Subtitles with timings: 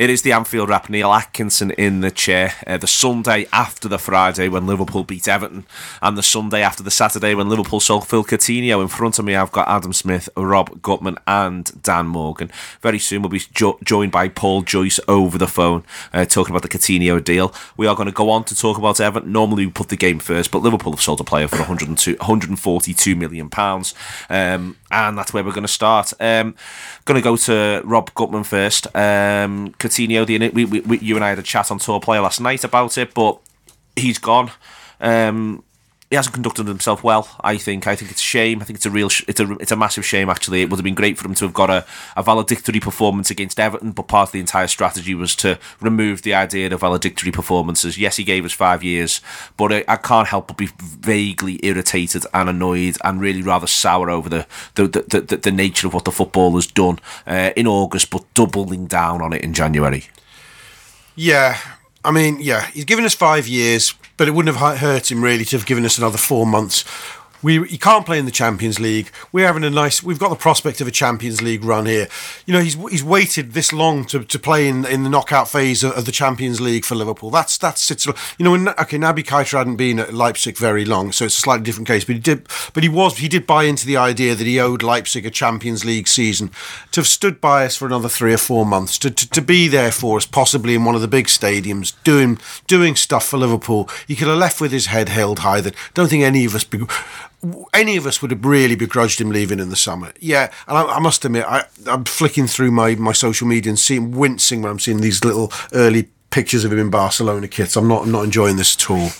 [0.00, 0.88] It is the Anfield wrap.
[0.88, 2.54] Neil Atkinson in the chair.
[2.66, 5.66] Uh, the Sunday after the Friday when Liverpool beat Everton,
[6.00, 8.80] and the Sunday after the Saturday when Liverpool sold Phil Coutinho.
[8.80, 12.50] In front of me, I've got Adam Smith, Rob Gutmann, and Dan Morgan.
[12.80, 15.84] Very soon, we'll be jo- joined by Paul Joyce over the phone,
[16.14, 17.52] uh, talking about the Coutinho deal.
[17.76, 19.32] We are going to go on to talk about Everton.
[19.32, 23.16] Normally, we put the game first, but Liverpool have sold a player for 102, 142
[23.16, 23.94] million pounds,
[24.30, 26.14] um, and that's where we're going to start.
[26.20, 26.54] Um,
[27.04, 28.86] going to go to Rob Gutmann first.
[28.96, 32.40] Um, Coutinho, the we, we, you and I had a chat on tour player last
[32.40, 33.40] night about it, but
[33.96, 34.50] he's gone.
[35.00, 35.64] Um,
[36.10, 37.28] he hasn't conducted himself well.
[37.40, 37.86] I think.
[37.86, 38.60] I think it's a shame.
[38.60, 39.08] I think it's a real.
[39.08, 39.52] Sh- it's a.
[39.58, 40.28] It's a massive shame.
[40.28, 41.86] Actually, it would have been great for him to have got a,
[42.16, 43.92] a valedictory performance against Everton.
[43.92, 47.96] But part of the entire strategy was to remove the idea of valedictory performances.
[47.96, 49.20] Yes, he gave us five years,
[49.56, 54.10] but I, I can't help but be vaguely irritated and annoyed and really rather sour
[54.10, 57.68] over the the the, the, the nature of what the football has done uh, in
[57.68, 60.06] August, but doubling down on it in January.
[61.14, 61.58] Yeah,
[62.04, 65.44] I mean, yeah, he's given us five years, but it wouldn't have hurt him really
[65.46, 66.84] to have given us another four months
[67.42, 69.10] we he can't play in the Champions League.
[69.32, 70.02] We're having a nice.
[70.02, 72.08] We've got the prospect of a Champions League run here.
[72.46, 75.82] You know, he's he's waited this long to, to play in, in the knockout phase
[75.82, 77.30] of, of the Champions League for Liverpool.
[77.30, 78.54] That's that's it's you know.
[78.54, 82.04] Okay, Naby Keita hadn't been at Leipzig very long, so it's a slightly different case.
[82.04, 82.46] But he did.
[82.74, 85.84] But he was he did buy into the idea that he owed Leipzig a Champions
[85.84, 86.50] League season.
[86.92, 89.68] To have stood by us for another three or four months, to, to, to be
[89.68, 93.88] there for us, possibly in one of the big stadiums, doing doing stuff for Liverpool.
[94.06, 95.60] He could have left with his head held high.
[95.60, 96.64] That don't think any of us.
[96.64, 96.80] Be,
[97.72, 100.12] any of us would have really begrudged him leaving in the summer.
[100.20, 103.78] Yeah, and I, I must admit, I, am flicking through my, my social media and
[103.78, 107.76] seeing wincing when I'm seeing these little early pictures of him in Barcelona kits.
[107.76, 109.10] I'm not I'm not enjoying this at all.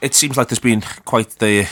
[0.00, 1.68] It seems like there's been quite the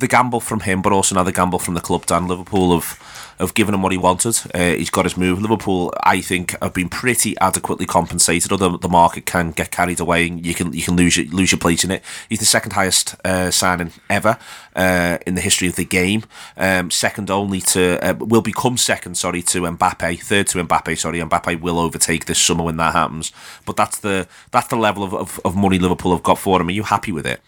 [0.00, 2.06] the gamble from him, but also another gamble from the club.
[2.06, 2.98] Dan Liverpool have
[3.40, 4.38] have given him what he wanted.
[4.54, 5.40] Uh, he's got his move.
[5.40, 8.52] Liverpool, I think, have been pretty adequately compensated.
[8.52, 11.52] Although the market can get carried away, and you can you can lose your, lose
[11.52, 12.02] your place in it.
[12.28, 14.38] He's the second highest uh, signing ever
[14.76, 16.24] uh, in the history of the game.
[16.56, 20.20] Um, second only to uh, will become second, sorry, to Mbappe.
[20.20, 20.98] Third to Mbappe.
[20.98, 23.32] Sorry, Mbappe will overtake this summer when that happens.
[23.64, 26.68] But that's the that's the level of, of, of money Liverpool have got for him.
[26.68, 27.40] Are you happy with it?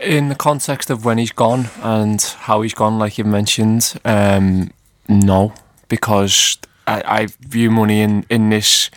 [0.00, 4.70] In the context of when he's gone and how he's gone, like you mentioned, um,
[5.08, 5.52] no,
[5.88, 8.90] because I, I, view money in, in this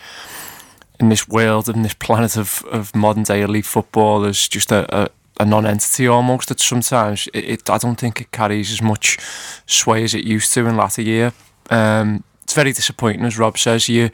[1.00, 4.86] in this world in this planet of, of modern day elite football as just a,
[4.96, 5.08] a,
[5.40, 6.48] a non-entity almost.
[6.48, 9.18] That sometimes it, it, I don't think it carries as much
[9.66, 11.32] sway as it used to in latter year.
[11.70, 13.88] Um, it's very disappointing, as Rob says.
[13.88, 14.10] You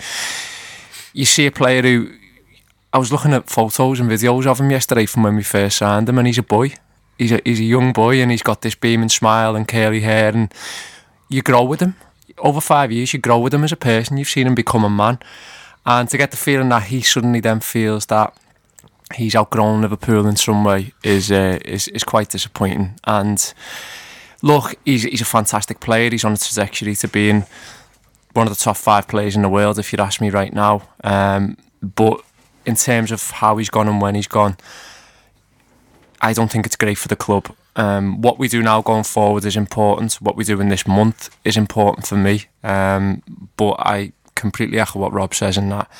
[1.12, 2.12] you see a player who
[2.92, 6.08] I was looking at photos and videos of him yesterday from when we first signed
[6.08, 6.74] him, and he's a boy.
[7.18, 10.30] He's a he's a young boy, and he's got this beaming smile and curly hair,
[10.34, 10.52] and
[11.28, 11.94] you grow with him.
[12.38, 14.16] Over five years, you grow with him as a person.
[14.16, 15.20] You've seen him become a man,
[15.86, 18.34] and to get the feeling that he suddenly then feels that
[19.14, 22.98] he's outgrown Liverpool in some way is uh, is is quite disappointing.
[23.04, 23.54] And
[24.42, 26.10] look, he's he's a fantastic player.
[26.10, 27.44] He's on a trajectory to being
[28.32, 30.82] one of the top five players in the world, if you'd ask me right now.
[31.04, 32.22] Um, but
[32.64, 34.56] in terms of how he's gone and when he's gone,
[36.20, 37.54] I don't think it's great for the club.
[37.76, 40.14] Um, what we do now going forward is important.
[40.14, 42.46] What we do in this month is important for me.
[42.62, 43.22] Um,
[43.56, 45.90] but I completely echo what Rob says in that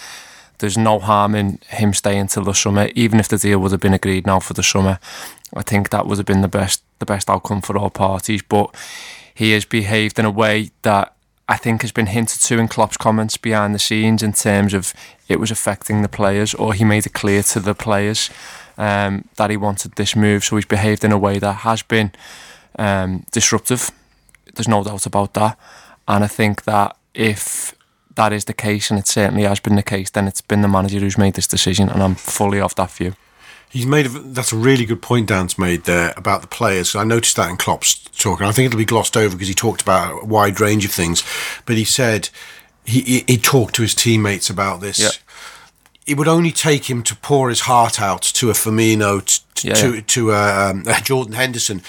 [0.59, 3.81] there's no harm in him staying till the summer, even if the deal would have
[3.81, 4.99] been agreed now for the summer.
[5.55, 8.43] I think that would have been the best the best outcome for all parties.
[8.43, 8.75] But
[9.35, 11.15] he has behaved in a way that
[11.51, 14.95] I think has been hinted to in Klopp's comments behind the scenes in terms of
[15.29, 18.31] it was affecting the players, or he made it clear to the players
[18.79, 20.45] um, that he wanted this move.
[20.45, 22.13] So he's behaved in a way that has been
[22.79, 23.91] um, disruptive.
[24.55, 25.59] There's no doubt about that.
[26.07, 27.75] And I think that if
[28.15, 30.69] that is the case, and it certainly has been the case, then it's been the
[30.69, 33.15] manager who's made this decision, and I'm fully of that view.
[33.71, 36.97] He's made a, that's a really good point Dan's made there about the players.
[36.97, 39.55] I noticed that in Klopp's talk, and I think it'll be glossed over because he
[39.55, 41.23] talked about a wide range of things.
[41.67, 42.31] But he said
[42.85, 44.99] he he, he talked to his teammates about this.
[46.11, 49.75] It would only take him to pour his heart out to a Firmino, t- Yeah,
[49.75, 50.01] to yeah.
[50.09, 51.81] to a, um, a Jordan Henderson,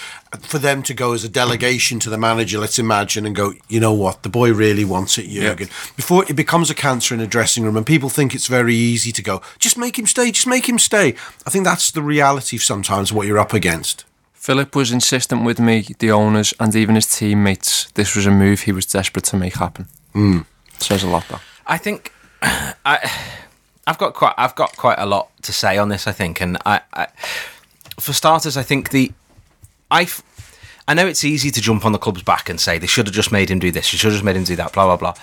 [0.41, 2.59] for them to go as a delegation to the manager.
[2.59, 3.53] Let's imagine and go.
[3.67, 4.21] You know what?
[4.23, 5.69] The boy really wants it, Jurgen.
[5.95, 9.11] Before it becomes a cancer in a dressing room, and people think it's very easy
[9.11, 9.41] to go.
[9.59, 10.31] Just make him stay.
[10.31, 11.15] Just make him stay.
[11.47, 14.05] I think that's the reality of sometimes what you're up against.
[14.33, 17.91] Philip was insistent with me, the owners, and even his teammates.
[17.93, 19.87] This was a move he was desperate to make happen.
[20.79, 21.39] Says a lot, though.
[21.65, 22.97] I think I,
[23.87, 26.07] I've got quite I've got quite a lot to say on this.
[26.07, 27.07] I think, and I, I
[27.99, 29.11] for starters, I think the
[29.89, 30.07] I.
[30.87, 33.13] I know it's easy to jump on the club's back and say they should have
[33.13, 34.97] just made him do this, they should have just made him do that, blah blah
[34.97, 35.13] blah.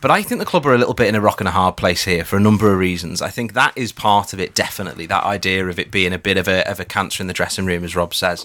[0.00, 1.78] But I think the club are a little bit in a rock and a hard
[1.78, 3.22] place here for a number of reasons.
[3.22, 5.06] I think that is part of it, definitely.
[5.06, 7.64] That idea of it being a bit of a of a cancer in the dressing
[7.64, 8.44] room, as Rob says.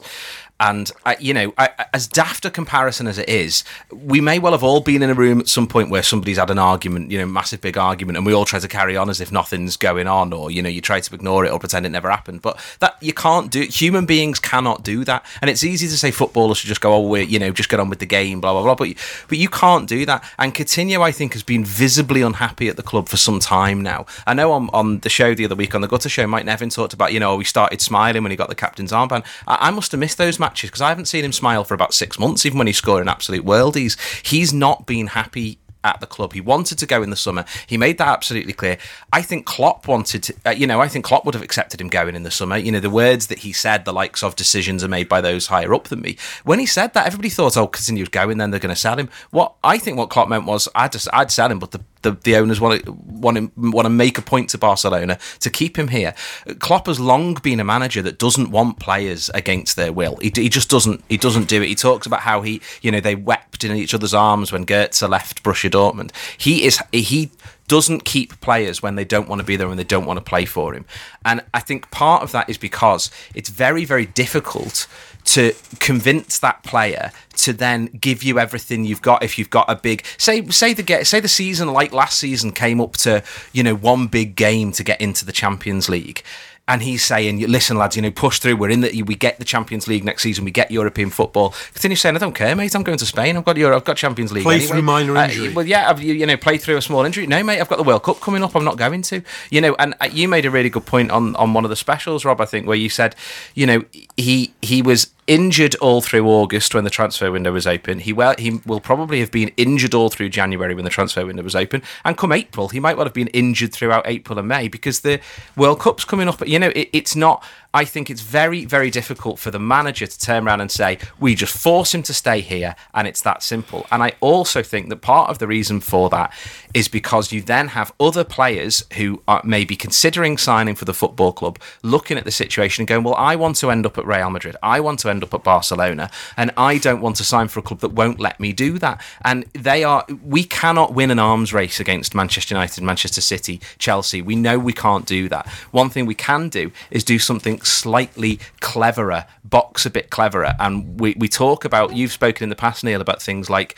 [0.59, 3.63] And you know, I, as daft a comparison as it is,
[3.94, 6.50] we may well have all been in a room at some point where somebody's had
[6.50, 9.21] an argument, you know, massive big argument, and we all try to carry on as
[9.21, 11.89] if nothing's going on, or you know, you try to ignore it or pretend it
[11.89, 12.41] never happened.
[12.41, 13.61] But that you can't do.
[13.61, 17.07] Human beings cannot do that, and it's easy to say footballers should just go, oh,
[17.07, 18.75] we you know, just get on with the game, blah blah blah.
[18.75, 18.95] But you,
[19.29, 20.25] but you can't do that.
[20.38, 24.06] And Coutinho, I think, has been visibly unhappy at the club for some time now.
[24.27, 26.69] I know on on the show the other week on the Gutter Show, Mike Nevin
[26.69, 29.25] talked about, you know, we started smiling when he got the captain's armband.
[29.47, 31.93] I, I must have missed those matches because I haven't seen him smile for about
[31.93, 33.97] six months, even when he scored an absolute worldies.
[34.23, 36.33] He's he's not been happy at the club.
[36.33, 37.45] He wanted to go in the summer.
[37.65, 38.77] He made that absolutely clear.
[39.13, 41.87] I think Klopp wanted to, uh, you know, I think Klopp would have accepted him
[41.87, 42.57] going in the summer.
[42.57, 45.47] You know, the words that he said, the likes of decisions are made by those
[45.47, 46.17] higher up than me.
[46.43, 49.09] When he said that, everybody thought, oh, Coutinho's going, then they're going to sell him.
[49.31, 52.11] What I think what Klopp meant was, I'd, just, I'd sell him, but the the,
[52.11, 55.77] the owners want to want to want to make a point to Barcelona to keep
[55.77, 56.13] him here.
[56.59, 60.17] Klopp has long been a manager that doesn't want players against their will.
[60.17, 61.67] He, he just doesn't he doesn't do it.
[61.67, 65.07] He talks about how he you know they wept in each other's arms when Goetze
[65.07, 66.11] left Borussia Dortmund.
[66.37, 67.31] He is he
[67.67, 70.23] doesn't keep players when they don't want to be there and they don't want to
[70.23, 70.85] play for him.
[71.23, 74.87] And I think part of that is because it's very very difficult
[75.25, 79.75] to convince that player to then give you everything you've got if you've got a
[79.75, 83.24] big say say the get say the season like last season came up to
[83.54, 86.24] you know one big game to get into the Champions League
[86.69, 88.56] and he's saying, "Listen, lads, you know, push through.
[88.56, 90.45] We're in the, we get the Champions League next season.
[90.45, 92.74] We get European football." Coutinho saying, "I don't care, mate.
[92.75, 93.36] I'm going to Spain.
[93.36, 94.44] I've got Euro, I've got Champions League.
[94.44, 94.69] Play anyway.
[94.69, 95.50] through minor Uh, injury.
[95.54, 97.27] well, yeah, I've, you, you know, play through a small injury.
[97.27, 98.56] No, mate, I've got the World Cup coming up.
[98.56, 99.21] I'm not going to.
[99.50, 101.75] You know, and uh, you made a really good point on on one of the
[101.75, 102.39] specials, Rob.
[102.39, 103.16] I think where you said,
[103.56, 103.83] you know,
[104.16, 107.99] he he was injured all through August when the transfer window was open.
[107.99, 111.43] He well, he will probably have been injured all through January when the transfer window
[111.43, 114.67] was open, and come April, he might well have been injured throughout April and May
[114.67, 115.21] because the
[115.55, 116.45] World Cup's coming up.
[116.45, 117.43] You know, it, it's not.
[117.71, 121.36] I think it's very, very difficult for the manager to turn around and say, we
[121.36, 123.86] just force him to stay here, and it's that simple.
[123.92, 126.33] And I also think that part of the reason for that
[126.74, 131.31] is because you then have other players who are maybe considering signing for the football
[131.31, 134.31] club, looking at the situation and going, well, I want to end up at Real
[134.31, 137.60] Madrid, I want to end up at Barcelona, and I don't want to sign for
[137.60, 139.00] a club that won't let me do that.
[139.24, 144.24] And they are, we cannot win an arms race against Manchester United, Manchester City, Chelsea.
[144.24, 145.48] We know we can't do that.
[145.69, 150.53] One thing we can do is do something slightly cleverer, box a bit cleverer.
[150.59, 153.77] And we, we talk about, you've spoken in the past, Neil, about things like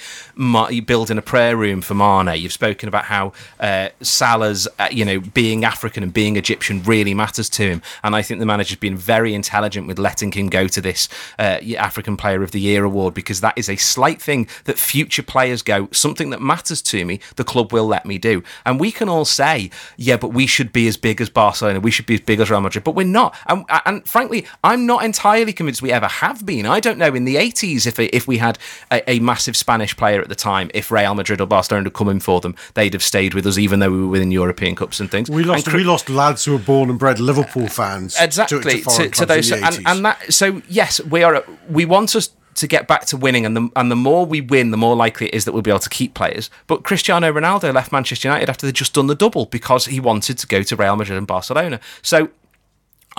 [0.85, 2.39] building a prayer room for Mane.
[2.39, 7.13] You've spoken about how uh, Salah's, uh, you know, being African and being Egyptian really
[7.13, 7.81] matters to him.
[8.03, 11.07] And I think the manager's been very intelligent with letting him go to this
[11.39, 15.23] uh, African Player of the Year award because that is a slight thing that future
[15.23, 18.43] players go, something that matters to me, the club will let me do.
[18.65, 21.91] And we can all say, yeah, but we should be as big as Barcelona, we
[21.91, 23.35] should be as big as Real Madrid, but we're not.
[23.47, 26.65] And, and frankly, I'm not entirely convinced we ever have been.
[26.65, 28.57] I don't know in the 80s if if we had
[28.91, 32.09] a, a massive Spanish player at the time, if Real Madrid or Barcelona had come
[32.09, 34.99] in for them, they'd have stayed with us, even though we were winning European Cups
[34.99, 35.29] and things.
[35.29, 35.67] We lost.
[35.67, 38.15] And we lost lads who were born and bred Liverpool uh, fans.
[38.15, 41.43] to- exactly to, foreign clubs those in the and, and that so yes we are
[41.69, 44.71] we want us to get back to winning and the and the more we win
[44.71, 47.73] the more likely it is that we'll be able to keep players but Cristiano Ronaldo
[47.73, 50.75] left Manchester United after they'd just done the double because he wanted to go to
[50.75, 52.29] Real Madrid and Barcelona so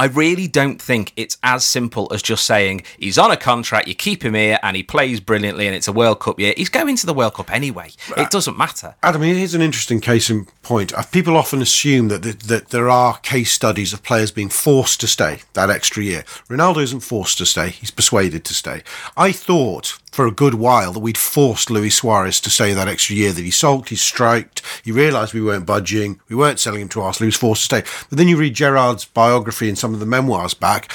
[0.03, 3.95] I really don't think it's as simple as just saying he's on a contract, you
[3.95, 6.55] keep him here, and he plays brilliantly, and it's a World Cup year.
[6.57, 7.93] He's going to the World Cup anyway.
[8.17, 8.97] It doesn't matter.
[9.05, 10.93] Adam, here's an interesting case in point.
[10.93, 15.01] Uh, People often assume that, that that there are case studies of players being forced
[15.03, 16.25] to stay that extra year.
[16.49, 18.83] Ronaldo isn't forced to stay; he's persuaded to stay.
[19.17, 23.17] I thought for a good while that we'd forced Luis Suarez to stay that extra
[23.17, 23.33] year.
[23.33, 27.01] That he sulked, he striked, he realised we weren't budging, we weren't selling him to
[27.01, 27.25] Arsenal.
[27.25, 28.05] He was forced to stay.
[28.11, 30.93] But then you read Gerrard's biography and some of the memoirs back.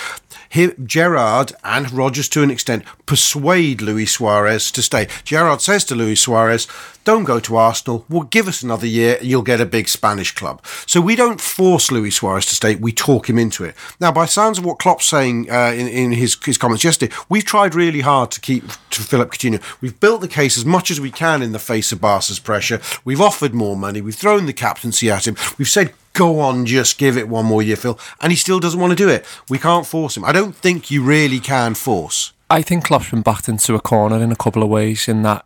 [0.50, 5.08] He, Gerrard and Rodgers, to an extent, persuade Luis Suarez to stay.
[5.24, 6.68] Gerrard says to Luis Suarez,
[7.04, 8.06] "Don't go to Arsenal.
[8.10, 11.42] Well, give us another year, and you'll get a big Spanish club." So we don't
[11.42, 13.76] force Luis Suarez to stay; we talk him into it.
[14.00, 17.46] Now, by sounds of what Klopp's saying uh, in, in his his comments yesterday, we've
[17.46, 19.62] tried really hard to keep to Philip Coutinho.
[19.82, 22.82] We've built the case as much as we can in the face of Barca's pressure.
[23.06, 24.02] We've offered more money.
[24.02, 25.36] We've thrown the captaincy at him.
[25.58, 28.00] We've said go on, just give it one more year, Phil.
[28.22, 29.26] And he still doesn't want to do it.
[29.50, 30.26] We can't force him.
[30.26, 32.34] I don't think you really can force.
[32.50, 35.08] I think Klopp's been backed into a corner in a couple of ways.
[35.08, 35.46] In that,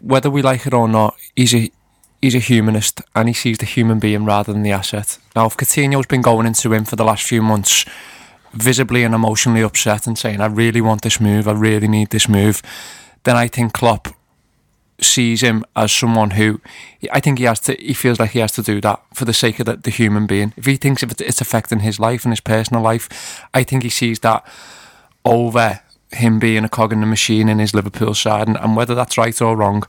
[0.00, 1.70] whether we like it or not, he's a
[2.20, 5.18] he's a humanist and he sees the human being rather than the asset.
[5.36, 7.84] Now, if Coutinho's been going into him for the last few months,
[8.54, 12.28] visibly and emotionally upset and saying, I really want this move, I really need this
[12.28, 12.62] move,
[13.24, 14.08] then I think Klopp
[15.00, 16.60] sees him as someone who
[17.12, 19.32] I think he has to he feels like he has to do that for the
[19.32, 20.52] sake of the, the human being.
[20.56, 23.88] If he thinks if it's affecting his life and his personal life I think he
[23.88, 24.46] sees that
[25.24, 25.80] over
[26.12, 28.46] him being a cog in the machine in his Liverpool side.
[28.46, 29.84] And, and whether that's right or wrong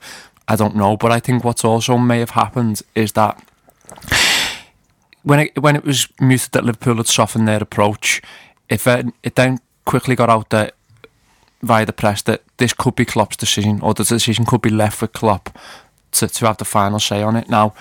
[0.48, 0.98] I don't know.
[0.98, 3.42] But I think what's also may have happened is that
[5.24, 8.22] when it, when it was muted that Liverpool had softened their approach
[8.70, 10.74] if it, it then quickly got out that
[11.66, 15.02] via the press that this could be Klopp's decision or the decision could be left
[15.02, 15.58] with Klopp
[16.12, 17.50] to, to have the final say on it.
[17.50, 17.74] Now,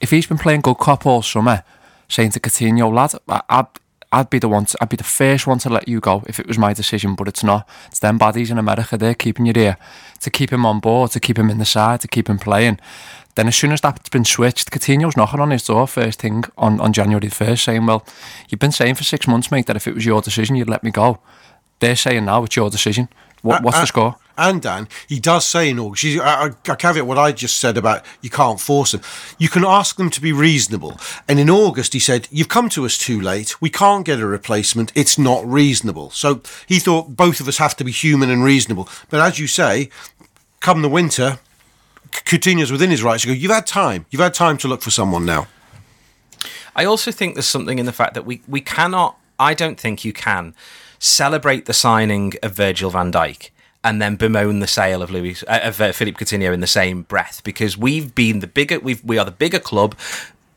[0.00, 1.62] if he's been playing good cop all summer,
[2.08, 3.14] saying to Coutinho, lad,
[3.48, 3.66] I'd,
[4.10, 6.38] I'd be the one, to, I'd be the first one to let you go if
[6.40, 7.66] it was my decision, but it's not.
[7.86, 9.78] It's them baddies in America, they're keeping you there
[10.20, 12.78] to keep him on board, to keep him in the side, to keep him playing.
[13.34, 16.80] Then as soon as that's been switched, Coutinho's knocking on his door first thing on,
[16.80, 18.04] on January 1st saying, well,
[18.48, 20.82] you've been saying for six months, mate, that if it was your decision, you'd let
[20.82, 21.20] me go.
[21.82, 23.08] They're saying now it's your decision.
[23.42, 24.16] What, what's Uh, the score?
[24.38, 27.58] And Dan, he does say in August, you- I, I, I caveat what I just
[27.58, 29.00] said about you can't force them.
[29.36, 30.98] You can ask them to be reasonable.
[31.28, 33.60] And in August, he said, You've come to us too late.
[33.60, 34.92] We can't get a replacement.
[34.94, 36.10] It's not reasonable.
[36.10, 38.88] So he thought both of us have to be human and reasonable.
[39.10, 39.90] But as you say,
[40.60, 41.40] come the winter,
[42.14, 44.06] C- Coutinho's within his rights to go, You've had time.
[44.10, 45.48] You've had time to look for someone now.
[46.76, 50.04] I also think there's something in the fact that we, we cannot, I don't think
[50.04, 50.54] you can
[51.02, 53.50] celebrate the signing of Virgil van Dijk
[53.82, 57.02] and then bemoan the sale of Louis uh, of uh, Philippe Coutinho in the same
[57.02, 59.96] breath because we've been the bigger we've we are the bigger club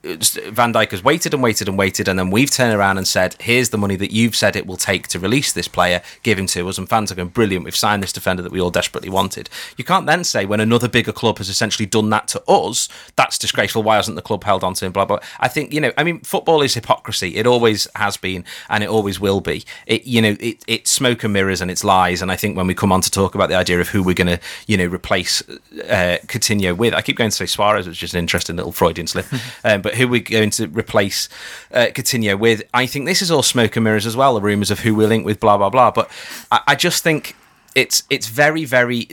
[0.06, 3.36] Van Dijk has waited and waited and waited, and then we've turned around and said,
[3.40, 6.02] "Here's the money that you've said it will take to release this player.
[6.22, 7.66] Give him to us." And fans are going, "Brilliant!
[7.66, 10.88] We've signed this defender that we all desperately wanted." You can't then say when another
[10.88, 13.82] bigger club has essentially done that to us, that's disgraceful.
[13.82, 14.92] Why hasn't the club held on to him?
[14.92, 15.20] Blah blah.
[15.40, 15.92] I think you know.
[15.98, 17.36] I mean, football is hypocrisy.
[17.36, 19.66] It always has been, and it always will be.
[19.88, 22.22] It you know, it, it's smoke and mirrors and it's lies.
[22.22, 24.14] And I think when we come on to talk about the idea of who we're
[24.14, 28.04] going to you know replace uh, Coutinho with, I keep going to say Suarez, which
[28.04, 29.26] is an interesting little Freudian slip.
[29.64, 31.30] um, but who we're going to replace
[31.74, 34.36] uh, Coutinho with, I think this is all smoke and mirrors as well.
[34.36, 35.92] The rumours of who we're linked with, blah blah blah.
[35.92, 36.10] But
[36.52, 37.36] I, I just think
[37.76, 39.08] it's it's very very.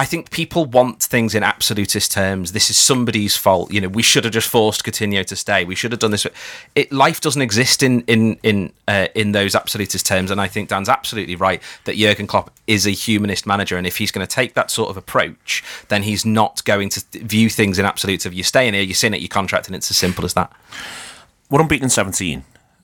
[0.00, 2.52] I think people want things in absolutist terms.
[2.52, 3.70] This is somebody's fault.
[3.70, 5.62] You know, we should have just forced Coutinho to stay.
[5.66, 6.26] We should have done this.
[6.74, 10.30] It, life doesn't exist in in in uh, in those absolutist terms.
[10.30, 13.76] And I think Dan's absolutely right that Jurgen Klopp is a humanist manager.
[13.76, 17.04] And if he's going to take that sort of approach, then he's not going to
[17.18, 19.90] view things in absolutes of you're staying here, you're sitting at your contract, and it's
[19.90, 20.50] as simple as that.
[21.50, 22.42] we're unbeaten in 17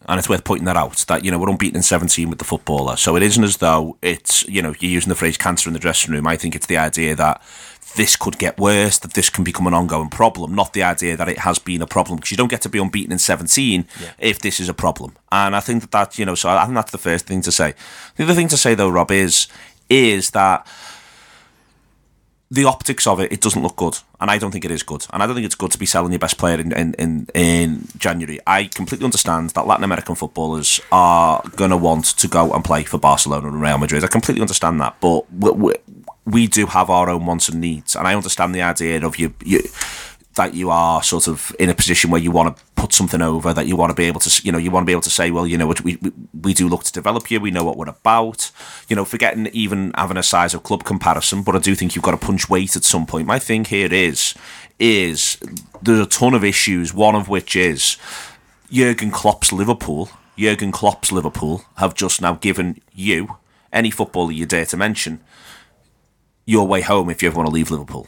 [0.08, 2.44] and it's worth pointing that out that you know we're unbeaten in 17 with the
[2.44, 2.96] footballer.
[2.96, 5.78] So it isn't as though it's you know you're using the phrase cancer in the
[5.78, 6.26] dressing room.
[6.26, 7.42] I think it's the idea that
[7.96, 11.28] this could get worse that this can become an ongoing problem not the idea that
[11.28, 13.86] it has been a problem because you don't get to be unbeaten in 17
[14.18, 15.16] if this is a problem.
[15.32, 17.52] And i think that that you know so i think that's the first thing to
[17.52, 17.74] say.
[18.16, 19.48] The other thing to say though rob is
[19.88, 20.66] is that
[22.50, 25.06] the optics of it, it doesn't look good, and I don't think it is good,
[25.12, 27.26] and I don't think it's good to be selling your best player in in, in,
[27.34, 28.38] in January.
[28.46, 32.84] I completely understand that Latin American footballers are going to want to go and play
[32.84, 34.04] for Barcelona and Real Madrid.
[34.04, 35.74] I completely understand that, but we, we,
[36.24, 39.34] we do have our own wants and needs, and I understand the idea of you
[39.44, 39.62] you
[40.36, 43.52] that you are sort of in a position where you want to put something over
[43.52, 45.10] that you want to be able to you know you want to be able to
[45.10, 46.12] say well you know we, we,
[46.42, 48.50] we do look to develop you we know what we're about.
[48.88, 52.04] You know forgetting even having a size of club comparison but I do think you've
[52.04, 53.26] got to punch weight at some point.
[53.26, 54.34] My thing here is
[54.78, 55.38] is
[55.82, 57.96] there's a ton of issues one of which is
[58.70, 60.10] Jurgen Klopp's Liverpool.
[60.38, 63.36] Jurgen Klopp's Liverpool have just now given you
[63.72, 65.20] any footballer you dare to mention
[66.44, 68.06] your way home if you ever want to leave Liverpool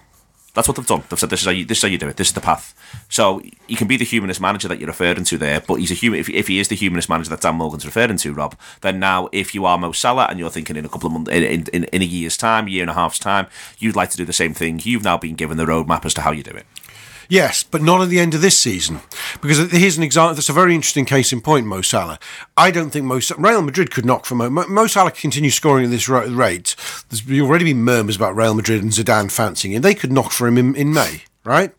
[0.55, 1.02] that's what they've done.
[1.09, 2.17] They've said this is how you this is how you do it.
[2.17, 2.75] This is the path.
[3.09, 5.95] So he can be the humanist manager that you're referring to there, but he's a
[5.95, 6.21] human.
[6.21, 9.28] If, if he is the humanist manager that Dan Morgan's referring to, Rob, then now
[9.33, 11.85] if you are Mo Salah and you're thinking in a couple of months, in, in,
[11.85, 13.47] in a year's time, year and a half's time,
[13.78, 14.81] you'd like to do the same thing.
[14.83, 16.67] You've now been given the roadmap as to how you do it.
[17.30, 19.00] Yes, but not at the end of this season.
[19.42, 20.35] Because here's an example.
[20.35, 22.18] That's a very interesting case in point, Mo Salah.
[22.56, 24.49] I don't think Mo Real Madrid could knock for Mo.
[24.49, 26.75] Mo, Salah continue scoring at this rate.
[27.11, 29.82] There's already been murmurs about Real Madrid and Zidane fancying him.
[29.82, 31.75] They could knock for him in, in May, right?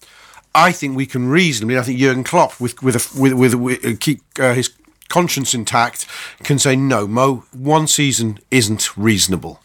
[0.54, 1.80] I think we can reasonably.
[1.80, 4.70] I think Jurgen Klopp, with with a, with, with, with keep uh, his
[5.08, 6.06] conscience intact,
[6.44, 7.08] can say no.
[7.08, 9.62] Mo, one season isn't reasonable.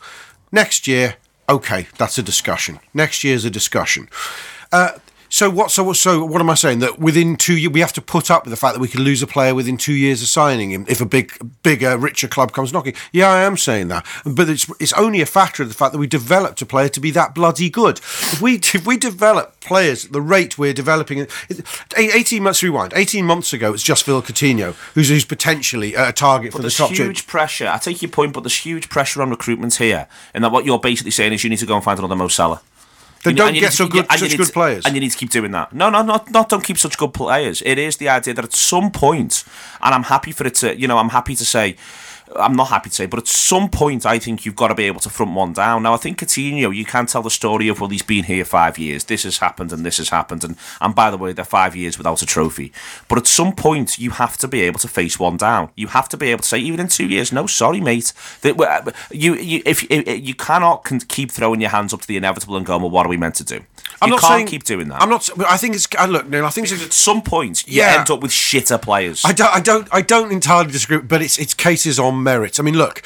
[0.51, 2.81] Next year, okay, that's a discussion.
[2.95, 4.09] Next year's a discussion.
[4.73, 4.93] Uh,
[5.35, 5.73] So what?
[5.73, 5.97] So what?
[5.97, 6.79] so what am I saying?
[6.79, 9.01] That within two years we have to put up with the fact that we could
[9.01, 12.53] lose a player within two years of signing him if a big, bigger, richer club
[12.53, 12.95] comes knocking.
[13.11, 15.99] Yeah, I am saying that, but it's it's only a factor of the fact that
[15.99, 17.99] we developed a player to be that bloody good.
[17.99, 21.33] If we if we develop players at the rate we're developing, it,
[21.97, 22.93] eighteen months rewind.
[22.95, 26.71] Eighteen months ago, it's just Phil Coutinho who's who's potentially a target But for the
[26.71, 26.91] top.
[26.91, 27.67] there's huge pressure.
[27.67, 30.79] I take your point, but there's huge pressure on recruitment here, and that what you're
[30.79, 32.63] basically saying is you need to go and find another Mo Salah.
[33.33, 34.85] Don't you get so good, such good to- players.
[34.85, 35.73] and you need to keep doing that.
[35.73, 37.63] No, no, not not don't keep such good players.
[37.65, 39.45] It is the idea that at some point,
[39.81, 41.77] and I'm happy for it to, you know, I'm happy to say.
[42.37, 44.85] I'm not happy to say, but at some point, I think you've got to be
[44.85, 45.83] able to front one down.
[45.83, 48.79] Now, I think Coutinho, you can tell the story of well, he's been here five
[48.79, 49.05] years.
[49.05, 51.99] This has happened, and this has happened, and and by the way, they're five years
[51.99, 52.73] without a trophy.
[53.09, 55.71] But at some point, you have to be able to face one down.
[55.77, 58.13] You have to be able to say, even in two years, no, sorry, mate.
[58.41, 62.17] That uh, you you if, if you cannot keep throwing your hands up to the
[62.17, 63.65] inevitable and going, well, what are we meant to do?
[64.03, 65.01] I'm you not can't saying keep doing that.
[65.01, 65.29] I'm not.
[65.49, 65.87] I think it's.
[65.99, 66.45] uh, Look, Neil.
[66.45, 66.85] I think it's.
[66.85, 67.97] At some point, you Yeah.
[68.01, 69.23] end up with shitter players.
[69.25, 72.59] I don't, I don't, I don't entirely disagree, but it's it's cases on merit.
[72.59, 73.03] I mean, look,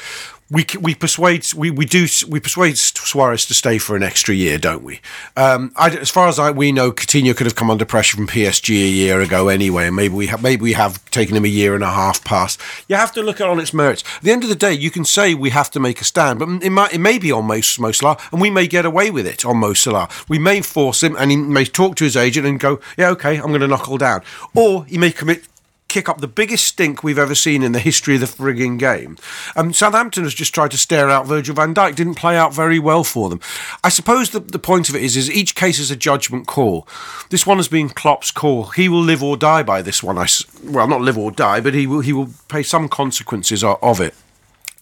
[0.51, 4.57] we we persuade we, we do we persuade Suarez to stay for an extra year,
[4.57, 4.99] don't we?
[5.37, 8.27] Um, I, as far as I, we know, Coutinho could have come under pressure from
[8.27, 11.49] PSG a year ago anyway, and maybe we have maybe we have taken him a
[11.49, 12.59] year and a half past.
[12.87, 14.03] You have to look at it on its merits.
[14.17, 16.39] At the end of the day, you can say we have to make a stand,
[16.39, 19.27] but it might it may be on Mo, Salah, and we may get away with
[19.27, 20.09] it on Mo Salah.
[20.27, 23.37] We may force him, and he may talk to his agent and go, "Yeah, okay,
[23.37, 24.23] I'm going to knuckle down,"
[24.55, 25.43] or he may commit
[25.89, 29.17] kick up the biggest stink we've ever seen in the history of the frigging game.
[29.55, 31.95] Um, Southampton has just tried to stare out Virgil van Dijk.
[31.95, 33.41] Didn't play out very well for them.
[33.83, 36.87] I suppose the, the point of it is, is each case is a judgment call.
[37.29, 38.65] This one has been Klopp's call.
[38.65, 40.17] He will live or die by this one.
[40.17, 40.27] I
[40.63, 43.99] well, not live or die, but he will he will pay some consequences of, of
[43.99, 44.13] it.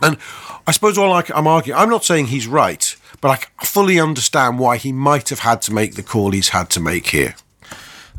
[0.01, 0.17] And
[0.67, 4.59] I suppose all I, am arguing, I'm not saying he's right, but I fully understand
[4.59, 7.35] why he might have had to make the call he's had to make here.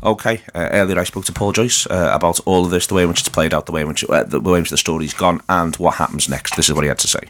[0.01, 0.41] Okay.
[0.55, 3.09] Uh, earlier, I spoke to Paul Joyce uh, about all of this, the way in
[3.09, 5.13] which it's played out, the way in which uh, the way in which the story's
[5.13, 6.55] gone, and what happens next.
[6.55, 7.21] This is what he had to say.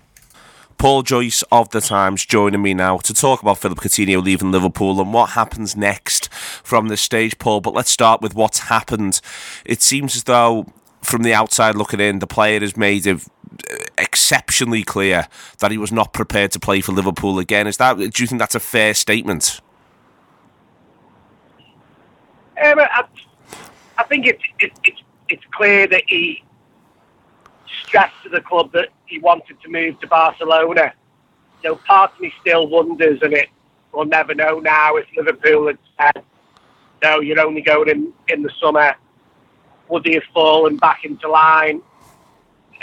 [0.78, 5.02] Paul Joyce of the Times joining me now to talk about Philip Coutinho leaving Liverpool
[5.02, 7.60] and what happens next from this stage, Paul.
[7.60, 9.20] But let's start with what's happened.
[9.66, 10.72] It seems as though,
[11.02, 13.22] from the outside looking in, the player has made it
[13.98, 17.68] exceptionally clear that he was not prepared to play for Liverpool again.
[17.68, 17.98] Is that?
[17.98, 19.60] Do you think that's a fair statement?
[22.63, 23.04] Um, I,
[23.98, 26.43] I think it's it, it's it's clear that he
[27.84, 30.93] stressed to the club that he wanted to move to Barcelona.
[31.63, 33.50] So part of me still wonders, and it
[33.93, 36.24] we'll never know now if Liverpool had said,
[37.02, 38.95] "No, you're only going in in the summer."
[39.89, 41.82] Would he have fallen back into line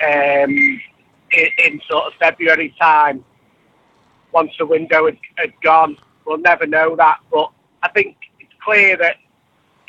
[0.05, 0.81] um,
[1.33, 3.25] in, in sort of February time
[4.33, 5.97] once the window had, had gone?
[6.25, 7.53] We'll never know that, but
[7.85, 9.17] I think it's clear that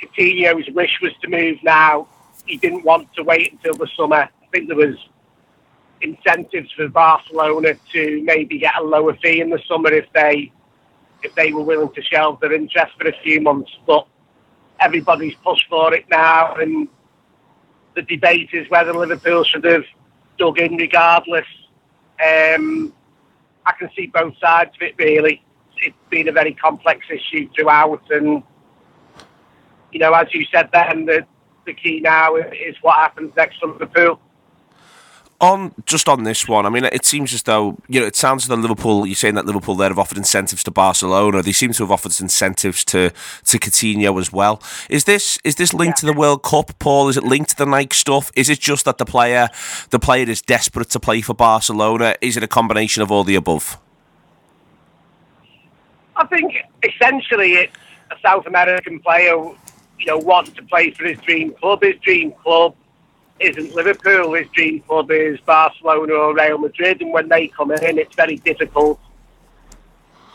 [0.01, 2.07] Coutinho's wish was to move now.
[2.45, 4.15] He didn't want to wait until the summer.
[4.15, 4.95] I think there was
[6.01, 10.51] incentives for Barcelona to maybe get a lower fee in the summer if they
[11.23, 13.71] if they were willing to shelve their interest for a few months.
[13.85, 14.07] But
[14.79, 16.87] everybody's pushed for it now, and
[17.95, 19.83] the debate is whether Liverpool should have
[20.37, 21.47] dug in regardless.
[22.23, 22.93] Um,
[23.65, 25.43] I can see both sides of it really.
[25.81, 28.43] It's been a very complex issue throughout, and
[29.91, 31.25] you know, as you said then, the,
[31.65, 34.19] the key now is what happens next for Liverpool.
[35.39, 38.43] on just on this one, I mean, it seems as though you know it sounds
[38.43, 39.05] as though Liverpool.
[39.05, 41.43] You're saying that Liverpool there have offered incentives to Barcelona.
[41.43, 43.11] They seem to have offered incentives to
[43.45, 44.61] to Coutinho as well.
[44.89, 47.09] Is this is this linked to the World Cup, Paul?
[47.09, 48.31] Is it linked to the Nike stuff?
[48.35, 49.49] Is it just that the player
[49.91, 52.15] the player is desperate to play for Barcelona?
[52.21, 53.77] Is it a combination of all the above?
[56.15, 57.77] I think essentially it's
[58.09, 59.37] a South American player,
[59.99, 61.81] you know, wants to play for his dream club.
[61.81, 62.75] His dream club
[63.39, 64.33] isn't Liverpool.
[64.33, 68.37] His dream club is Barcelona or Real Madrid, and when they come in, it's very
[68.37, 68.99] difficult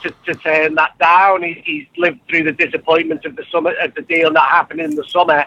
[0.02, 1.42] to, to turn that down.
[1.42, 4.94] He, he's lived through the disappointment of the summer of the deal not happening in
[4.96, 5.44] the summer,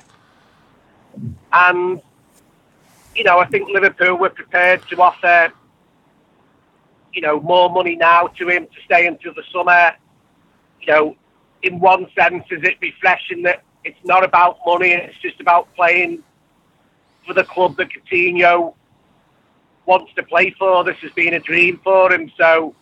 [1.52, 2.02] and
[3.16, 5.52] you know, I think Liverpool were prepared to offer,
[7.14, 9.94] you know, more money now to him to stay until the summer.
[10.82, 11.16] You know,
[11.64, 16.24] in one sense, is it refreshing that it's not about money, it's just about playing
[17.26, 18.74] for the club that Coutinho
[19.86, 20.84] wants to play for.
[20.84, 22.32] This has been a dream for him.
[22.36, 22.76] So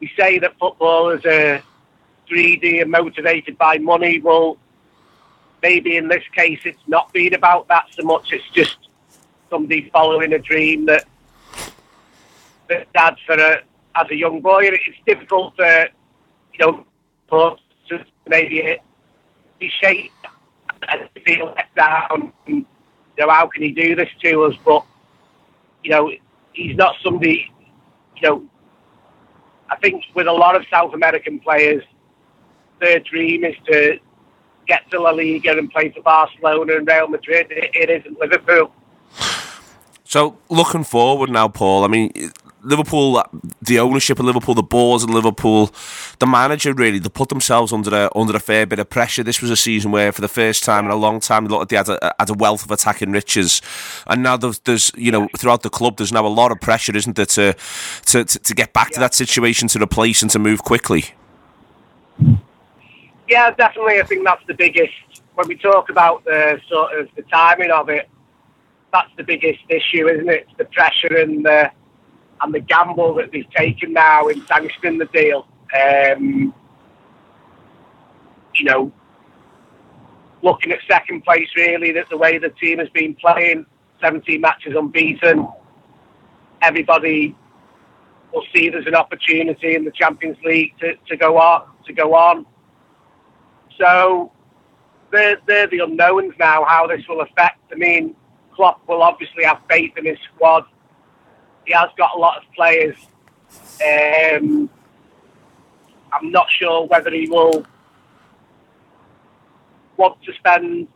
[0.00, 1.62] we say that footballers are
[2.26, 4.20] greedy and motivated by money.
[4.20, 4.56] Well,
[5.62, 8.32] maybe in this case, it's not been about that so much.
[8.32, 8.88] It's just
[9.50, 11.04] somebody following a dream that
[12.70, 13.62] that dad for a
[13.96, 14.62] as a young boy.
[14.62, 15.88] It's difficult for
[16.54, 16.86] you know
[18.26, 18.78] maybe
[19.58, 20.10] be shaken
[20.88, 22.32] and feel let down.
[22.46, 22.66] And,
[23.16, 24.54] you know, how can he do this to us?
[24.64, 24.84] But
[25.82, 26.10] you know,
[26.52, 27.50] he's not somebody.
[28.16, 28.44] You know,
[29.70, 31.82] I think with a lot of South American players,
[32.80, 33.98] their dream is to
[34.66, 37.46] get to La Liga and play for Barcelona and Real Madrid.
[37.50, 38.72] It, it isn't Liverpool.
[40.14, 41.82] So looking forward now, Paul.
[41.82, 42.12] I mean,
[42.62, 43.20] Liverpool,
[43.60, 45.74] the ownership of Liverpool, the boards of Liverpool,
[46.20, 49.24] the manager really, they put themselves under a, under a fair bit of pressure.
[49.24, 51.88] This was a season where, for the first time in a long time, they had
[51.88, 53.60] a, had a wealth of attacking riches,
[54.06, 56.96] and now there's, there's, you know throughout the club, there's now a lot of pressure,
[56.96, 57.56] isn't there, to
[58.06, 58.94] to, to, to get back yeah.
[58.94, 61.06] to that situation, to replace and to move quickly.
[63.28, 63.98] Yeah, definitely.
[63.98, 64.92] I think that's the biggest
[65.34, 68.08] when we talk about the sort of the timing of it
[68.94, 70.46] that's the biggest issue, isn't it?
[70.56, 71.70] The pressure and the
[72.40, 75.46] and the gamble that they've taken now in sanctioning the deal.
[75.74, 76.54] Um,
[78.54, 78.92] you know,
[80.42, 83.66] looking at second place, really, that the way the team has been playing,
[84.00, 85.48] 17 matches unbeaten,
[86.62, 87.34] everybody
[88.32, 91.68] will see there's an opportunity in the Champions League to, to go on.
[91.86, 92.46] To go on.
[93.80, 94.30] So
[95.10, 97.60] they're, they're the unknowns now, how this will affect.
[97.72, 98.14] I mean,
[98.54, 100.64] Klopp will obviously have faith in his squad.
[101.66, 102.96] He has got a lot of players.
[103.82, 104.68] Um,
[106.12, 107.66] I'm not sure whether he will
[109.96, 110.88] want to spend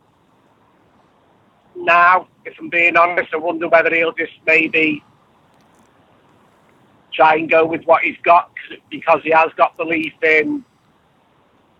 [1.75, 2.27] now.
[2.45, 5.03] If I'm being honest, I wonder whether he'll just maybe
[7.13, 8.51] try and go with what he's got
[8.89, 10.63] because he has got belief in,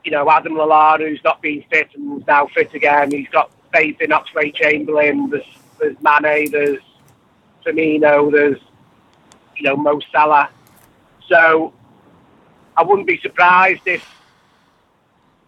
[0.03, 3.11] you know, Adam Lallana, who's not been fit and is now fit again.
[3.11, 5.29] He's got faith in Oxlade Chamberlain.
[5.29, 5.45] There's
[5.79, 6.79] there's Mane, there's
[7.65, 8.59] Firmino, there's
[9.57, 10.49] you know Mo Salah.
[11.27, 11.73] So
[12.77, 14.05] I wouldn't be surprised if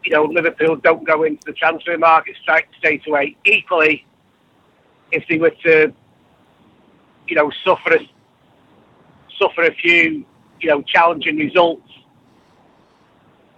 [0.04, 3.36] you know Liverpool don't go into the transfer market straight, away.
[3.46, 4.06] Equally,
[5.12, 5.94] if they were to
[7.28, 8.10] you know suffer a,
[9.40, 10.26] suffer a few
[10.60, 11.90] you know challenging results,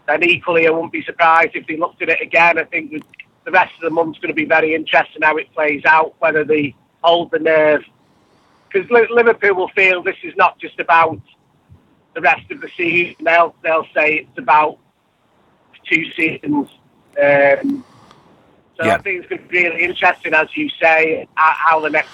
[0.08, 2.58] then equally I wouldn't be surprised if they looked at it again.
[2.58, 3.04] I think
[3.46, 6.44] the rest of the month's going to be very interesting how it plays out, whether
[6.44, 7.84] they hold the nerve.
[8.72, 11.20] Because Liverpool will feel this is not just about
[12.16, 13.16] the rest of the season.
[13.24, 14.80] They'll, they'll say it's about
[15.90, 16.70] two seasons.
[17.22, 17.84] Um,
[18.78, 18.96] so yeah.
[18.96, 22.10] I think it's going to be really interesting, as you say, how the next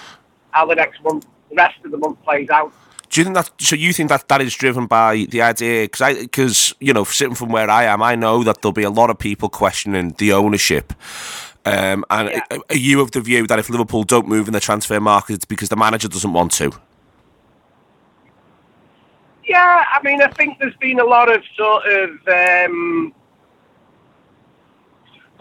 [0.51, 2.73] how the next month, the rest of the month plays out.
[3.09, 3.51] Do you think that?
[3.59, 5.85] So you think that that is driven by the idea?
[5.85, 8.83] Because I, because you know, sitting from where I am, I know that there'll be
[8.83, 10.93] a lot of people questioning the ownership.
[11.65, 12.57] Um, and yeah.
[12.69, 15.45] are you of the view that if Liverpool don't move in the transfer market, it's
[15.45, 16.71] because the manager doesn't want to?
[19.43, 23.13] Yeah, I mean, I think there's been a lot of sort of um,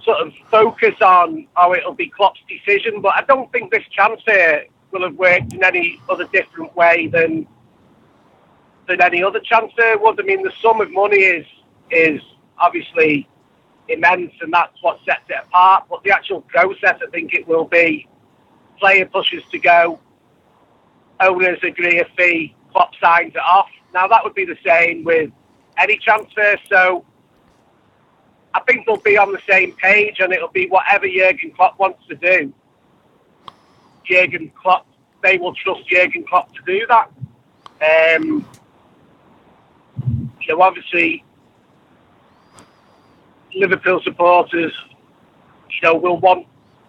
[0.03, 4.65] sort of focus on oh it'll be Klopp's decision, but I don't think this transfer
[4.91, 7.47] will have worked in any other different way than
[8.89, 10.19] than any other transfer would.
[10.21, 11.47] I mean, the sum of money is
[11.91, 12.21] is
[12.59, 13.29] obviously
[13.89, 15.85] immense, and that's what sets it apart.
[15.89, 18.09] But the actual process, I think it will be
[18.79, 20.01] player pushes to go,
[21.21, 23.69] owners agree a fee, Klopp signs it off.
[23.95, 25.31] Now that would be the same with
[25.79, 26.57] any transfer.
[26.69, 27.05] So
[28.55, 32.07] I think they'll be on the same page, and it'll be whatever Jurgen Klopp wants
[32.09, 32.53] to do.
[34.05, 34.87] Jurgen Klopp,
[35.23, 37.11] they will trust Jurgen Klopp to do that.
[38.17, 38.47] Um,
[40.55, 41.25] know, obviously,
[43.55, 44.73] Liverpool supporters,
[45.71, 46.47] you know, will want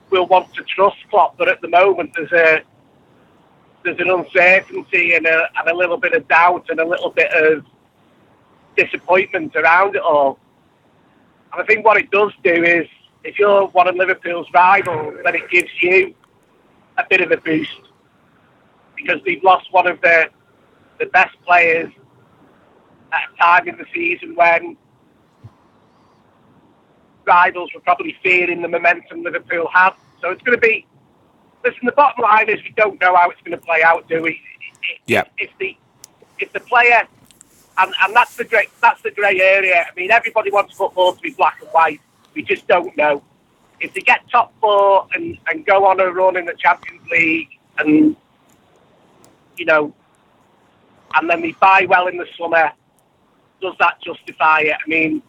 [0.09, 2.61] will want to trust Klopp, but at the moment there's a
[3.83, 7.31] there's an uncertainty and a, and a little bit of doubt and a little bit
[7.31, 7.65] of
[8.75, 10.37] disappointment around it all.
[11.53, 12.87] And I think what it does do is,
[13.23, 16.13] if you're one of Liverpool's rivals, then it gives you
[16.97, 17.81] a bit of a boost
[18.95, 20.29] because they've lost one of the
[20.99, 21.89] the best players
[23.11, 24.77] at a time in the season when
[27.25, 29.93] rivals were probably fearing the momentum Liverpool had.
[30.21, 30.85] So it's going to be.
[31.63, 34.21] Listen, the bottom line is we don't know how it's going to play out, do
[34.21, 34.41] we?
[35.07, 35.23] Yeah.
[35.37, 35.77] If the
[36.39, 37.07] if the player
[37.77, 39.85] and, and that's the great that's the grey area.
[39.89, 42.01] I mean, everybody wants football to be black and white.
[42.33, 43.23] We just don't know.
[43.79, 47.49] If they get top four and, and go on a run in the Champions League
[47.77, 48.15] and
[49.57, 49.93] you know,
[51.15, 52.71] and then they buy well in the summer
[53.61, 54.75] does that justify it?
[54.85, 55.21] I mean,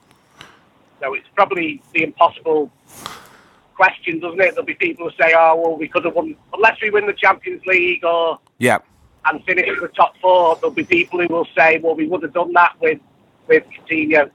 [1.03, 2.71] no, it's probably the impossible
[3.75, 4.51] question, doesn't it?
[4.55, 7.13] There'll be people who say, "Oh, well, we could have won unless we win the
[7.15, 8.79] Champions League or yeah,
[9.27, 10.57] and finish in the top four.
[10.57, 13.01] There'll be people who will say, "Well, we would have done that with
[13.49, 14.31] with Coutinho."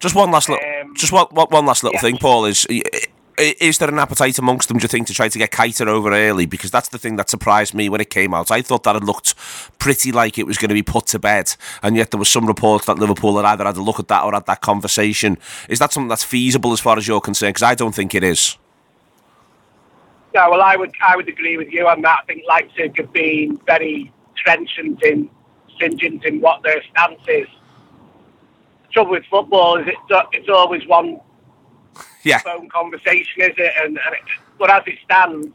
[0.00, 2.00] Just one last little, Um, just one, one, one last little yeah.
[2.00, 2.44] thing, Paul.
[2.44, 2.66] Is
[3.38, 4.78] is there an appetite amongst them?
[4.78, 6.46] Do you think to try to get Keita over early?
[6.46, 8.50] Because that's the thing that surprised me when it came out.
[8.50, 9.34] I thought that it looked
[9.78, 12.46] pretty like it was going to be put to bed, and yet there was some
[12.46, 15.38] reports that Liverpool had either had a look at that or had that conversation.
[15.68, 17.54] Is that something that's feasible as far as you're concerned?
[17.54, 18.56] Because I don't think it is.
[20.34, 22.20] No, well, I would I would agree with you on that.
[22.22, 25.30] I think Leipzig have been very trenchant in
[25.74, 27.46] stringent in what their stance is.
[28.86, 31.20] The trouble with football is it's, it's always one
[32.24, 33.72] Yeah, phone conversation, is it?
[33.78, 34.22] And, and it,
[34.58, 35.48] but as it stands,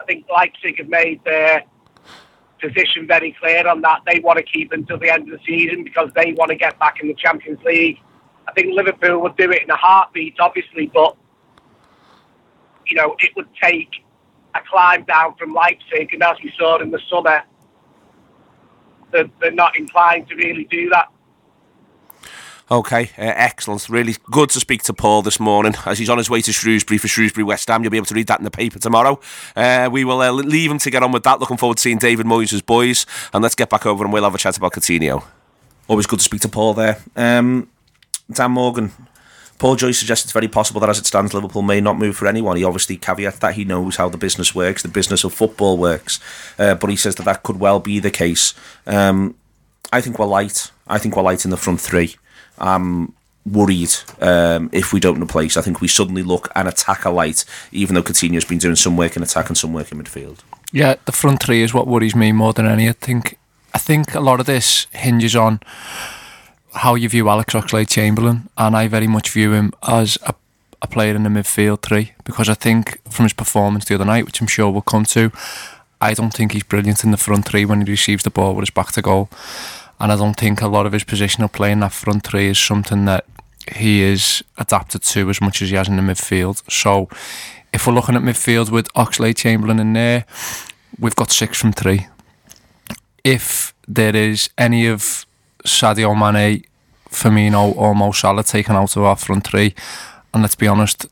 [0.00, 1.64] I think Leipzig have made their
[2.60, 4.00] position very clear on that.
[4.06, 6.78] They want to keep until the end of the season because they want to get
[6.78, 7.98] back in the Champions League.
[8.48, 11.16] I think Liverpool would do it in a heartbeat, obviously, but
[12.86, 14.04] you know it would take
[14.54, 17.42] a climb down from Leipzig, and as we saw in the summer,
[19.10, 21.08] they're, they're not inclined to really do that.
[22.70, 23.90] Okay, uh, excellent.
[23.90, 26.96] Really good to speak to Paul this morning as he's on his way to Shrewsbury
[26.96, 27.82] for Shrewsbury West Ham.
[27.82, 29.20] You'll be able to read that in the paper tomorrow.
[29.54, 31.40] Uh, we will uh, leave him to get on with that.
[31.40, 33.04] Looking forward to seeing David Moyes' boys.
[33.34, 35.24] And let's get back over and we'll have a chat about Coutinho.
[35.88, 37.02] Always good to speak to Paul there.
[37.14, 37.68] Um,
[38.32, 38.92] Dan Morgan.
[39.58, 42.26] Paul Joyce suggests it's very possible that as it stands, Liverpool may not move for
[42.26, 42.56] anyone.
[42.56, 46.18] He obviously caveats that he knows how the business works, the business of football works,
[46.58, 48.52] uh, but he says that that could well be the case.
[48.86, 49.36] Um,
[49.92, 50.70] I think we're light.
[50.88, 52.16] I think we're light in the front three.
[52.58, 53.12] I'm
[53.46, 55.56] worried um, if we don't replace.
[55.56, 59.16] I think we suddenly look an attacker light, even though Coutinho's been doing some work
[59.16, 60.38] in attack and some work in midfield.
[60.72, 62.88] Yeah, the front three is what worries me more than any.
[62.88, 63.38] I think
[63.74, 65.60] I think a lot of this hinges on
[66.74, 70.34] how you view Alex Oxlade Chamberlain, and I very much view him as a,
[70.82, 74.26] a player in the midfield three because I think from his performance the other night,
[74.26, 75.30] which I'm sure we'll come to,
[76.00, 78.62] I don't think he's brilliant in the front three when he receives the ball with
[78.62, 79.28] his back to goal,
[80.00, 82.58] and I don't think a lot of his positional play in that front three is
[82.58, 83.24] something that
[83.72, 86.62] he is adapted to as much as he has in the midfield.
[86.70, 87.08] So
[87.72, 90.26] if we're looking at midfield with Oxlade Chamberlain in there,
[90.98, 92.06] we've got six from three.
[93.22, 95.26] If there is any of
[95.64, 96.64] Sadio Mane,
[97.08, 99.74] Firmino, or Mo Salah taken out of our front three,
[100.32, 101.06] and let's be honest,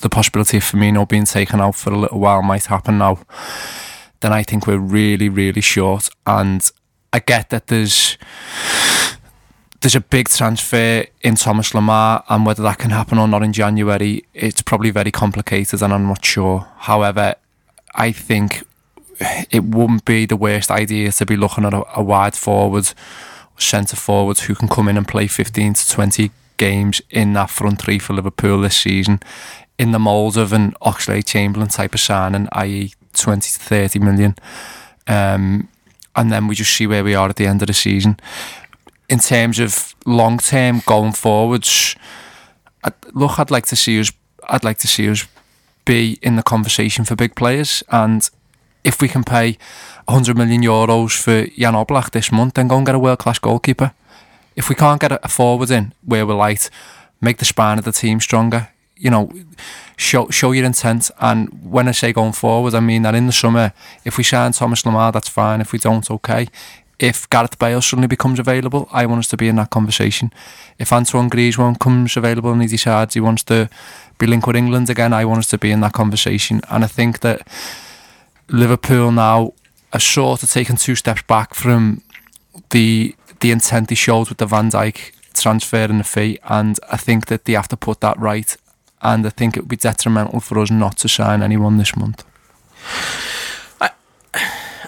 [0.00, 3.18] the possibility of Firmino being taken out for a little while might happen now,
[4.20, 6.08] then I think we're really, really short.
[6.26, 6.70] And
[7.12, 8.16] I get that there's
[9.80, 13.52] there's a big transfer in Thomas Lemar, and whether that can happen or not in
[13.52, 16.68] January, it's probably very complicated, and I'm not sure.
[16.78, 17.34] However,
[17.94, 18.62] I think
[19.50, 22.92] it wouldn't be the worst idea to be looking at a, a wide forward,
[23.58, 27.82] centre forward who can come in and play 15 to 20 games in that front
[27.82, 29.20] three for Liverpool this season,
[29.78, 34.36] in the mould of an Oxlade Chamberlain type of signing, i.e., 20 to 30 million.
[35.08, 35.68] Um,
[36.14, 38.18] and then we just see where we are at the end of the season.
[39.08, 41.96] In terms of long term going forwards,
[42.84, 44.12] I'd, look, I'd like to see us.
[44.48, 45.26] I'd like to see us
[45.84, 48.28] be in the conversation for big players, and
[48.84, 49.58] if we can pay
[50.06, 53.38] 100 million euros for Jan Oblak this month, then go and get a world class
[53.38, 53.92] goalkeeper.
[54.56, 56.68] If we can't get a forward in where we're light,
[57.20, 58.68] make the spine of the team stronger.
[58.96, 59.32] You know,
[59.96, 61.10] show show your intent.
[61.18, 63.72] And when I say going forward, I mean that in the summer,
[64.04, 65.60] if we sign Thomas Lemar, that's fine.
[65.60, 66.48] If we don't, okay.
[66.98, 70.32] If Gareth Bale suddenly becomes available, I want us to be in that conversation.
[70.78, 73.68] If Antoine Griezmann comes available and he decides he wants to
[74.18, 76.60] be linked with England again, I want us to be in that conversation.
[76.70, 77.48] And I think that
[78.48, 79.54] Liverpool now
[79.92, 82.02] are sort of taking two steps back from
[82.70, 86.96] the the intent he showed with the Van Dijk transfer and the fee, and I
[86.96, 88.56] think that they have to put that right.
[89.02, 92.24] And I think it would be detrimental for us not to sign anyone this month.
[93.80, 93.90] I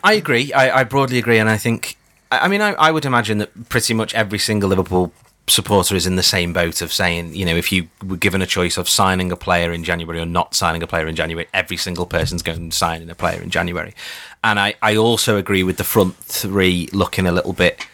[0.02, 0.52] I agree.
[0.52, 1.96] I, I broadly agree, and I think.
[2.30, 5.12] I, I mean, I, I would imagine that pretty much every single Liverpool
[5.46, 8.46] supporter is in the same boat of saying, you know, if you were given a
[8.46, 11.76] choice of signing a player in January or not signing a player in January, every
[11.76, 13.94] single person's going to sign in a player in January.
[14.42, 17.86] And I, I also agree with the front three looking a little bit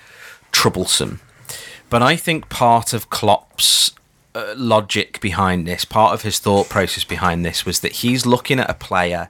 [0.52, 1.20] troublesome.
[1.88, 3.92] But I think part of Klopp's
[4.34, 8.58] uh, logic behind this, part of his thought process behind this, was that he's looking
[8.60, 9.28] at a player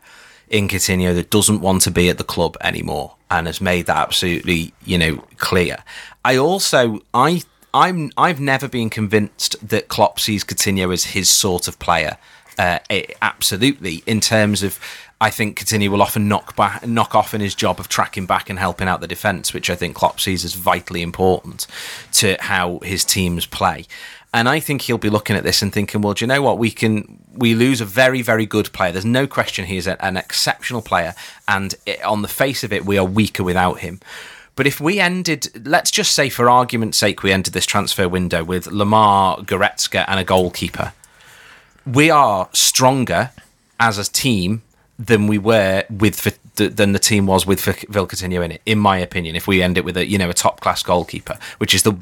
[0.49, 3.97] in Coutinho that doesn't want to be at the club anymore and has made that
[3.97, 5.79] absolutely, you know, clear.
[6.25, 11.69] I also I I'm I've never been convinced that Klopp sees Coutinho as his sort
[11.69, 12.19] of player.
[12.59, 14.79] Uh, it, absolutely, in terms of.
[15.23, 18.49] I think Coutinho will often knock back, knock off in his job of tracking back
[18.49, 21.67] and helping out the defence, which I think Klopp sees as vitally important
[22.13, 23.85] to how his teams play.
[24.33, 26.59] And I think he'll be looking at this and thinking, well, do you know what?
[26.59, 28.93] We can we lose a very very good player.
[28.93, 31.15] There's no question he is a, an exceptional player,
[31.49, 34.01] and it, on the face of it, we are weaker without him.
[34.57, 38.45] But if we ended, let's just say for argument's sake, we ended this transfer window
[38.45, 40.93] with Lemar, Goretzka, and a goalkeeper,
[41.87, 43.31] we are stronger
[43.79, 44.63] as a team
[45.01, 48.61] than we were with than the team was with Phil Coutinho in it.
[48.67, 51.39] In my opinion, if we end it with a you know a top class goalkeeper,
[51.59, 51.93] which is the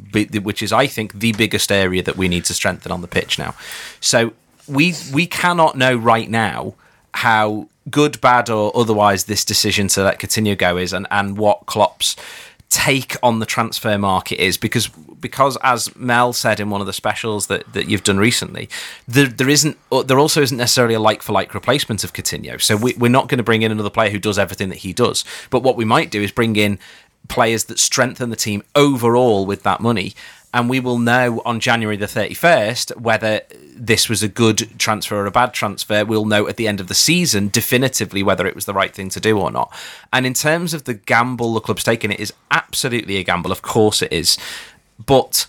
[0.43, 3.39] which is I think the biggest area that we need to strengthen on the pitch
[3.39, 3.55] now.
[4.01, 4.33] So
[4.67, 6.75] we we cannot know right now
[7.15, 11.67] how good, bad, or otherwise this decision to let Coutinho go is, and and what
[11.67, 12.17] Klopp's
[12.71, 16.93] take on the transfer market is because because as Mel said in one of the
[16.93, 18.69] specials that, that you've done recently,
[19.07, 22.61] there there isn't there also isn't necessarily a like for like replacement of Coutinho.
[22.61, 24.93] So we, we're not going to bring in another player who does everything that he
[24.93, 25.25] does.
[25.51, 26.79] But what we might do is bring in
[27.29, 30.15] players that strengthen the team overall with that money
[30.55, 33.43] and we will know on January the 31st whether
[33.77, 36.05] this was a good transfer or a bad transfer.
[36.05, 39.11] We'll know at the end of the season definitively whether it was the right thing
[39.11, 39.73] to do or not.
[40.13, 43.53] And in terms of the gamble the club's taken, it is absolutely a gamble.
[43.53, 44.39] Of course it is.
[45.05, 45.47] But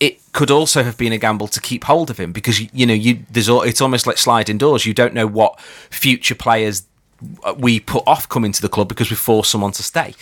[0.00, 2.94] it could also have been a gamble to keep hold of him because you know
[2.94, 4.86] you there's it's almost like sliding doors.
[4.86, 6.84] You don't know what future players
[7.42, 10.14] uh, we put off coming to the club because we force someone to stay.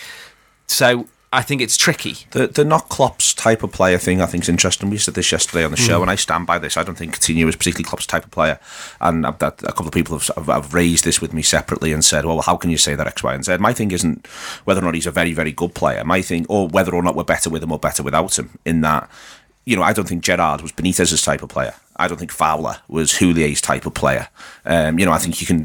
[0.66, 2.18] So I think it's tricky.
[2.33, 4.90] The the not Klopp's type of player thing I think is interesting.
[4.90, 6.03] We said this yesterday on the show, mm.
[6.03, 6.77] and I stand by this.
[6.77, 8.61] I don't think Coutinho is particularly Klopp's type of player,
[9.01, 12.05] and I've, that, a couple of people have, have, raised this with me separately and
[12.05, 14.27] said, "Well, how can you say that X, Y, and Z?" My thing isn't
[14.64, 16.05] whether or not he's a very very good player.
[16.05, 18.59] My thing, or whether or not we're better with him or better without him.
[18.66, 19.09] In that,
[19.64, 21.75] you know, I don't think Gerrard was Benitez's type of player.
[21.96, 24.28] I don't think Fowler was Houllier's type of player.
[24.64, 25.64] Um, you know, I think you can.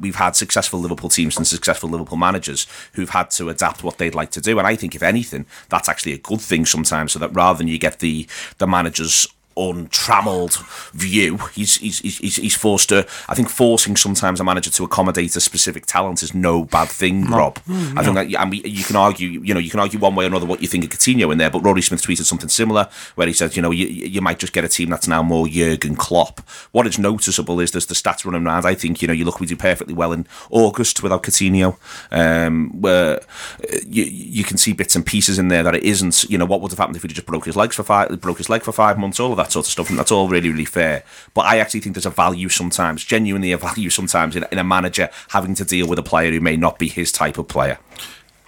[0.00, 4.14] We've had successful Liverpool teams and successful Liverpool managers who've had to adapt what they'd
[4.14, 7.12] like to do, and I think if anything, that's actually a good thing sometimes.
[7.12, 8.26] So that rather than you get the
[8.58, 10.56] the managers untrammeled
[10.92, 11.38] view.
[11.54, 13.06] He's, he's he's he's forced to.
[13.28, 17.24] I think forcing sometimes a manager to accommodate a specific talent is no bad thing,
[17.28, 17.36] no.
[17.36, 17.58] Rob.
[17.60, 20.14] Mm, I think that, I mean, you can argue, you know, you can argue one
[20.14, 21.50] way or another what you think of Coutinho in there.
[21.50, 24.52] But Rory Smith tweeted something similar where he said, you know, you, you might just
[24.52, 26.40] get a team that's now more Jurgen Klopp.
[26.72, 28.66] What is noticeable is there's the stats running around.
[28.66, 31.76] I think you know, you look, we do perfectly well in August without Coutinho,
[32.10, 36.24] um, where uh, you you can see bits and pieces in there that it isn't.
[36.24, 38.38] You know, what would have happened if he just broke his legs for five, broke
[38.38, 40.50] his leg for five months, all of that sort of stuff, and that's all really,
[40.50, 41.02] really fair.
[41.34, 44.64] But I actually think there's a value sometimes, genuinely a value sometimes in, in a
[44.64, 47.78] manager having to deal with a player who may not be his type of player.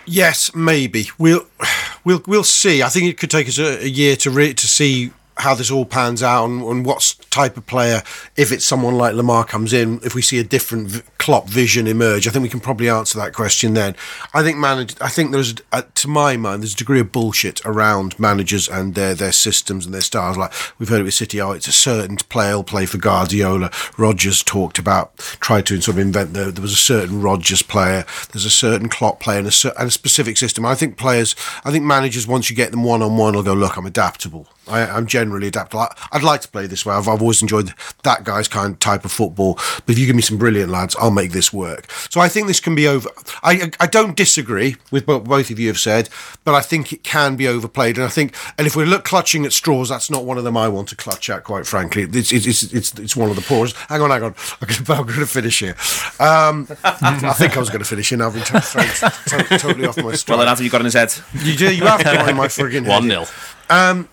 [0.07, 1.47] Yes, maybe we'll
[2.05, 2.83] we'll we'll see.
[2.83, 5.71] I think it could take us a, a year to re- to see how this
[5.71, 8.03] all pans out and, and what type of player,
[8.37, 11.87] if it's someone like Lemar comes in, if we see a different v- Klopp vision
[11.87, 13.97] emerge, I think we can probably answer that question then.
[14.33, 17.65] I think manage, I think there's, uh, to my mind, there's a degree of bullshit
[17.65, 20.37] around managers and their their systems and their styles.
[20.37, 23.71] Like we've heard it with City, oh, it's a certain player will play for Guardiola.
[23.97, 28.05] Rodgers talked about, tried to sort of invent the, there was a certain Rodgers player,
[28.33, 30.65] there's a certain Klopp player and a, and a specific system.
[30.65, 33.55] I think players, I think managers, once you get them one on one, will go,
[33.55, 34.47] look, I'm adaptable.
[34.69, 35.87] I, am generally adaptable.
[36.13, 36.95] I'd like to play this way.
[36.95, 37.73] I've, I've always enjoyed
[38.03, 39.55] that guy's kind of type of football.
[39.55, 41.91] But if you give me some brilliant lads, I'll make this work.
[42.11, 43.09] So I think this can be over.
[43.43, 46.09] I I don't disagree with what both of you have said,
[46.45, 47.97] but I think it can be overplayed.
[47.97, 50.57] And I think, and if we look clutching at straws, that's not one of them
[50.57, 51.45] I want to clutch at.
[51.45, 53.77] Quite frankly, it's it's it's it's, it's one of the poorest.
[53.89, 54.35] Hang on, hang on.
[54.63, 55.77] I'm going to finish here.
[56.21, 58.19] Um, I think I was going to finish here.
[58.19, 60.37] Now I've been thrown totally off my stride.
[60.37, 61.13] Well, then, have you got in his head?
[61.35, 61.75] You do.
[61.75, 63.27] You have got in my frigging one 0
[63.71, 64.09] um,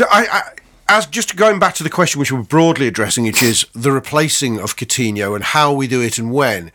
[0.00, 0.42] I, I,
[0.88, 4.58] as just going back to the question which we're broadly addressing, which is the replacing
[4.58, 6.72] of Coutinho and how we do it and when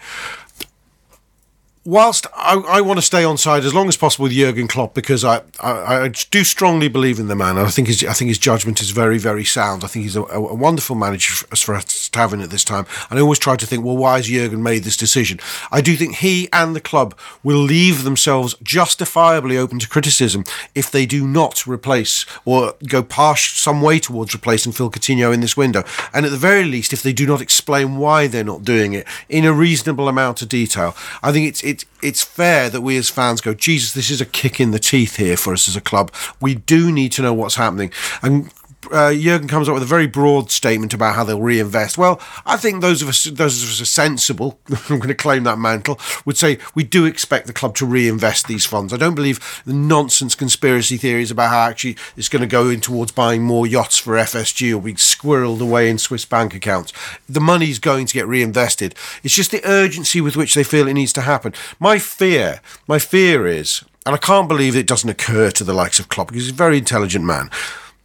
[1.88, 4.94] whilst I, I, want to stay on side as long as possible with Jurgen Klopp
[4.94, 7.58] because I, I, I, do strongly believe in the man.
[7.58, 9.86] I think his I think his judgment is very very sound.
[9.86, 12.86] I think he's a, a wonderful manager for us to have at this time.
[13.10, 15.40] And I always try to think, well, why has Jurgen made this decision?
[15.72, 20.44] I do think he and the club will leave themselves justifiably open to criticism
[20.76, 25.40] if they do not replace or go past some way towards replacing Phil Coutinho in
[25.40, 25.86] this window.
[26.14, 29.08] And at the very least, if they do not explain why they're not doing it
[29.30, 33.10] in a reasonable amount of detail, I think it's it, it's fair that we as
[33.10, 35.82] fans go, Jesus, this is a kick in the teeth here for us as a
[35.82, 36.12] club.
[36.40, 37.92] We do need to know what's happening.
[38.22, 38.52] And
[38.92, 41.98] uh, Jurgen comes up with a very broad statement about how they'll reinvest.
[41.98, 44.60] Well, I think those of us, those of us are sensible.
[44.90, 46.00] I'm going to claim that mantle.
[46.26, 48.94] Would say we do expect the club to reinvest these funds.
[48.94, 52.82] I don't believe the nonsense conspiracy theories about how actually it's going to go in
[52.82, 56.94] towards buying more yachts for FSG or be squirreled away in Swiss bank accounts.
[57.28, 58.96] The money's going to get reinvested.
[59.24, 61.54] It's just the urgency with which they feel it needs to happen.
[61.80, 66.00] My fear, my fear is, and I can't believe it doesn't occur to the likes
[66.00, 67.50] of Klopp because he's a very intelligent man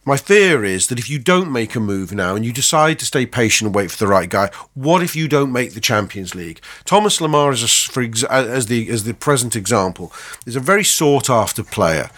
[0.05, 3.05] My fear is that if you don't make a move now and you decide to
[3.05, 6.35] stay patient and wait for the right guy, what if you don't make the Champions
[6.35, 6.59] League?
[6.83, 10.11] Thomas Lemar is a, ex- as the as the present example
[10.45, 12.09] is a very sought after player.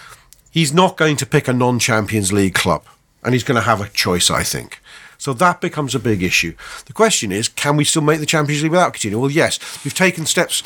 [0.49, 2.83] He's not going to pick a non-Champions League club,
[3.23, 4.81] and he's going to have a choice, I think.
[5.17, 6.55] So that becomes a big issue.
[6.85, 9.19] The question is, can we still make the Champions League without Coutinho?
[9.21, 9.59] Well, yes.
[9.83, 10.63] We've taken steps.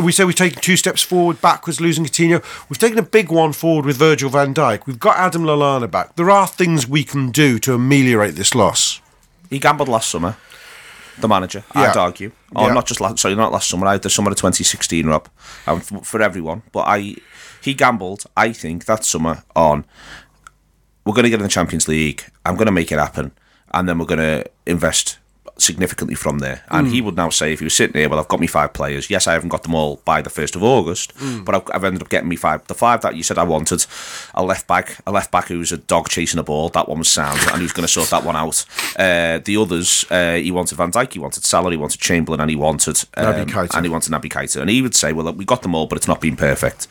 [0.00, 2.42] We say we've taken two steps forward, backwards, losing Coutinho.
[2.68, 4.86] We've taken a big one forward with Virgil van Dijk.
[4.86, 6.16] We've got Adam Lallana back.
[6.16, 9.00] There are things we can do to ameliorate this loss.
[9.50, 10.36] He gambled last summer.
[11.18, 11.90] The manager, Yeah.
[11.90, 12.32] I'd argue.
[12.56, 12.72] Oh, Yeah.
[12.74, 13.20] not just last.
[13.20, 13.86] Sorry, not last summer.
[13.86, 15.28] I, the summer of 2016, Rob,
[15.66, 16.62] um, for everyone.
[16.72, 17.14] But I,
[17.62, 18.24] he gambled.
[18.36, 19.84] I think that summer on.
[21.06, 22.24] We're going to get in the Champions League.
[22.46, 23.30] I'm going to make it happen,
[23.74, 25.18] and then we're going to invest
[25.56, 26.64] significantly from there.
[26.68, 28.72] And he would now say, if he was sitting here, well, I've got me five
[28.72, 29.08] players.
[29.08, 31.12] Yes, I haven't got them all by the first of August,
[31.44, 32.66] but I've, I've ended up getting me five.
[32.66, 33.86] The five that you said I wanted,
[34.34, 36.70] a left back, a left back who's a dog chasing a ball.
[36.70, 38.64] That one was sound, and he was going to sort that one out.
[38.98, 42.50] Uh, the others, uh, he wanted Van Dijk, he wanted Salah, he wanted Chamberlain, and
[42.50, 43.24] he wanted um,
[43.76, 44.60] and he wanted Naby Keita.
[44.60, 46.88] And he would say, well, we got them all, but it's not been perfect.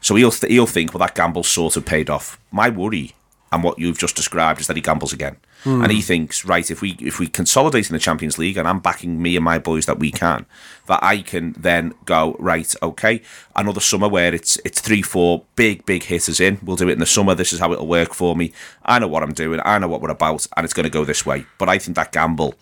[0.00, 2.38] So he'll th- he'll think, well, that gamble sort of paid off.
[2.52, 3.14] My worry
[3.50, 6.04] and what you've just described is that he gambles again, and he hmm.
[6.04, 9.36] thinks, right, if we if we consolidate in the Champions League, and I'm backing me
[9.36, 10.46] and my boys that we can,
[10.86, 13.22] that I can then go right, okay,
[13.56, 16.58] another summer where it's it's three, four big big hitters in.
[16.62, 17.34] We'll do it in the summer.
[17.34, 18.52] This is how it'll work for me.
[18.84, 19.60] I know what I'm doing.
[19.64, 21.46] I know what we're about, and it's going to go this way.
[21.58, 22.54] But I think that gamble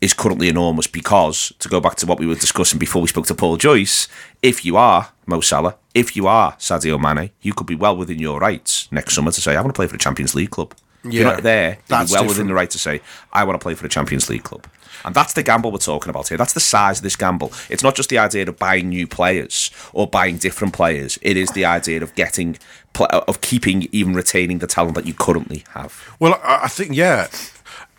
[0.00, 3.26] is currently enormous because, to go back to what we were discussing before we spoke
[3.26, 4.06] to Paul Joyce,
[4.42, 8.18] if you are Mo Salah, if you are Sadio Mane, you could be well within
[8.18, 10.74] your rights next summer to say, I want to play for a Champions League club.
[11.04, 13.00] If you're not there, you'd well that's within the right to say,
[13.32, 14.66] I want to play for a Champions League club.
[15.04, 16.36] And that's the gamble we're talking about here.
[16.36, 17.52] That's the size of this gamble.
[17.70, 21.18] It's not just the idea of buying new players or buying different players.
[21.22, 22.58] It is the idea of getting,
[22.98, 26.16] of keeping, even retaining the talent that you currently have.
[26.18, 27.28] Well, I think yeah,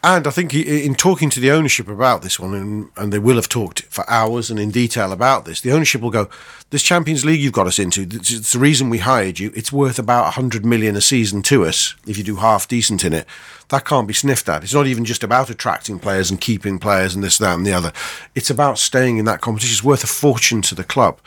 [0.02, 3.36] and I think in talking to the ownership about this one, and, and they will
[3.36, 5.60] have talked for hours and in detail about this.
[5.60, 6.30] The ownership will go,
[6.70, 8.04] "This Champions League you've got us into.
[8.04, 9.52] It's the reason we hired you.
[9.56, 13.14] It's worth about hundred million a season to us if you do half decent in
[13.14, 13.28] it.
[13.70, 14.64] That can't be sniffed at.
[14.64, 17.74] It's not even just about attracting players and keeping players and this, that, and the
[17.74, 17.92] other.
[18.36, 19.74] It's about staying in that competition.
[19.74, 21.20] It's worth a fortune to the club."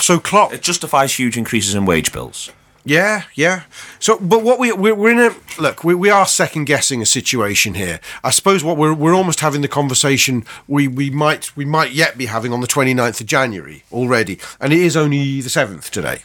[0.00, 2.50] So Klopp, It justifies huge increases in wage bills.
[2.84, 3.62] Yeah, yeah.
[3.98, 7.06] So, but what we we're, we're in a look, we, we are second guessing a
[7.06, 8.00] situation here.
[8.22, 12.18] I suppose what we're we're almost having the conversation we, we might we might yet
[12.18, 16.20] be having on the 29th of January already, and it is only the seventh today.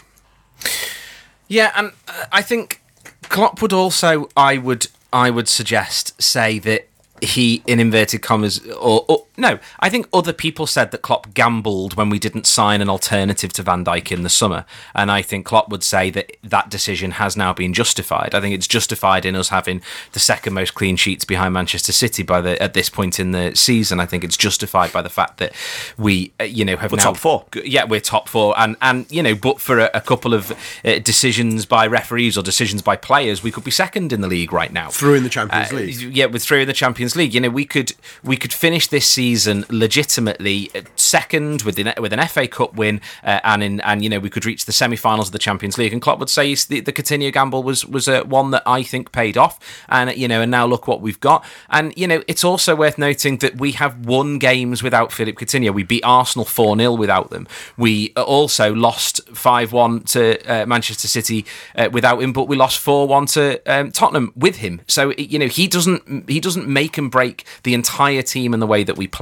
[1.47, 2.81] Yeah, and uh, I think
[3.23, 6.87] Klopp would also, I would, I would suggest, say that
[7.21, 11.95] he, in inverted commas, or, or no, I think other people said that Klopp gambled
[11.95, 15.45] when we didn't sign an alternative to Van Dijk in the summer, and I think
[15.45, 18.35] Klopp would say that that decision has now been justified.
[18.35, 19.81] I think it's justified in us having
[20.11, 23.55] the second most clean sheets behind Manchester City by the at this point in the
[23.55, 23.99] season.
[23.99, 25.53] I think it's justified by the fact that
[25.97, 27.45] we, uh, you know, have We're now top four.
[27.63, 30.51] Yeah, we're top four, and and you know, but for a, a couple of
[30.83, 34.51] uh, decisions by referees or decisions by players, we could be second in the league
[34.51, 34.89] right now.
[34.89, 36.15] Through in the Champions Uh, League.
[36.15, 39.05] yeah, with through in the Champions League, you know, we could we could finish this
[39.07, 44.03] season legitimately uh, second with an with an FA Cup win, uh, and in and
[44.03, 45.93] you know we could reach the semi-finals of the Champions League.
[45.93, 49.11] And Klopp would say the, the Coutinho gamble was was uh, one that I think
[49.11, 49.59] paid off,
[49.89, 51.45] and you know, and now look what we've got.
[51.69, 55.73] And you know, it's also worth noting that we have won games without Philip Coutinho.
[55.73, 57.47] We beat Arsenal four 0 without them.
[57.77, 62.55] We uh, also lost five one to uh, Manchester City uh, without him, but we
[62.55, 64.81] lost four one to um, Tottenham with him.
[64.87, 68.67] So you know, he doesn't he doesn't make and break the entire team in the
[68.67, 69.18] way that we play.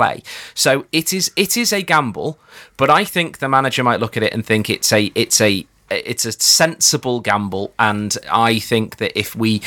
[0.53, 2.39] So it is it is a gamble,
[2.77, 5.65] but I think the manager might look at it and think it's a it's a
[5.89, 9.61] it's a sensible gamble, and I think that if we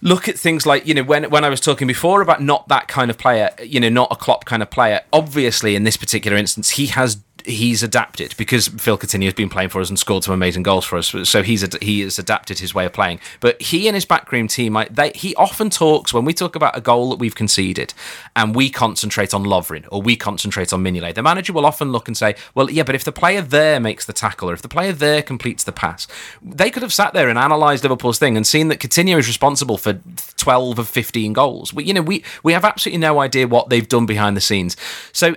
[0.00, 2.88] look at things like you know when when I was talking before about not that
[2.88, 5.00] kind of player, you know, not a Klopp kind of player.
[5.12, 7.16] Obviously, in this particular instance, he has
[7.48, 10.84] he's adapted because Phil Coutinho has been playing for us and scored some amazing goals
[10.84, 11.14] for us.
[11.24, 13.20] So he's ad- he has adapted his way of playing.
[13.40, 16.76] But he and his backroom team, I, they, he often talks when we talk about
[16.76, 17.94] a goal that we've conceded,
[18.36, 21.14] and we concentrate on Lovren or we concentrate on Mignolet.
[21.14, 24.06] The manager will often look and say, "Well, yeah, but if the player there makes
[24.06, 26.06] the tackle or if the player there completes the pass,
[26.42, 29.78] they could have sat there and analysed Liverpool's thing and seen that Coutinho is responsible
[29.78, 30.00] for
[30.36, 31.72] 12 of 15 goals.
[31.72, 34.76] We, you know, we we have absolutely no idea what they've done behind the scenes.
[35.12, 35.36] So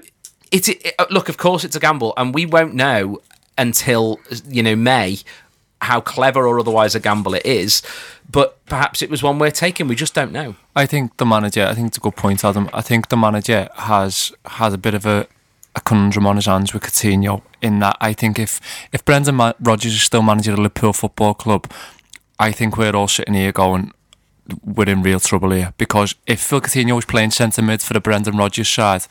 [0.52, 3.22] it, it uh, look, of course, it's a gamble, and we won't know
[3.58, 5.20] until you know May
[5.82, 7.82] how clever or otherwise a gamble it is.
[8.30, 9.88] But perhaps it was one we're taking.
[9.88, 10.56] We just don't know.
[10.76, 11.66] I think the manager.
[11.66, 12.70] I think it's a good point, Adam.
[12.74, 15.28] I think the manager has has a bit of a,
[15.76, 17.42] a conundrum on his hands with Coutinho.
[17.62, 18.60] In that, I think if
[18.92, 21.72] if Brendan Ma- Rodgers is still manager of Liverpool Football Club,
[22.40, 23.92] I think we're all sitting here going,
[24.64, 28.02] we're in real trouble here because if Phil Coutinho was playing centre mid for the
[28.02, 29.06] Brendan Rodgers side,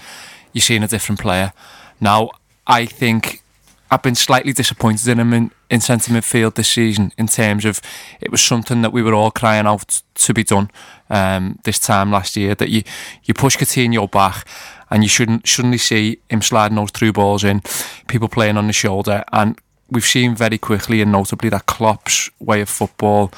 [0.52, 1.52] you're seeing a different player.
[2.00, 2.30] Now,
[2.66, 3.42] I think
[3.90, 7.80] I've been slightly disappointed in him in, in centre midfield this season in terms of
[8.20, 10.70] it was something that we were all crying out to be done
[11.10, 12.82] um, this time last year that you,
[13.24, 14.46] you push Coutinho back
[14.90, 17.62] and you shouldn't suddenly see him sliding those through balls in,
[18.06, 19.58] people playing on the shoulder and
[19.90, 23.32] we've seen very quickly and notably that Klopp's way of football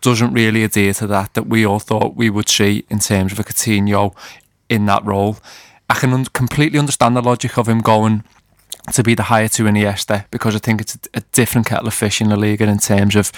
[0.00, 3.40] doesn't really adhere to that that we all thought we would see in terms of
[3.40, 4.14] a Coutinho
[4.68, 5.38] in that role.
[5.90, 8.22] I can un- completely understand the logic of him going
[8.92, 11.94] to be the higher to Iniesta because I think it's a, a, different kettle of
[11.94, 13.30] fish in the league in terms of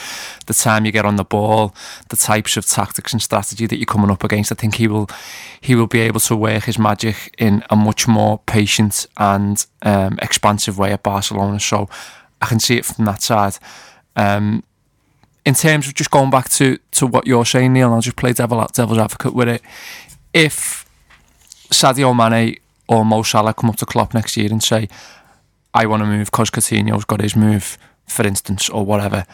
[0.46, 1.74] the time you get on the ball,
[2.10, 4.52] the types of tactics and strategy that you're coming up against.
[4.52, 5.08] I think he will
[5.60, 10.18] he will be able to work his magic in a much more patient and um,
[10.20, 11.58] expansive way at Barcelona.
[11.58, 11.88] So
[12.42, 13.56] I can see it from that side.
[14.14, 14.62] Um,
[15.46, 18.32] in terms of just going back to, to what you're saying, Neil, I'll just play
[18.32, 19.62] devil, devil's advocate with it.
[20.32, 20.86] If
[21.72, 22.56] Sadio Mane
[22.88, 24.88] or Mo Salah come up to Klopp next year and say,
[25.74, 29.24] I want to move because Coutinho's got his move, for instance, or whatever,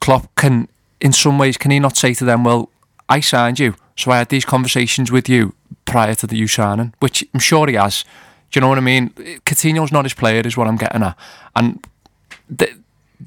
[0.00, 0.68] Klopp can,
[1.00, 2.70] in some ways, can he not say to them, well,
[3.08, 6.94] I signed you, so I had these conversations with you prior to the you signing,
[7.00, 8.04] which I'm sure he has.
[8.50, 9.10] Do you know what I mean?
[9.44, 11.16] Coutinho's not his player, is what I'm getting at.
[11.56, 11.84] And
[12.56, 12.76] th-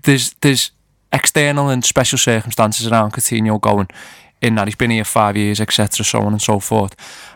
[0.03, 0.71] there's there's
[1.11, 3.87] external and special circumstances around Coutinho going
[4.41, 6.95] in that he's been here five years, etc., so on and so forth.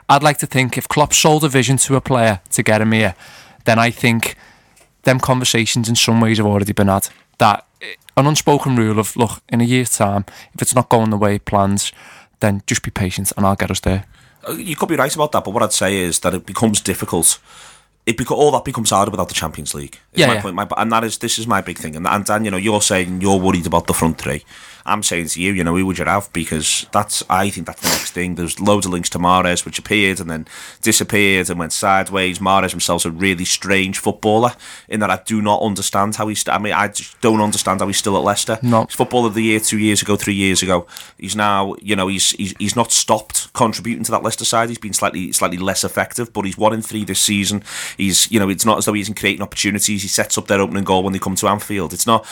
[0.10, 2.92] I'd like to think if Klopp sold a vision to a player to get him
[2.92, 3.16] here,
[3.66, 4.36] then I think
[5.04, 7.10] them conversations in some ways have already been had.
[7.40, 7.66] That
[8.16, 11.36] an unspoken rule of look in a year's time, if it's not going the way
[11.36, 11.92] it plans,
[12.40, 14.06] then just be patient and I'll get us there.
[14.48, 16.82] Uh, you could be right about that, but what I'd say is that it becomes
[16.82, 17.40] difficult
[18.08, 20.00] it all that becomes harder without the Champions League.
[20.14, 20.42] Yeah, my yeah.
[20.42, 20.56] Point.
[20.56, 21.96] My, and that is this is my big thing.
[21.96, 24.46] And, and Dan, you know, you're saying you're worried about the front three.
[24.88, 26.32] I'm saying to you, you know, who would you have?
[26.34, 28.36] Because that's, I think that's the next thing.
[28.36, 30.48] There's loads of links to Mahrez, which appeared and then
[30.82, 32.40] disappeared and went sideways.
[32.40, 34.54] Mahrez himself's a really strange footballer
[34.88, 36.48] in that I do not understand how he's.
[36.48, 38.58] I mean, I just don't understand how he's still at Leicester.
[38.62, 38.86] No.
[38.86, 40.88] He's footballer of the year two years ago, three years ago.
[41.18, 44.70] He's now, you know, he's he's, he's not stopped contributing to that Leicester side.
[44.70, 47.64] He's been slightly slightly less effective, but he's one in three this season.
[47.98, 50.02] He's, you know, it's not as though he isn't creating opportunities.
[50.02, 51.94] He sets up their opening goal when they come to Anfield.
[51.94, 52.26] It's not,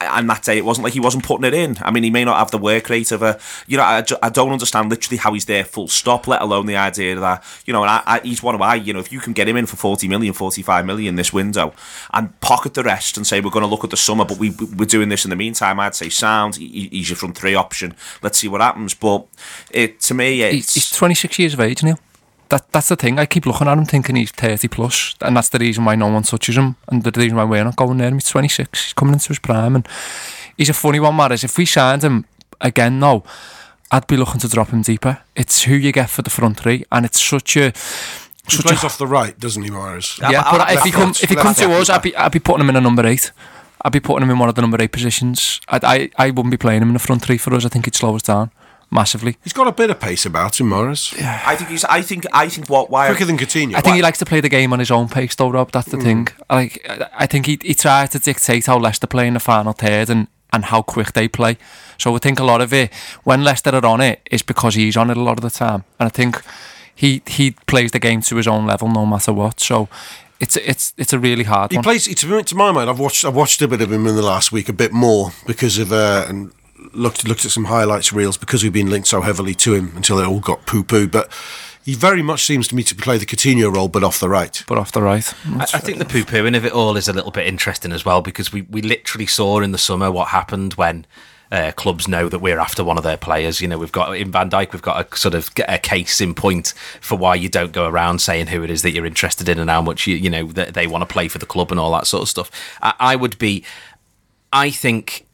[0.00, 1.76] and that day it wasn't like he wasn't putting it in.
[1.80, 4.28] I mean, he may not have the work rate of a, you know, I, I
[4.28, 7.82] don't understand literally how he's there full stop, let alone the idea that, you know,
[7.82, 9.66] and I, I, he's one of I, you know, if you can get him in
[9.66, 11.72] for 40 million, 45 million this window
[12.12, 14.50] and pocket the rest and say we're going to look at the summer, but we,
[14.50, 17.94] we're doing this in the meantime, I'd say sound, he, he's your front three option.
[18.22, 18.94] Let's see what happens.
[18.94, 19.26] But
[19.70, 20.74] it to me, it's.
[20.74, 21.98] He's 26 years of age, Neil.
[22.48, 23.18] That, that's the thing.
[23.18, 26.08] I keep looking at him thinking he's 30 plus, and that's the reason why no
[26.08, 28.10] one touches him, and the reason why we're not going there.
[28.10, 28.86] He's 26.
[28.86, 29.86] He's coming into his prime, and
[30.60, 31.42] he's a funny one, Mahrez.
[31.42, 32.26] If we signed him
[32.60, 33.24] again now,
[33.90, 35.22] I'd be looking to drop him deeper.
[35.34, 37.72] It's who you get for the front three, and it's such a.
[38.48, 40.20] He Such plays a off the right, doesn't he, Mahrez?
[40.20, 42.32] yeah, but but I- if he come if he comes to us, I'd be I'd
[42.32, 43.32] be putting him in a number eight.
[43.82, 45.60] I'd be putting him in one of the number eight positions.
[45.68, 47.64] I'd, I I wouldn't be playing him in the front three for us.
[47.64, 48.50] I think he'd slow us down
[48.90, 49.36] massively.
[49.42, 51.16] He's got a bit of pace about him, Mahrez.
[51.16, 51.42] Yeah.
[51.46, 51.84] I think he's.
[51.84, 52.26] I think.
[52.32, 52.90] I think what.
[52.90, 53.06] Why?
[53.06, 53.76] Quicker than Coutinho.
[53.76, 55.70] I think he likes to play the game on his own pace, though, Rob.
[55.70, 56.02] That's the hmm.
[56.02, 56.28] thing.
[56.50, 56.84] Like,
[57.14, 60.28] I think he he tried to dictate how Leicester play in the final third and,
[60.52, 61.56] and how quick they play.
[61.98, 62.92] So I think a lot of it,
[63.24, 65.84] when Leicester are on it, is because he's on it a lot of the time.
[65.98, 66.42] And I think
[66.94, 69.60] he he plays the game to his own level, no matter what.
[69.60, 69.88] So
[70.40, 71.84] it's it's it's a really hard He one.
[71.84, 72.06] plays.
[72.14, 73.24] To, to my mind, I've watched.
[73.24, 75.92] I've watched a bit of him in the last week, a bit more because of
[75.92, 76.52] uh, and
[76.92, 80.18] looked looked at some highlights reels because we've been linked so heavily to him until
[80.18, 81.06] it all got poo poo.
[81.06, 81.30] But
[81.90, 84.62] he very much seems to me to play the Coutinho role, but off the right.
[84.68, 85.34] but off the right.
[85.56, 88.04] I, I think the poo pooing of it all is a little bit interesting as
[88.04, 91.04] well because we, we literally saw in the summer what happened when
[91.50, 93.60] uh, clubs know that we're after one of their players.
[93.60, 96.32] You know, we've got in Van Dijk, we've got a sort of a case in
[96.32, 99.58] point for why you don't go around saying who it is that you're interested in
[99.58, 101.80] and how much you you know that they want to play for the club and
[101.80, 102.52] all that sort of stuff.
[102.80, 103.64] I, I would be,
[104.52, 105.26] I think.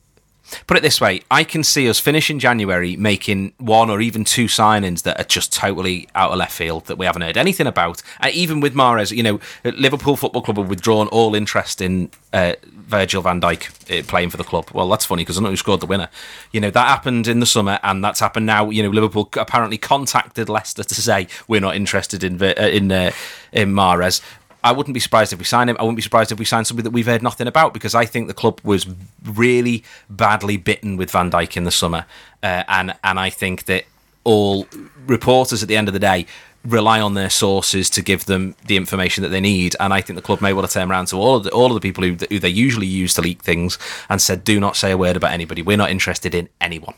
[0.66, 4.24] Put it this way, I can see us finish in January making one or even
[4.24, 7.66] two signings that are just totally out of left field that we haven't heard anything
[7.66, 8.02] about.
[8.20, 12.54] Uh, even with Mahrez, you know, Liverpool Football Club have withdrawn all interest in uh,
[12.86, 14.70] Virgil van Dijk uh, playing for the club.
[14.72, 16.08] Well, that's funny because I know who scored the winner.
[16.52, 18.70] You know, that happened in the summer and that's happened now.
[18.70, 23.10] You know, Liverpool apparently contacted Leicester to say we're not interested in uh, in uh,
[23.52, 24.20] in Mahrez.
[24.66, 25.76] I wouldn't be surprised if we sign him.
[25.78, 28.04] I wouldn't be surprised if we sign somebody that we've heard nothing about because I
[28.04, 28.84] think the club was
[29.24, 32.04] really badly bitten with Van Dijk in the summer,
[32.42, 33.84] uh, and and I think that
[34.24, 34.66] all
[35.06, 36.26] reporters at the end of the day
[36.64, 39.76] rely on their sources to give them the information that they need.
[39.78, 41.66] And I think the club may well have turned around to all of the, all
[41.66, 44.74] of the people who, who they usually use to leak things and said, "Do not
[44.74, 45.62] say a word about anybody.
[45.62, 46.94] We're not interested in anyone."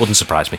[0.00, 0.58] Wouldn't surprise me.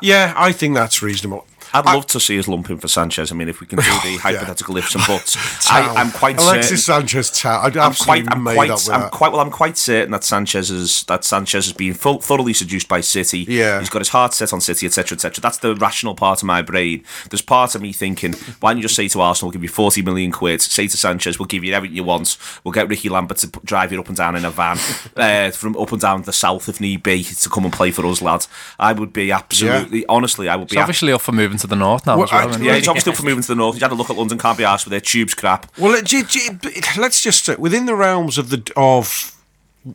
[0.00, 1.46] Yeah, I think that's reasonable.
[1.72, 3.32] I'd love to see us lumping for Sanchez.
[3.32, 5.36] I mean, if we can do the hypothetical ifs and buts,
[5.70, 7.08] I, I'm quite Alexis certain.
[7.08, 7.30] Sanchez.
[7.30, 7.64] Town.
[7.64, 9.12] I'd I'm quite, I'm quite, I'm that.
[9.12, 9.40] quite well.
[9.40, 13.40] I'm quite certain that Sanchez is that Sanchez has been full, thoroughly seduced by City.
[13.48, 13.80] Yeah.
[13.80, 15.40] he's got his heart set on City, etc., etc.
[15.42, 17.04] That's the rational part of my brain.
[17.30, 19.68] There's part of me thinking, why don't you just say to Arsenal, we'll give you
[19.68, 20.60] 40 million quid.
[20.60, 22.36] Say to Sanchez, we'll give you everything you want.
[22.64, 24.78] We'll get Ricky Lambert to drive you up and down in a van
[25.16, 28.04] uh, from up and down the south if need be to come and play for
[28.06, 28.46] us, lad.
[28.78, 30.78] I would be absolutely, honestly, I would be.
[30.78, 32.54] Obviously up for moving to the north now Well, as well.
[32.54, 32.78] I- yeah, he?
[32.80, 33.74] he's obviously up for moving to the north.
[33.76, 35.70] He's had a look at London, can't be asked with their tubes crap.
[35.78, 36.50] Well, it, j- j-
[36.98, 39.32] let's just say, within the realms of the of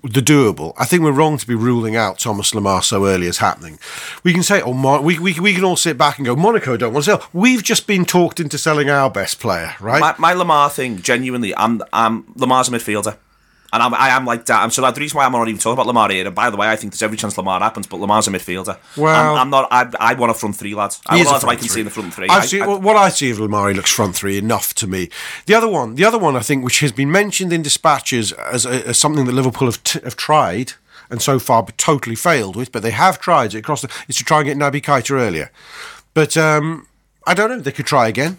[0.03, 3.39] the doable, I think we're wrong to be ruling out Thomas Lemar so early as
[3.39, 3.77] happening.
[4.23, 6.77] We can say, oh, Mon- we, we, we can all sit back and go, Monaco
[6.77, 7.27] don't want to sell.
[7.33, 9.99] We've just been talked into selling our best player, right?
[9.99, 13.17] My, my Lemar thing, genuinely, I'm, I'm Lemar's a midfielder.
[13.73, 14.61] And I'm, I am like that.
[14.61, 16.25] I'm so that the reason why I'm not even talking about Lemar here.
[16.25, 18.77] And by the way, I think there's every chance Lemar happens, but Lemar's a midfielder.
[18.97, 19.67] Well- I'm, I'm not.
[19.71, 21.01] I, I want a front three, lads.
[21.07, 21.67] I He want is a lads I can three.
[21.69, 22.27] see in the front three.
[22.27, 24.87] I've I- seen, I- what I see of Lamar, he looks front three enough to
[24.87, 25.09] me.
[25.45, 28.65] The other one, the other one, I think, which has been mentioned in dispatches as,
[28.65, 30.73] a, as something that Liverpool have, t- have tried
[31.09, 34.23] and so far totally failed with, but they have tried it across the, is to
[34.23, 35.49] try and get Naby Keita earlier.
[36.13, 36.87] But um,
[37.25, 37.59] I don't know.
[37.59, 38.37] They could try again.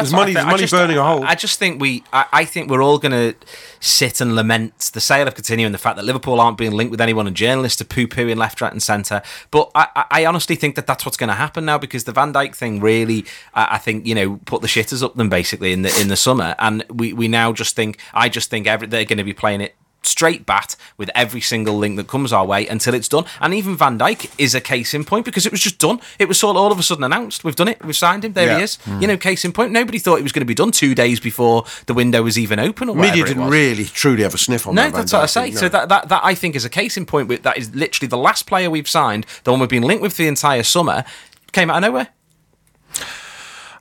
[0.00, 1.24] That's There's money, there's money just- burning a hole.
[1.24, 3.34] I just think we, I, I think we're all going to
[3.80, 6.90] sit and lament the sale of Coutinho and the fact that Liverpool aren't being linked
[6.90, 9.22] with anyone and journalists are poo pooing left, right, and centre.
[9.50, 12.32] But I, I- honestly think that that's what's going to happen now because the Van
[12.32, 13.24] Dijk thing really,
[13.54, 16.16] I I think, you know, put the shitters up them basically in the in the
[16.16, 19.32] summer, and we we now just think, I just think every, they're going to be
[19.34, 23.24] playing it straight bat with every single link that comes our way until it's done.
[23.40, 26.00] And even Van Dijk is a case in point because it was just done.
[26.18, 27.44] It was sort of all of a sudden announced.
[27.44, 27.84] We've done it.
[27.84, 28.32] We've signed him.
[28.32, 28.56] There Yeah.
[28.58, 28.78] he is.
[28.98, 29.72] You know, case in point.
[29.72, 32.58] Nobody thought it was going to be done two days before the window was even
[32.58, 32.88] open.
[32.88, 33.52] Or Media didn't was.
[33.52, 34.90] really truly have a sniff on No, that.
[34.92, 35.44] Van that's what I say.
[35.50, 37.28] thing, So that, that that I think is a case in point.
[37.28, 40.12] With that is literally the last player we've signed, the one we've been linked with
[40.12, 41.04] for the entire summer,
[41.52, 42.08] came out of nowhere.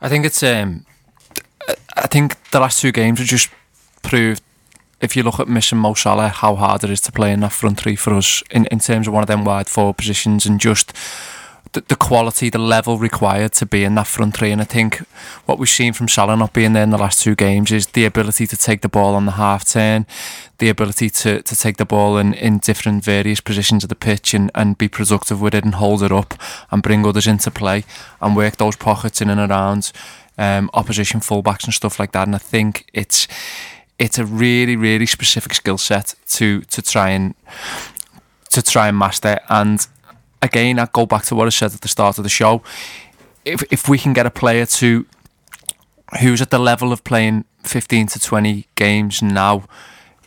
[0.01, 0.86] I think it's um,
[1.67, 3.49] I- I think the last two games have just
[4.03, 4.41] proved
[5.02, 7.54] if you look at missing Mo Salah, how hard it is to play in that
[7.54, 10.60] front three for us in, in terms of one of them wide forward positions and
[10.60, 10.93] just
[11.74, 14.52] the, the quality, the level required to be in that front three.
[14.52, 14.97] And I think
[15.45, 18.06] what we've seen from Salah not being there in the last two games is the
[18.06, 20.06] ability to take the ball on the half turn,
[20.58, 24.34] the ability to, to take the ball in, in different various positions of the pitch
[24.34, 26.34] and, and be productive with it and hold it up
[26.72, 27.84] and bring others into play
[28.22, 29.91] and work those pockets in and around
[30.38, 32.28] um, opposition fullbacks and stuff like that.
[32.28, 33.28] And I think it's
[34.00, 37.36] it's a really, really specific skill set to to try and
[38.50, 39.39] to try and master.
[39.50, 39.86] And
[40.41, 42.64] again, I go back to what I said at the start of the show.
[43.45, 45.06] If if we can get a player to
[46.22, 49.64] who's at the level of playing 15 to 20 games now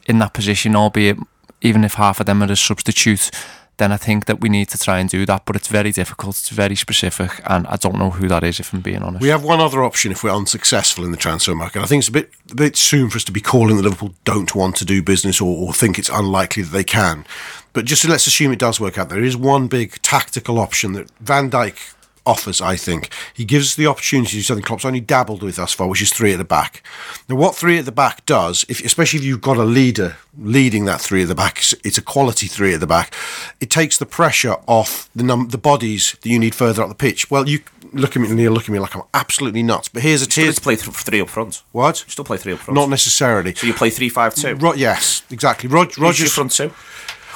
[0.06, 1.18] in that position, albeit
[1.60, 3.30] even if half of them are a substitute,
[3.78, 5.44] then I think that we need to try and do that.
[5.44, 8.72] But it's very difficult, it's very specific, and I don't know who that is, if
[8.72, 9.22] I'm being honest.
[9.22, 11.82] We have one other option if we're unsuccessful in the transfer market.
[11.82, 14.14] I think it's a bit a bit soon for us to be calling that Liverpool
[14.24, 17.24] don't want to do business or, or think it's unlikely that they can.
[17.72, 19.08] But just let's assume it does work out.
[19.08, 21.94] There is one big tactical option that Van Dijk
[22.26, 23.10] offers, I think.
[23.34, 26.02] He gives us the opportunity to do something Klopp's only dabbled with thus far, which
[26.02, 26.82] is three at the back.
[27.28, 30.84] Now, what three at the back does, if, especially if you've got a leader leading
[30.86, 33.14] that three at the back, it's- a quality three at the back,
[33.60, 36.94] it takes the pressure off the num- the bodies that you need further up the
[36.94, 37.30] pitch.
[37.30, 37.60] Well, you
[37.92, 39.88] look at me, Neil, look at me like I'm absolutely nuts.
[39.88, 40.52] But here's a Still tier.
[40.54, 41.62] to play th- three up front.
[41.72, 41.98] What?
[42.08, 42.74] Still play three up front.
[42.76, 43.54] Not necessarily.
[43.54, 44.54] so you play three five two.
[44.54, 45.68] Ro- yes, exactly.
[45.68, 46.72] Rog- Rodgers front two.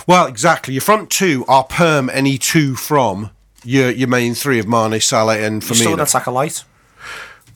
[0.07, 0.72] Well, exactly.
[0.72, 3.30] Your front two are perm any two from
[3.67, 6.03] your your main three of Mane, Salah, and You're still an Firmino.
[6.03, 6.64] attacker light.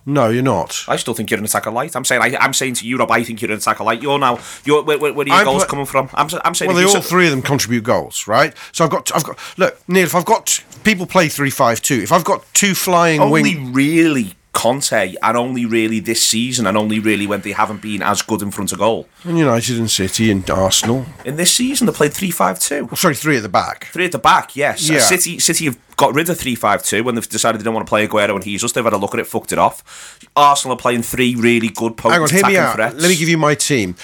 [0.07, 0.85] No, you're not.
[0.89, 1.95] I still think you're an attacker light.
[1.95, 3.11] I'm saying I, I'm saying to you, Rob.
[3.11, 4.03] I think you're an attacker light.
[4.03, 4.39] You're now.
[4.65, 6.09] You're where, where, where are your I'm goals pla- coming from?
[6.15, 6.71] I'm, I'm saying.
[6.73, 8.55] Well, they all three of them contribute goals, right?
[8.73, 9.39] So I've got, I've got.
[9.59, 13.21] Look, Neil, if I've got people play three five two, if I've got two flying
[13.21, 17.80] only wing, really Conte, and only really this season, and only really when they haven't
[17.80, 19.09] been as good in front of goal.
[19.24, 21.07] and United and City and Arsenal.
[21.24, 22.86] In this season, they played three five two.
[22.86, 23.86] Well, sorry, three at the back.
[23.92, 24.88] Three at the back, yes.
[24.88, 24.98] Yeah.
[24.98, 27.86] City City have got rid of three five two when they've decided they don't want
[27.86, 28.72] to play Aguero and Jesus.
[28.72, 30.18] They've had a look at it, fucked it off.
[30.34, 32.74] Arsenal are playing three really good potent Hang on, hear me out.
[32.74, 32.94] threats.
[32.96, 33.94] Let me give you my team.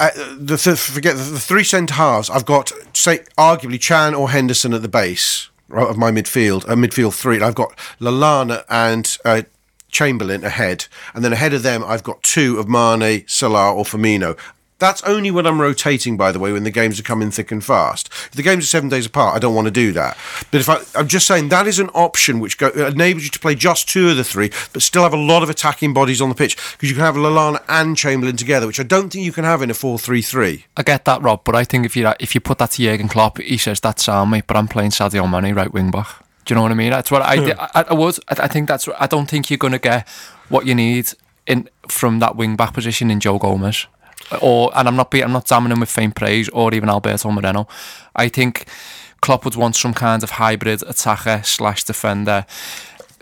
[0.00, 2.30] Uh, the th- forget the, the three centre halves.
[2.30, 6.64] I've got say arguably Can or Henderson at the base right, of my midfield.
[6.64, 7.36] A midfield three.
[7.36, 9.42] And I've got Lallana and uh,
[9.90, 14.38] Chamberlain ahead, and then ahead of them I've got two of Mane, Salah, or Firmino.
[14.78, 17.64] That's only when I'm rotating, by the way, when the games are coming thick and
[17.64, 18.08] fast.
[18.26, 20.16] If the games are seven days apart, I don't want to do that.
[20.52, 23.30] But if I, I'm just saying that is an option which go, uh, enables you
[23.30, 26.20] to play just two of the three, but still have a lot of attacking bodies
[26.20, 29.24] on the pitch because you can have Lallana and Chamberlain together, which I don't think
[29.24, 30.62] you can have in a 4-3-3.
[30.76, 33.08] I get that, Rob, but I think if you if you put that to Jurgen
[33.08, 34.44] Klopp, he says that's sound, mate.
[34.46, 36.27] But I'm playing Sadio Mane right wing back.
[36.48, 36.92] Do you know what I mean?
[36.92, 37.56] That's what I did.
[37.58, 38.20] I, I was.
[38.26, 38.88] I, I think that's.
[38.98, 40.08] I don't think you're going to get
[40.48, 41.12] what you need
[41.46, 43.86] in from that wing back position in Joe Gomez.
[44.40, 47.30] Or and I'm not be, I'm not damning him with faint praise or even Alberto
[47.30, 47.68] Moreno.
[48.16, 48.64] I think
[49.20, 52.46] Klopp would want some kind of hybrid attacker slash defender,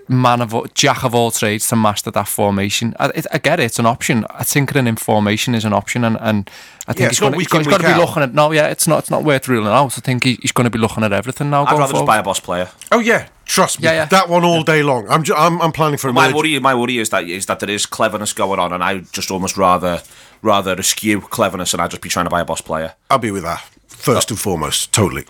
[0.08, 2.94] man of all- jack of all trades to master that formation.
[3.00, 4.24] I, it, I get it, it's an option.
[4.30, 6.48] I think an in formation is an option, and, and
[6.86, 8.22] I think Yeah, he's it's not going week to in, he's got to be looking
[8.22, 8.34] at.
[8.34, 9.00] No, yeah, it's not.
[9.00, 9.98] It's not worth ruling out.
[9.98, 11.62] I think he, he's going to be looking at everything now.
[11.64, 12.68] I'd going rather just buy a boss player.
[12.92, 13.86] Oh yeah, trust me.
[13.86, 14.04] Yeah, yeah.
[14.06, 15.08] That one all day long.
[15.08, 17.46] I'm ju- I'm, I'm planning for a My merge- worry, my worry is that is
[17.46, 20.02] that there is cleverness going on, and I would just almost rather
[20.42, 22.94] rather eschew cleverness, and I'd just be trying to buy a boss player.
[23.10, 24.92] I'll be with that first and foremost.
[24.92, 25.24] Totally.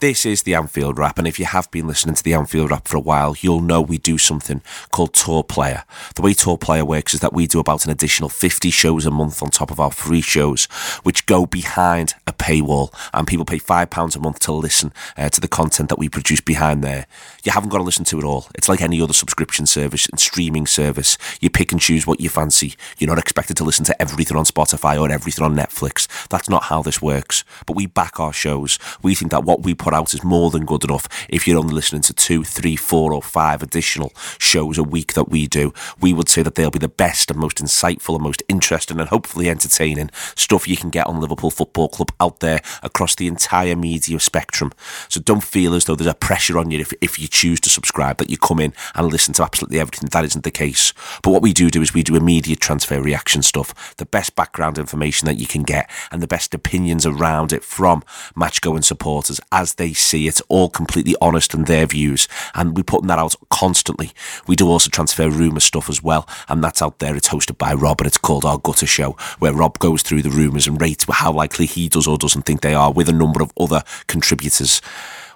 [0.00, 2.88] This is the Anfield Wrap, and if you have been listening to the Anfield Wrap
[2.88, 5.84] for a while, you'll know we do something called TAW Player.
[6.14, 9.10] The way TAW Player works is that we do about an additional 50 shows a
[9.10, 10.64] month on top of our free shows,
[11.02, 12.14] which go behind
[12.50, 16.08] paywall, and people pay £5 a month to listen uh, to the content that we
[16.08, 17.06] produce behind there.
[17.44, 18.48] You haven't got to listen to it all.
[18.56, 21.16] It's like any other subscription service and streaming service.
[21.40, 22.74] You pick and choose what you fancy.
[22.98, 26.08] You're not expected to listen to everything on Spotify or everything on Netflix.
[26.28, 27.44] That's not how this works.
[27.66, 28.78] But we back our shows.
[29.02, 31.74] We think that what we put out is more than good enough if you're only
[31.74, 35.72] listening to two, three, four, or five additional shows a week that we do.
[36.00, 39.08] We would say that they'll be the best and most insightful and most interesting and
[39.08, 43.76] hopefully entertaining stuff you can get on Liverpool Football Club out there across the entire
[43.76, 44.72] media spectrum.
[45.08, 47.70] So don't feel as though there's a pressure on you if, if you choose to
[47.70, 50.08] subscribe that you come in and listen to absolutely everything.
[50.10, 50.92] That isn't the case.
[51.22, 54.78] But what we do do is we do immediate transfer reaction stuff, the best background
[54.78, 58.02] information that you can get, and the best opinions around it from
[58.34, 62.28] match going supporters as they see it, all completely honest and their views.
[62.54, 64.12] And we're putting that out constantly.
[64.46, 67.16] We do also transfer rumour stuff as well, and that's out there.
[67.16, 70.30] It's hosted by Rob, and it's called Our Gutter Show, where Rob goes through the
[70.30, 73.42] rumours and rates how likely he does or doesn't think they are with a number
[73.42, 74.80] of other contributors.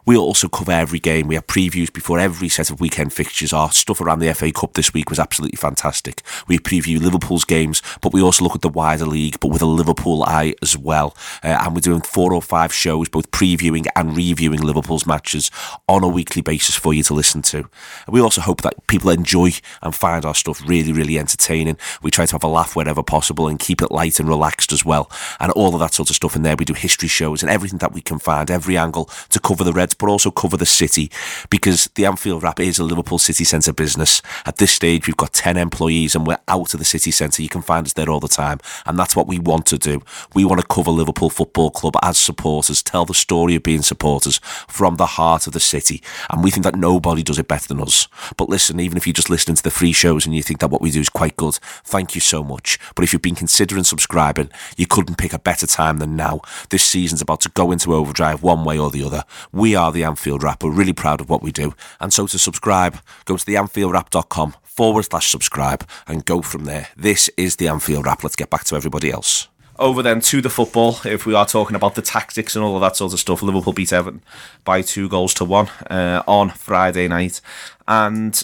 [0.06, 1.28] We also cover every game.
[1.28, 3.54] We have previews before every set of weekend fixtures.
[3.54, 6.22] Our stuff around the FA Cup this week was absolutely fantastic.
[6.46, 9.66] We preview Liverpool's games, but we also look at the wider league, but with a
[9.66, 11.16] Liverpool eye as well.
[11.42, 15.50] Uh, and we're doing four or five shows, both previewing and reviewing Liverpool's matches
[15.88, 17.58] on a weekly basis for you to listen to.
[17.58, 19.52] And we also hope that people enjoy
[19.82, 21.78] and find our stuff really, really entertaining.
[22.02, 24.84] We try to have a laugh wherever possible and keep it light and relaxed as
[24.84, 25.10] well.
[25.40, 26.56] And all of that sort of stuff in there.
[26.56, 29.72] We do history shows and everything that we can find, every angle to cover the
[29.72, 31.10] Reds, but also cover the city
[31.50, 34.22] because the Anfield Wrap is a Liverpool city centre business.
[34.46, 37.42] At this stage, we've got 10 employees and we're out of the city centre.
[37.42, 38.58] You can find us there all the time.
[38.86, 40.02] And that's what we want to do.
[40.34, 44.38] We want to cover Liverpool Football Club as supporters, tell the story of being supporters
[44.68, 46.02] from the heart of the city.
[46.30, 48.08] And we think that nobody does it better than us.
[48.36, 50.70] But listen, even if you're just listening to the free shows and you think that
[50.70, 52.78] what we do is quite good, thank you so much.
[52.94, 56.40] But if you've been considering subscribing, you couldn't pick a better time than now.
[56.70, 59.24] This season's about to go into overdrive one way or the other.
[59.52, 60.62] We are the Anfield Wrap.
[60.62, 61.74] We're really proud of what we do.
[62.00, 66.88] And so to subscribe, go to theanfieldwrap.com forward slash subscribe and go from there.
[66.96, 68.22] This is the Anfield Wrap.
[68.22, 69.48] Let's get back to everybody else.
[69.76, 72.80] Over then to the football, if we are talking about the tactics and all of
[72.80, 74.22] that sort of stuff, Liverpool beat Everton
[74.62, 77.40] by two goals to one uh, on Friday night.
[77.88, 78.40] And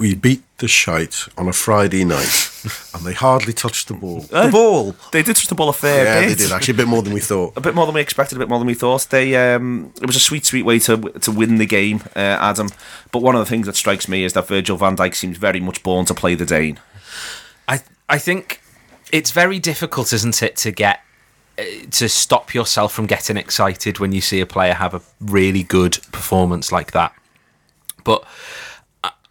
[0.00, 2.50] We beat the shite on a Friday night,
[2.94, 4.20] and they hardly touched the ball.
[4.20, 4.94] The ball.
[5.12, 6.22] they did touch the ball a fair Yeah, bit.
[6.22, 7.56] Yeah, they did actually a bit more than we thought.
[7.56, 9.06] a bit more than we expected, a bit more than we thought.
[9.10, 12.70] They um, it was a sweet, sweet way to to win the game, uh, Adam.
[13.10, 15.60] But one of the things that strikes me is that Virgil Van Dijk seems very
[15.60, 16.80] much born to play the Dane.
[17.68, 18.60] I I think
[19.12, 21.00] it's very difficult, isn't it, to get
[21.58, 25.62] uh, to stop yourself from getting excited when you see a player have a really
[25.62, 27.12] good performance like that.
[28.04, 28.24] But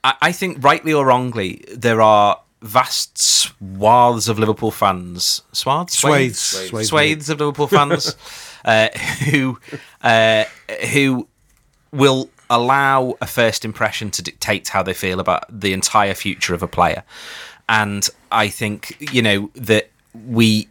[0.03, 6.37] I, I think, rightly or wrongly, there are vast swaths of Liverpool fans, swaths, Swathes.
[6.39, 8.15] swathes, Swathes, swathes of Liverpool fans
[8.65, 8.89] uh,
[9.29, 9.59] who
[10.01, 10.45] uh,
[10.93, 11.27] who
[11.91, 16.61] will allow a first impression to dictate how they feel about the entire future of
[16.61, 17.03] a player.
[17.69, 20.67] And I think, you know, that we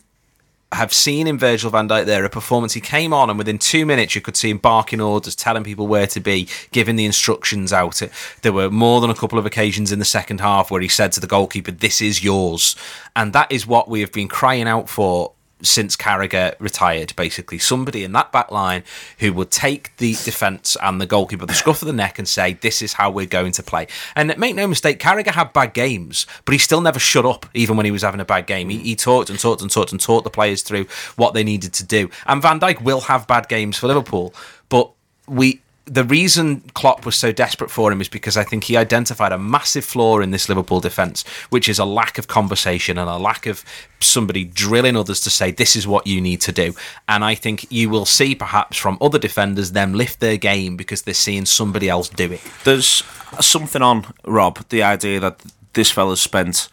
[0.72, 2.74] have seen in Virgil van Dijk there a performance.
[2.74, 5.88] He came on, and within two minutes, you could see him barking orders, telling people
[5.88, 8.00] where to be, giving the instructions out.
[8.42, 11.12] There were more than a couple of occasions in the second half where he said
[11.12, 12.76] to the goalkeeper, This is yours.
[13.16, 15.32] And that is what we have been crying out for
[15.62, 17.58] since Carragher retired, basically.
[17.58, 18.82] Somebody in that back line
[19.18, 22.54] who would take the defence and the goalkeeper the scruff of the neck and say,
[22.54, 23.86] This is how we're going to play.
[24.16, 27.76] And make no mistake, Carragher had bad games, but he still never shut up, even
[27.76, 28.68] when he was having a bad game.
[28.68, 30.86] He, he talked and talked and talked and taught the players through
[31.16, 32.10] what they needed to do.
[32.26, 34.34] And Van Dijk will have bad games for Liverpool,
[34.68, 34.90] but
[35.26, 35.60] we
[35.90, 39.38] the reason Klopp was so desperate for him is because I think he identified a
[39.38, 43.46] massive flaw in this Liverpool defence, which is a lack of conversation and a lack
[43.46, 43.64] of
[43.98, 46.74] somebody drilling others to say this is what you need to do.
[47.08, 51.02] And I think you will see perhaps from other defenders them lift their game because
[51.02, 52.40] they're seeing somebody else do it.
[52.62, 53.02] There's
[53.40, 54.64] something on Rob.
[54.68, 56.68] The idea that this fella's spent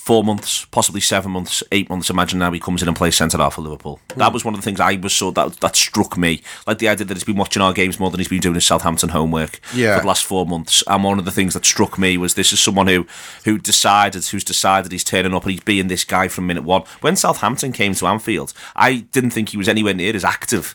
[0.00, 2.10] four months, possibly seven months, eight months.
[2.10, 4.00] Imagine now he comes in and plays centre half for Liverpool.
[4.12, 4.18] Hmm.
[4.18, 6.88] That was one of the things I was so that that struck me, like the
[6.88, 9.60] idea that he's been watching our games more than he's been doing his Southampton homework
[9.74, 9.96] Yeah.
[9.96, 10.82] for the last four months.
[10.86, 13.06] And one of the things that struck me was this is someone who
[13.44, 16.82] who decided, who's decided he's turning up and he's being this guy from minute one.
[17.02, 20.74] When Southampton came to Anfield, I didn't think he was anywhere near as active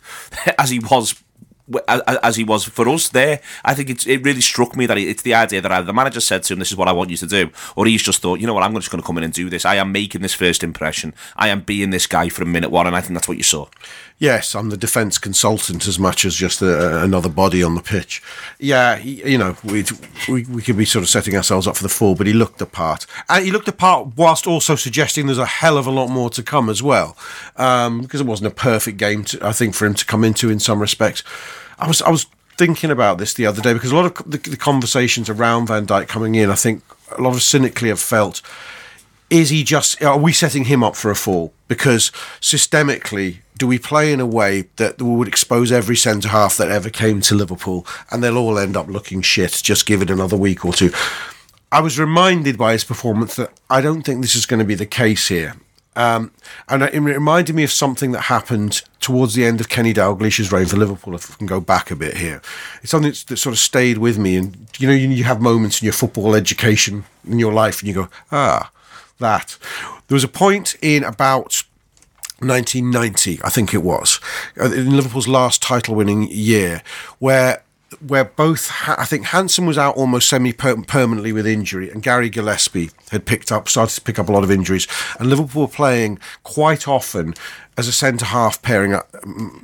[0.60, 1.16] as he was
[1.88, 3.42] as he was for us there.
[3.64, 6.20] I think it's, it really struck me that it's the idea that either the manager
[6.20, 8.40] said to him, "This is what I want you to do," or he's just thought,
[8.40, 8.64] "You know what?
[8.64, 9.66] I'm just going to come in and do this.
[9.66, 11.14] I am making this first impression.
[11.36, 13.68] I am being this guy from minute one," and I think that's what you saw.
[14.18, 18.24] Yes, I'm the defence consultant as much as just a, another body on the pitch.
[18.60, 19.84] Yeah, he, you know, we
[20.30, 22.66] we could be sort of setting ourselves up for the fall, but he looked the
[22.66, 26.08] part, and he looked the part whilst also suggesting there's a hell of a lot
[26.08, 27.18] more to come as well,
[27.58, 30.50] um, because it wasn't a perfect game, to, I think, for him to come into
[30.50, 31.22] in some respects.
[31.78, 34.38] I was I was thinking about this the other day because a lot of the,
[34.38, 36.84] the conversations around Van Dijk coming in, I think
[37.18, 38.42] a lot of cynically have felt
[39.30, 43.80] is he just are we setting him up for a fall because systemically do we
[43.80, 47.86] play in a way that would expose every centre half that ever came to Liverpool
[48.12, 50.92] and they'll all end up looking shit just give it another week or two
[51.72, 54.76] I was reminded by his performance that I don't think this is going to be
[54.76, 55.56] the case here
[55.98, 56.32] um,
[56.68, 60.66] and it reminded me of something that happened towards the end of Kenny Dalglish's reign
[60.66, 61.16] for Liverpool.
[61.16, 62.42] If we can go back a bit here,
[62.82, 64.36] it's something that sort of stayed with me.
[64.36, 67.88] And you know, you, you have moments in your football education in your life, and
[67.88, 68.72] you go, ah,
[69.20, 69.58] that.
[70.08, 71.64] There was a point in about
[72.40, 74.20] 1990, I think it was,
[74.60, 76.82] uh, in Liverpool's last title-winning year,
[77.20, 77.62] where
[78.06, 82.92] where both I think Hansen was out almost semi permanently with injury, and Gary Gillespie
[83.12, 84.88] had picked up started to pick up a lot of injuries,
[85.20, 87.34] and Liverpool were playing quite often
[87.78, 88.94] as a centre half pairing.
[88.94, 89.14] up.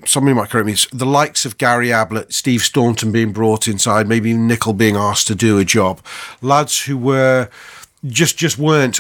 [0.06, 0.76] Somebody might correct me.
[0.94, 5.36] The likes of Gary Ablett, Steve Staunton being brought inside, maybe Nicol being asked to
[5.36, 6.02] do a job,
[6.42, 7.50] lads who were
[8.08, 9.00] just just weren't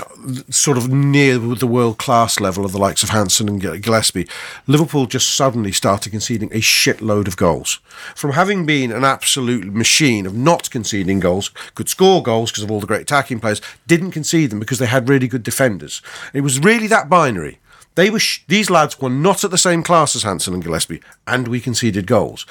[0.53, 4.27] sort of near the world class level of the likes of Hansen and Gillespie.
[4.67, 7.79] Liverpool just suddenly started conceding a shitload of goals.
[8.15, 12.69] From having been an absolute machine of not conceding goals, could score goals because of
[12.69, 16.01] all the great attacking players, didn't concede them because they had really good defenders.
[16.33, 17.59] It was really that binary.
[17.95, 21.01] They were sh- these lads were not at the same class as Hansen and Gillespie,
[21.27, 22.45] and we conceded goals.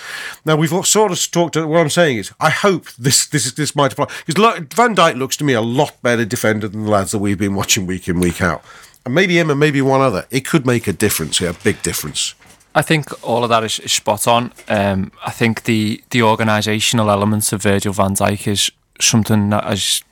[0.45, 1.57] Now we've sort of talked.
[1.57, 5.37] What I'm saying is, I hope this this this might apply because Van Dijk looks
[5.39, 8.21] to me a lot better defender than the lads that we've been watching week in
[8.21, 8.63] week out,
[9.07, 10.27] and maybe him and maybe one other.
[10.31, 12.35] It could make a difference here, a big difference.
[12.75, 14.53] I think all of that is, is spot on.
[14.69, 18.71] Um, I think the the organisational elements of Virgil Van Dijk is
[19.01, 20.05] something that has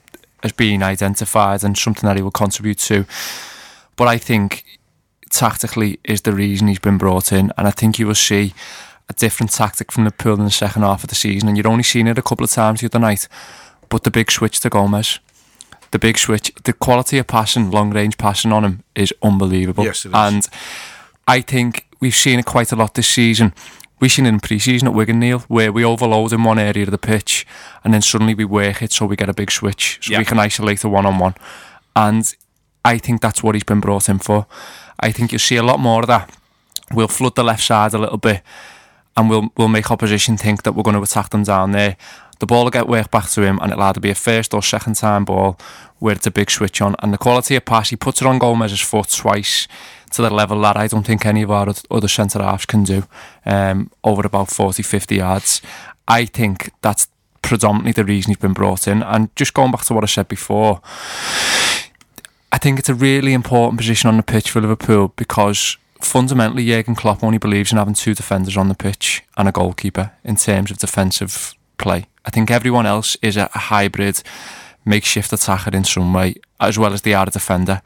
[0.42, 3.04] has been identified and something that he will contribute to.
[3.96, 4.77] But I think
[5.28, 8.54] tactically is the reason he's been brought in, and I think you will see
[9.08, 11.48] a different tactic from the Liverpool in the second half of the season.
[11.48, 13.26] And you've only seen it a couple of times the other night,
[13.88, 15.18] but the big switch to Gomez,
[15.92, 19.84] the big switch, the quality of passing, long range passing on him is unbelievable.
[19.84, 20.14] Yes, it is.
[20.14, 20.46] And
[21.26, 23.54] I think we've seen it quite a lot this season.
[24.00, 26.90] We've seen it in pre-season at Wigan, Neil, where we overload in one area of
[26.90, 27.46] the pitch
[27.82, 30.18] and then suddenly we work it so we get a big switch, so Yeah.
[30.18, 31.34] we can isolate a one-on-one.
[31.96, 32.32] And
[32.89, 34.47] I think that's what he's been brought in for.
[34.99, 36.34] I think you'll see a lot more of that.
[36.91, 38.43] We'll flood the left side a little bit
[39.14, 41.97] and we'll we'll make opposition think that we're going to attack them down there.
[42.39, 44.62] The ball will get worked back to him and it'll either be a first or
[44.62, 45.59] second time ball
[45.99, 46.95] where it's a big switch on.
[47.01, 49.68] And the quality of pass, he puts it on Gomez's foot twice
[50.12, 53.03] to the level that I don't think any of our other centre halves can do
[53.45, 55.61] um, over about 40, 50 yards.
[56.07, 57.09] I think that's
[57.43, 59.03] predominantly the reason he's been brought in.
[59.03, 60.80] And just going back to what I said before,
[62.51, 66.94] I think it's a really important position on the pitch for Liverpool because fundamentally Jurgen
[66.94, 70.70] Klopp only believes in having two defenders on the pitch and a goalkeeper in terms
[70.70, 72.07] of defensive play.
[72.24, 74.22] I think everyone else is a, hybrid
[74.84, 77.82] makeshift attacker in some way, as well as they are a defender.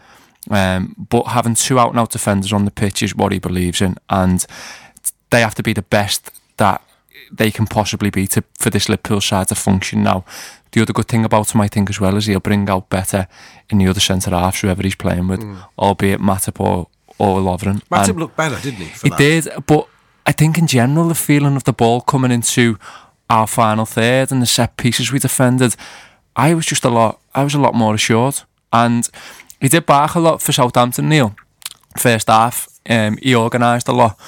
[0.51, 3.81] Um, but having two out and out defenders on the pitch is what he believes
[3.81, 4.45] in, and
[5.31, 6.83] they have to be the best that
[7.31, 10.25] they can possibly be to for this Liverpool side to function now.
[10.73, 13.27] The other good thing about him, I think, as well, is he'll bring out better
[13.71, 15.45] in the other centre halves, whoever he's playing with,
[15.79, 17.83] albeit Matip or, or Lovren.
[17.91, 18.85] Matip And- looked better, didn't he?
[19.03, 19.19] he that?
[19.19, 19.87] did, but
[20.27, 22.79] I think in general the feeling of the ball coming into
[23.29, 25.75] our final third and the set pieces we defended,
[26.37, 27.21] I was just a lot.
[27.35, 28.43] I was a lot more assured,
[28.73, 29.09] and
[29.61, 31.09] he did back a lot for Southampton.
[31.09, 31.35] Neil,
[31.99, 34.19] first half, um, he organised a lot.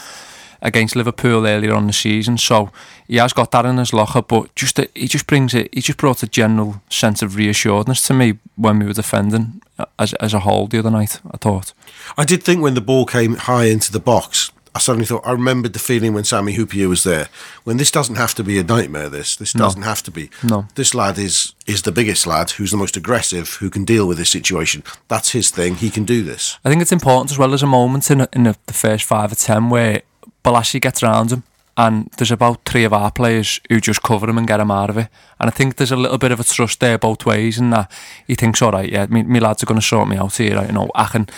[0.65, 2.39] Against Liverpool earlier on the season.
[2.39, 2.71] So
[3.07, 5.69] he has got that in his locker, but just a, he just brings it.
[5.75, 9.85] He just brought a general sense of reassuredness to me when we were defending uh,
[9.99, 11.21] as as a whole the other night.
[11.31, 11.75] I thought.
[12.17, 15.33] I did think when the ball came high into the box, I suddenly thought I
[15.33, 17.29] remembered the feeling when Sami Hyypiä was there.
[17.63, 19.09] When this doesn't have to be a nightmare.
[19.09, 20.31] This this doesn't have to be.
[20.43, 20.67] No.
[20.75, 24.19] This lad is is the biggest lad, who's the most aggressive, who can deal with
[24.19, 24.83] this situation.
[25.09, 25.77] That's his thing.
[25.77, 26.59] He can do this.
[26.65, 29.37] I think it's important as well as a moment in in the first five or
[29.37, 30.03] ten where
[30.45, 31.43] Balassi gets around him,
[31.77, 34.91] and there's about three of our players who just cover him and get him out
[34.91, 35.09] of it.
[35.41, 37.91] And I think there's a little bit of a trust there both ways, and that
[38.27, 40.57] he thinks, all right, yeah, me, lads are going to sort me out here.
[40.57, 40.69] Right?
[40.69, 41.29] You know, I can,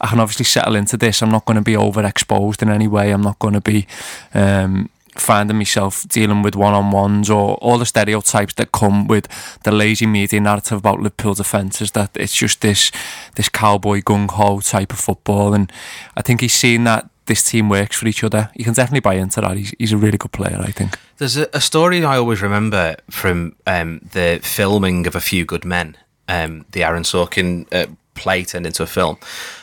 [0.00, 1.22] I can obviously settle into this.
[1.22, 3.10] I'm not going to be overexposed in any way.
[3.10, 3.86] I'm not going to be.
[4.34, 9.26] Um, finding myself dealing with one-on-ones or all the stereotypes that come with
[9.62, 12.92] the lazy media narrative about Liverpool defences that it's just this
[13.36, 15.72] this cowboy gung-ho type of football and
[16.18, 18.50] I think he's seen that this team works for each other.
[18.54, 19.56] You can definitely buy into that.
[19.56, 20.98] He's, he's a really good player, I think.
[21.18, 25.64] There's a, a story I always remember from um, the filming of A Few Good
[25.64, 25.96] Men,
[26.28, 29.18] um, the Aaron Sorkin uh, play turned into a film.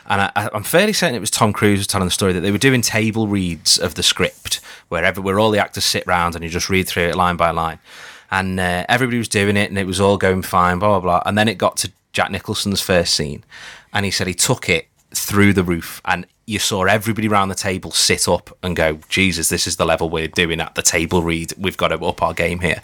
[0.08, 2.52] And I, I'm fairly certain it was Tom Cruise was telling the story that they
[2.52, 6.44] were doing table reads of the script, wherever where all the actors sit round and
[6.44, 7.80] you just read through it line by line.
[8.32, 11.24] And uh, everybody was doing it and it was all going fine, blah, blah, blah.
[11.26, 13.44] And then it got to Jack Nicholson's first scene.
[13.94, 14.88] And he said he took it
[15.26, 19.50] through the roof and you saw everybody around the table sit up and go, Jesus,
[19.50, 21.54] this is the level we're doing at the table read.
[21.58, 22.82] We've got to up our game here.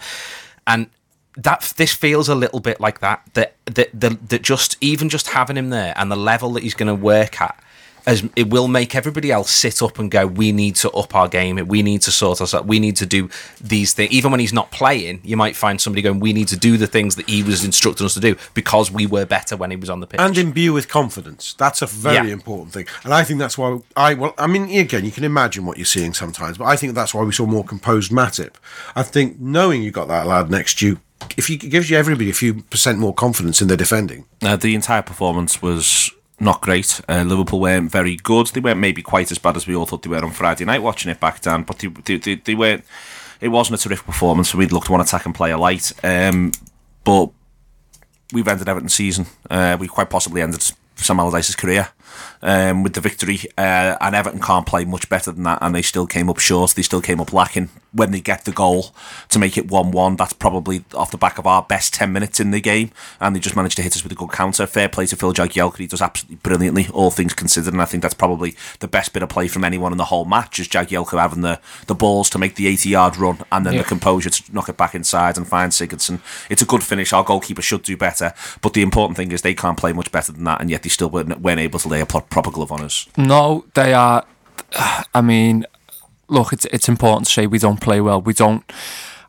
[0.65, 0.89] And
[1.35, 3.21] that this feels a little bit like that.
[3.33, 6.73] That that that, that just even just having him there and the level that he's
[6.73, 7.61] going to work at,
[8.09, 10.25] as it will make everybody else sit up and go.
[10.25, 11.55] We need to up our game.
[11.67, 12.65] We need to sort us out.
[12.65, 13.29] We need to do
[13.61, 14.11] these things.
[14.11, 16.19] Even when he's not playing, you might find somebody going.
[16.19, 19.05] We need to do the things that he was instructing us to do because we
[19.05, 20.19] were better when he was on the pitch.
[20.19, 21.53] and imbue with confidence.
[21.57, 22.33] That's a very Yeah.
[22.33, 25.65] important thing, and I think that's why I well, I mean, again, you can imagine
[25.65, 28.55] what you're seeing sometimes, but I think that's why we saw more composed Matip.
[28.95, 30.99] I think knowing you got that lad next to you,
[31.37, 34.25] if you it gives you everybody a few percent more confidence in their defending.
[34.41, 37.01] Uh, the entire performance was not great.
[37.07, 38.47] Uh, Liverpool weren't very good.
[38.47, 40.81] They weren't maybe quite as bad as we all thought they were on Friday night
[40.83, 42.83] watching it back down, but they, they, they, they weren't.
[43.41, 44.53] It wasn't a terrific performance.
[44.53, 46.51] We'd looked one attack and play a light, um,
[47.03, 47.29] but
[48.33, 49.27] we've ended Everton's season.
[49.49, 50.61] Uh, we quite possibly ended
[50.95, 51.89] Sam Allardyce's career
[52.41, 55.81] um, with the victory, uh, and Everton can't play much better than that, and they
[55.81, 56.71] still came up short.
[56.71, 58.93] They still came up lacking when they get the goal
[59.29, 60.15] to make it one-one.
[60.15, 63.39] That's probably off the back of our best ten minutes in the game, and they
[63.39, 64.65] just managed to hit us with a good counter.
[64.67, 68.03] Fair play to Phil Jagielka; he does absolutely brilliantly, all things considered, and I think
[68.03, 70.59] that's probably the best bit of play from anyone in the whole match.
[70.59, 73.81] Is Jagielka having the the balls to make the eighty-yard run, and then Yeah.
[73.81, 76.19] the composure to knock it back inside and find Sigurdsson.
[76.49, 77.13] It's a good finish.
[77.13, 80.31] Our goalkeeper should do better, but the important thing is they can't play much better
[80.31, 82.71] than that, and yet they still weren't, weren't able to lay a pro- proper glove
[82.71, 83.07] on us.
[83.15, 84.25] No, they are.
[85.13, 85.65] I mean,
[86.27, 88.21] look, it's it's important to say we don't play well.
[88.21, 88.69] We don't.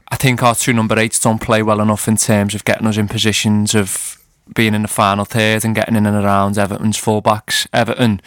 [0.09, 2.97] I think our two number eights don't play well enough in terms of getting us
[2.97, 4.18] in positions of
[4.53, 7.68] being in the final third and getting in and around Everton's fullbacks.
[7.72, 8.20] Everton,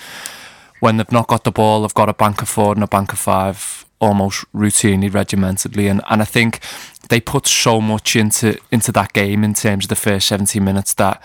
[0.80, 3.12] when they've not got the ball, they've got a bank of four and a bank
[3.12, 6.60] of five almost routinely, regimentedly, and and I think
[7.10, 10.94] they put so much into into that game in terms of the first seventy minutes
[10.96, 11.22] that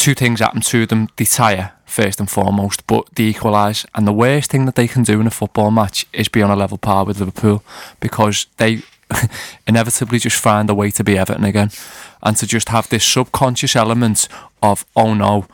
[0.00, 1.08] two things happen to them.
[1.16, 3.84] They tire, first and foremost, but they equalise.
[3.94, 6.50] And the worst thing that they can do in a football match is be on
[6.50, 7.62] a level par with Liverpool
[8.00, 8.82] because they
[9.66, 11.70] inevitably just find a way to be Everton again.
[12.22, 14.26] And to just have this subconscious element
[14.62, 15.46] of, oh no,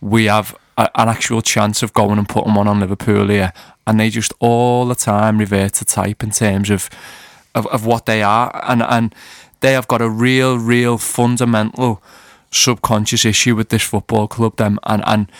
[0.00, 3.52] we have a, an actual chance of going and putting one on Liverpool here.
[3.86, 6.90] And they just all the time revert to type in terms of
[7.54, 8.64] of, of what they are.
[8.68, 9.14] And, and
[9.60, 12.02] they have got a real, real fundamental
[12.50, 15.30] subconscious issue with this football club them and and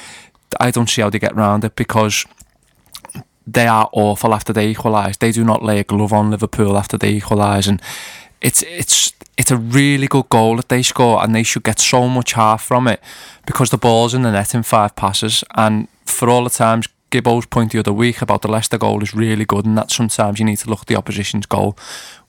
[0.59, 2.27] I don't see how they get round it because
[3.47, 5.17] they are awful after they equalise.
[5.17, 7.81] They do not lay a glove on Liverpool after they equalise and
[8.41, 12.09] it's it's it's a really good goal that they score and they should get so
[12.09, 13.01] much half from it
[13.47, 17.47] because the ball's in the net in five passes and for all the times Gibbo's
[17.47, 20.45] point the other week about the Leicester goal is really good and that sometimes you
[20.45, 21.77] need to look at the opposition's goal.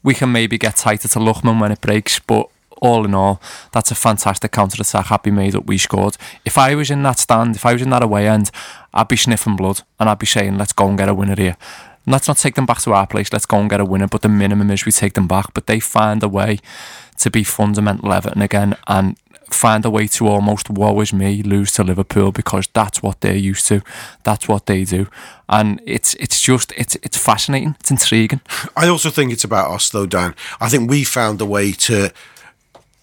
[0.03, 2.49] We can maybe get tighter to Lookman when it breaks but
[2.81, 3.39] all in all,
[3.71, 6.17] that's a fantastic counter attack happy made that we scored.
[6.43, 8.51] If I was in that stand, if I was in that away end,
[8.93, 11.55] I'd be sniffing blood and I'd be saying, let's go and get a winner here.
[12.07, 14.07] Let's not take them back to our place, let's go and get a winner.
[14.07, 15.53] But the minimum is we take them back.
[15.53, 16.57] But they find a way
[17.19, 19.15] to be fundamental Everton again and
[19.51, 23.35] find a way to almost woe is me lose to Liverpool because that's what they're
[23.35, 23.81] used to.
[24.23, 25.07] That's what they do.
[25.47, 28.41] And it's it's just it's it's fascinating, it's intriguing.
[28.75, 30.33] I also think it's about us, though, Dan.
[30.59, 32.11] I think we found a way to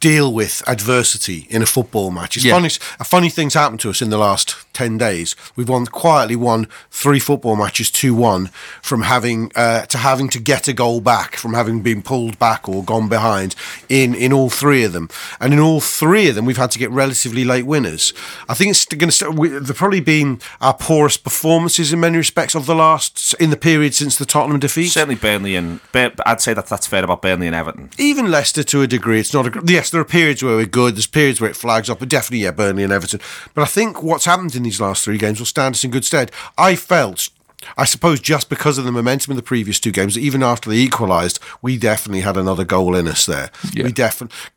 [0.01, 2.37] deal with adversity in a football match.
[2.37, 2.55] It's Yeah.
[2.55, 2.71] funny,
[3.01, 5.35] a funny thing's happened to us in the last 10 days.
[5.57, 10.69] We've won quietly won three football matches 2-1 from having uh, to having to get
[10.69, 13.57] a goal back from having been pulled back or gone behind
[13.89, 15.09] in in all three of them.
[15.41, 18.13] And in all three of them we've had to get relatively late winners.
[18.49, 22.67] I think it's going to they've probably been our poorest performances in many respects of
[22.67, 24.89] the last in the period since the Tottenham defeat.
[24.93, 25.81] Certainly Burnley and
[26.25, 27.91] I'd say that that's fair about Burnley and Everton.
[27.99, 29.19] even Leicester to a degree.
[29.19, 29.93] It's not a gr- yes.
[29.93, 30.97] There are periods where we're good.
[30.97, 33.21] There's periods where it flags up, but definitely yeah, Burnley and Everton.
[33.55, 36.05] But I think what's happened in these last three games will stand us in good
[36.05, 36.31] stead.
[36.57, 37.31] I felt.
[37.77, 40.77] I suppose just because of the momentum of the previous two games, even after they
[40.77, 43.51] equalised, we definitely had another goal in us there.
[43.87, 44.37] We definitely,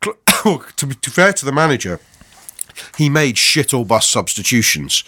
[0.76, 1.98] to be fair to the manager,
[2.96, 5.02] he made shit or bust substitutions.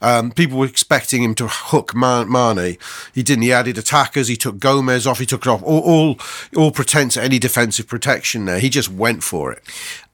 [0.00, 2.76] Um, people were expecting him to hook Man- Mane.
[3.14, 3.42] He didn't.
[3.42, 4.28] He added attackers.
[4.28, 5.18] He took Gomez off.
[5.18, 5.62] He took it off.
[5.62, 6.18] All, all,
[6.56, 8.58] all pretense at any defensive protection there.
[8.58, 9.62] He just went for it.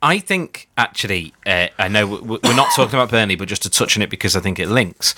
[0.03, 3.97] I think actually, uh, I know we're not talking about Burnley, but just to touch
[3.97, 5.15] on it because I think it links.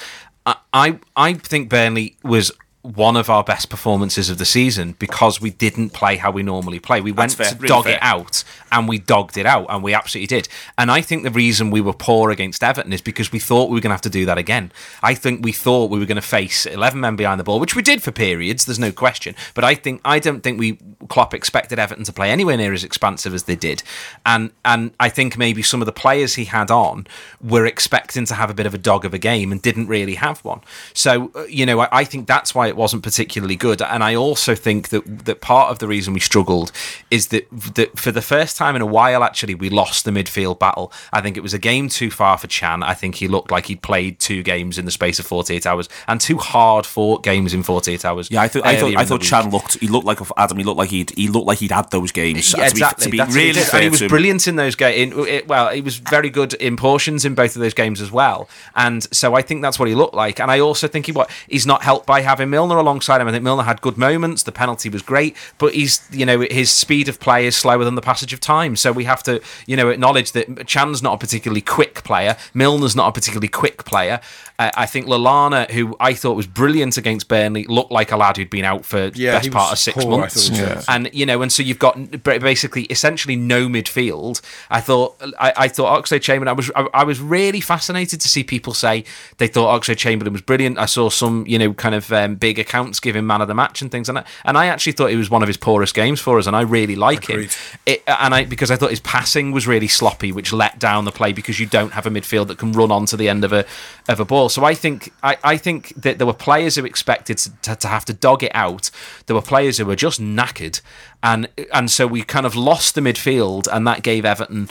[0.47, 2.53] I, I, I think Burnley was
[2.85, 6.79] one of our best performances of the season because we didn't play how we normally
[6.79, 7.01] play.
[7.01, 7.95] We went fair, to really dog fair.
[7.95, 10.49] it out, and we dogged it out, and we absolutely did.
[10.77, 13.77] And I think the reason we were poor against Everton is because we thought we
[13.77, 14.71] were going to have to do that again.
[15.03, 17.75] I think we thought we were going to face eleven men behind the ball, which
[17.75, 18.67] we did for periods.
[18.67, 19.35] There's no question.
[19.55, 20.79] But I think I don't think we
[21.09, 23.83] Klopp expected Everton to play anywhere near as expansive as they did,
[24.27, 27.07] and and I think maybe some of the players he had on
[27.41, 30.17] were expecting to have a bit of a dog of a game and didn't really
[30.17, 30.61] have one.
[30.93, 33.81] So uh, you know, I, I think that's why it wasn't particularly good.
[33.81, 36.73] And I also think that that part of the reason we struggled
[37.11, 40.59] is that that for the first time in a while, actually, we lost the midfield
[40.59, 40.93] battle.
[41.13, 42.83] I think it was a game too far for Can.
[42.83, 45.89] I think he looked like he'd played two games in the space of 48 hours
[46.09, 48.31] and two hard fought games in 48 hours.
[48.31, 49.23] Yeah, I thought I thought I thought.
[49.23, 50.59] Can looked he looked like Adam.
[50.59, 52.53] He looked like he'd he looked like he'd had those games.
[52.57, 53.05] Yeah, to be, exactly.
[53.05, 55.15] to be really fair and he was brilliant in those games.
[55.47, 58.49] Well, he was very good in portions in both of those games as well.
[58.75, 60.41] And so I think that's what he looked like.
[60.41, 63.29] And I also think he what he's not helped by having Milner alongside him.
[63.29, 64.43] I think Milner had good moments.
[64.43, 67.95] The penalty was great, but he's you know his speed of play is slower than
[67.95, 68.77] the passage of time.
[68.77, 72.37] So we have to you know acknowledge that Can's not a particularly quick player.
[72.55, 74.21] Milner's not a particularly quick player.
[74.57, 78.37] Uh, I think Lallana, who I thought was brilliant against Burnley, looked like a lad
[78.37, 80.49] who'd been out for Yeah, best part of six poor, months.
[80.51, 80.81] yeah.
[80.87, 84.41] And you know, and so you've got basically essentially no midfield.
[84.71, 86.49] I thought I, I thought Oxlade Chamberlain.
[86.49, 89.05] I was I, I was really fascinated to see people say
[89.39, 90.79] they thought Oxlade Chamberlain was brilliant.
[90.79, 93.55] I saw some you know kind of um, big accounts give him man of the
[93.55, 94.31] match and things like that.
[94.45, 96.61] And I actually thought it was one of his poorest games for us, and I
[96.61, 97.51] really like Agreed.
[97.53, 97.79] him.
[97.87, 101.13] It, and I because I thought his passing was really sloppy, which let down the
[101.13, 103.65] play because you don't have a midfield that can run onto the end of a
[104.09, 104.44] of a ball.
[104.49, 108.05] So I think I, I think that there were players who expected to, to have
[108.07, 108.91] to dog it out.
[109.27, 110.81] There were players who were just knackered,
[111.23, 114.69] and and so we kind of lost the midfield, and that gave Everton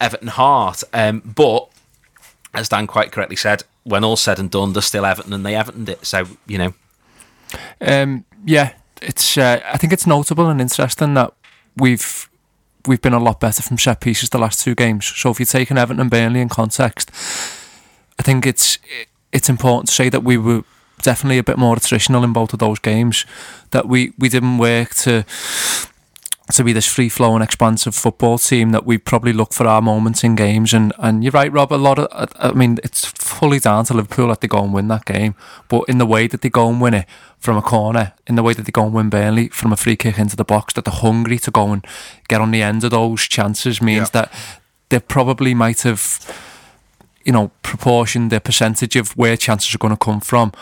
[0.00, 0.82] Everton heart.
[0.92, 1.68] Um, but
[2.52, 5.54] as Dan quite correctly said, when all's said and done, they're still Everton, and they
[5.54, 6.06] Evertoned it.
[6.06, 6.74] So you know,
[7.80, 8.72] Um, yeah,
[9.02, 9.36] it's.
[9.36, 11.32] Uh, I think it's notable and interesting that
[11.76, 12.28] we've
[12.86, 15.06] we've been a lot better from set pieces the last two games.
[15.06, 17.10] So if you're taking Everton and Burnley in context,
[18.18, 18.78] I think it's
[19.34, 20.62] it's important to say that we were
[21.02, 23.26] definitely a bit more attritional in both of those games.
[23.70, 25.24] That we we didn't work to
[26.52, 30.22] to be this free flowing, expansive football team that we probably look for our moments
[30.22, 30.74] in games.
[30.74, 31.72] And, and you're right, Rob.
[31.72, 32.06] A lot of,
[32.38, 35.34] I mean, it's fully down to Liverpool that they go and win that game.
[35.68, 37.06] But in the way that they go and win it
[37.38, 39.96] from a corner, in the way that they go and win Burnley from a free
[39.96, 41.82] kick into the box, that they're hungry to go and
[42.28, 44.20] get on the end of those chances means Yeah.
[44.20, 44.32] that
[44.90, 46.02] they probably might have,
[47.24, 50.52] you know, proportion, the percentage of where chances are going to come from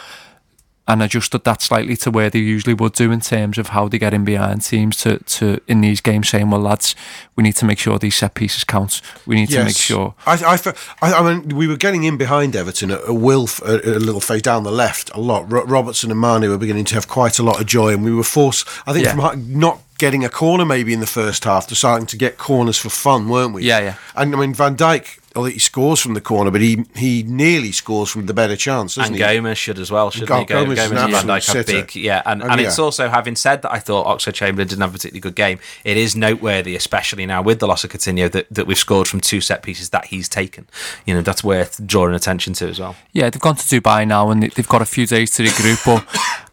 [0.89, 3.99] and adjusted that slightly to where they usually would do in terms of how they
[4.01, 6.97] get in behind teams to, to in these games saying, well, lads,
[7.37, 9.01] we need to make sure these set pieces count.
[9.25, 10.15] We need to make sure.
[10.27, 13.75] I, I, I, I mean, we were getting in behind Everton at a will, a,
[13.77, 15.51] a little phase down the left a lot.
[15.51, 18.13] Ro- Robertson and Mane were beginning to have quite a lot of joy, and we
[18.13, 19.15] were forced, I think, Yeah.
[19.15, 22.91] from not getting a corner maybe in the first half deciding to get corners for
[22.91, 23.63] fun, weren't we?
[23.63, 23.95] Yeah, yeah.
[24.17, 27.73] And I mean, Van Dijk, although he scores from the corner, but he he nearly
[27.73, 29.21] scores from the better chance, doesn't and he?
[29.21, 30.45] Gomez should as well, shouldn't Go- he?
[30.45, 32.23] Go- Gomez is an and Van Dijk have big, yeah.
[32.27, 32.67] And, Oh, and yeah.
[32.67, 35.59] it's also having said that, I thought Oxlade Chamberlain didn't have a particularly good game.
[35.85, 39.21] It is noteworthy, especially now with the loss of Coutinho, that, that we've scored from
[39.21, 40.67] two set pieces that he's taken.
[41.07, 42.97] You know, that's worth drawing attention to as well.
[43.13, 45.85] Yeah, they've gone to Dubai now and they- they've got a few days to regroup.
[45.87, 46.05] but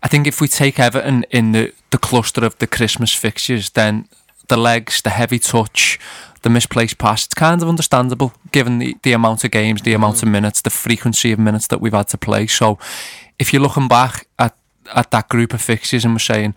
[0.01, 4.07] I think if we take Everton in the, the cluster of the Christmas fixtures, then
[4.47, 5.99] the legs, the heavy touch,
[6.41, 10.21] the misplaced pass, it's kind of understandable given the, the amount of games, the amount
[10.21, 10.33] of mm.
[10.33, 12.47] minutes, the frequency of minutes that we've had to play.
[12.47, 12.77] So
[13.37, 14.55] if you're looking back at,
[14.95, 16.55] at that group of fixtures and we're saying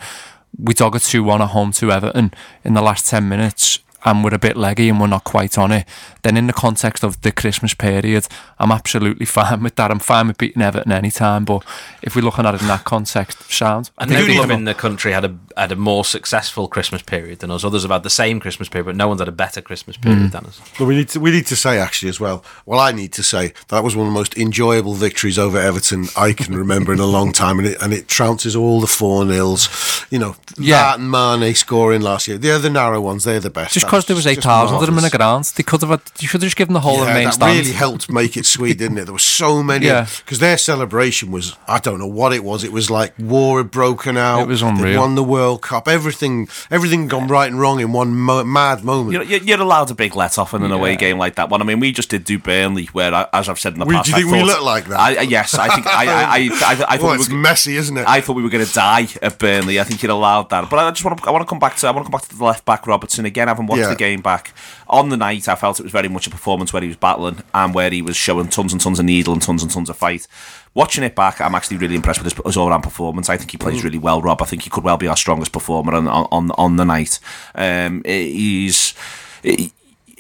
[0.59, 2.33] we dog a 2 1 at home to Everton
[2.65, 5.73] in the last 10 minutes, and we're a bit leggy and we're not quite on
[5.73, 5.87] it,
[6.23, 8.27] then in the context of the Christmas period,
[8.59, 9.91] I'm absolutely fine with that.
[9.91, 11.45] I'm fine with beating Everton any time.
[11.45, 11.65] But
[12.03, 13.91] if we're looking at it in that context, sound.
[13.99, 17.03] I And think nobody we'll- in the country had a had a more successful Christmas
[17.03, 17.63] period than us.
[17.63, 20.23] Others have had the same Christmas period, but no one's had a better Christmas period
[20.23, 20.29] hmm.
[20.29, 20.61] than us.
[20.79, 22.45] But we need to we need to say actually as well.
[22.65, 26.07] Well, I need to say that was one of the most enjoyable victories over Everton
[26.17, 29.25] I can remember in a long time, and it and it trounces all the four
[29.25, 30.07] nils.
[30.11, 30.83] You know, Yeah.
[30.83, 32.39] that and Mane scoring last year.
[32.39, 33.75] They're The other narrow ones, they're the best.
[33.75, 35.13] just That because there was 8,000 of them in the marvellous.
[35.19, 35.91] ground, they could have.
[35.91, 37.59] Had, you should have just given the whole of the Yeah, main that stand.
[37.59, 39.05] really helped make it sweet, didn't it?
[39.05, 39.85] There were so many.
[39.87, 40.07] Yeah.
[40.25, 42.65] Because their celebration was, I don't know what it was.
[42.65, 44.41] It was like war had broken out.
[44.41, 45.01] It was They'd unreal.
[45.03, 45.87] won the World Cup.
[45.89, 49.13] Everything, everything gone right and wrong in one mo- mad moment.
[49.13, 51.61] You're, you're you're allowed a big let off in an away game like that one.
[51.61, 53.95] I mean, we just did do Burnley, where, I, as I've said in the We-
[53.97, 54.99] past, do you I think we thought- look like that?
[54.99, 57.35] I, I- yes, I think I, I, I, I, I thought well, we it's were,
[57.37, 58.07] messy, isn't it?
[58.09, 59.79] I thought we were going to die at Burnley.
[59.79, 61.29] I think you're allowed that, but I just want to.
[61.29, 61.87] I want to come back to.
[61.89, 63.49] I want to come back to the left back Robertson again.
[63.49, 63.91] Having watched Yeah.
[63.91, 64.55] the game back
[64.89, 67.43] on the night, I felt it was very much a performance where he was battling
[67.55, 69.97] and where he was showing tons and tons of needle and tons and tons of
[69.97, 70.27] fight.
[70.75, 73.29] Watching it back, I'm actually really impressed with his, his all-round performance.
[73.29, 74.43] I think he plays really well, Rob.
[74.43, 77.19] I think he could well be our strongest performer on on, on the night.
[77.55, 78.95] Um, he's.
[79.43, 79.73] He,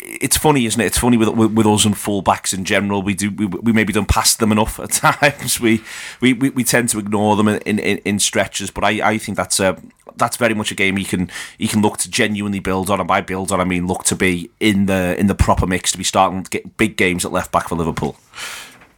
[0.04, 0.86] it's funny, isn't it?
[0.86, 3.02] It's funny with, with with us and fullbacks in general.
[3.02, 4.90] We do we, we maybe don't pass them enough at
[5.20, 5.60] times.
[5.60, 5.82] We
[6.20, 8.70] we, we, we tend to ignore them in, in, in stretches.
[8.70, 9.80] But I, I think that's a
[10.16, 13.00] that's very much a game he can he can look to genuinely build on.
[13.00, 15.92] And by build on, I mean look to be in the in the proper mix
[15.92, 18.16] to be starting to get big games at left back for Liverpool.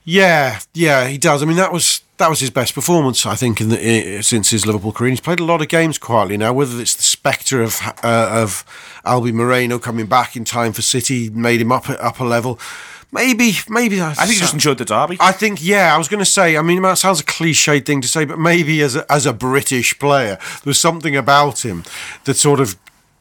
[0.05, 1.43] Yeah, yeah, he does.
[1.43, 4.67] I mean, that was that was his best performance, I think, in the since his
[4.67, 5.11] Liverpool career.
[5.11, 6.53] He's played a lot of games quietly now.
[6.53, 8.65] Whether it's the spectre of uh, of
[9.07, 12.61] Albi Moreno coming back in time for City made him up at upper level.
[13.15, 15.17] Maybe, maybe I think he just enjoyed the derby.
[15.21, 16.57] I think, yeah, I was going to say.
[16.57, 19.33] I mean, that sounds a cliched thing to say, but maybe as a, as a
[19.33, 21.85] British player, there's something about him
[22.25, 22.77] that sort of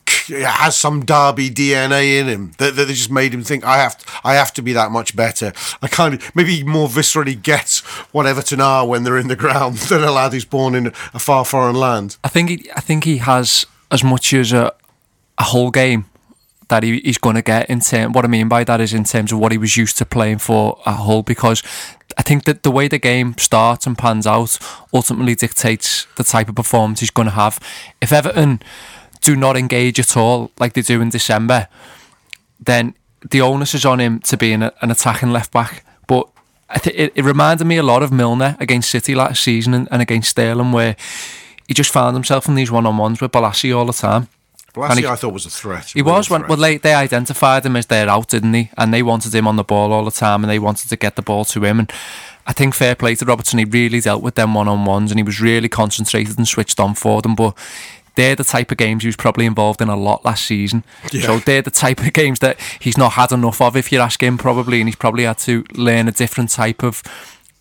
[0.07, 4.05] has some Derby DNA in him that, that just made him think I have to,
[4.23, 5.53] I have to be that much better.
[5.83, 9.77] I kind of maybe more viscerally gets what Everton are when they're in the ground
[9.89, 12.17] than a lad who's born in a far foreign land.
[12.23, 14.73] I think he, I think he has as much as a,
[15.37, 16.05] a whole game
[16.69, 18.13] that he, he's going to get in term.
[18.13, 20.39] What I mean by that is in terms of what he was used to playing
[20.39, 21.63] for a whole, because
[22.17, 24.57] I think that the way the game starts and pans out
[24.93, 27.59] ultimately dictates the type of performance he's going to have.
[28.01, 28.61] If Everton
[29.21, 31.67] do not engage at all like they do in December,
[32.59, 32.93] then
[33.29, 35.85] the onus is on him to be an, an attacking left back.
[36.07, 36.27] But
[36.81, 40.01] th- it, it reminded me a lot of Milner against City last season and, and
[40.01, 40.95] against Sterling, where
[41.67, 44.27] he just found himself in these one on ones with Bolasie all the time.
[44.91, 45.91] And he- I thought was a threat.
[45.93, 48.71] He was when well they, they identified him as their out, didn't they?
[48.77, 51.15] And they wanted him on the ball all the time, and they wanted to get
[51.15, 51.79] the ball to him.
[51.79, 51.91] And
[52.47, 55.19] I think fair play to Robertson, he really dealt with them one on ones, and
[55.19, 57.35] he was really concentrated and switched on for them.
[57.35, 57.55] But
[58.15, 60.83] they're the type of games he was probably involved in a lot last season.
[61.21, 64.21] So they're the type of games that he's not had enough of, if you ask
[64.21, 67.01] him, probably, and he's probably had to learn a different type of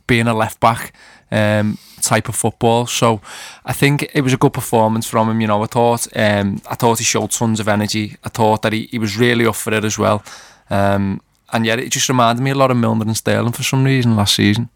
[0.06, 0.92] being a left back
[1.32, 2.86] um, type of football.
[2.86, 3.20] So
[3.64, 5.40] I think it was a good performance from him.
[5.40, 8.16] You know, I thought um, I thought he showed tons of energy.
[8.22, 10.22] I thought that he, he was really up for it as well.
[10.70, 11.20] Um,
[11.52, 14.16] and yet it just reminded me a lot of Milner and Sterling for some reason
[14.16, 14.68] last season.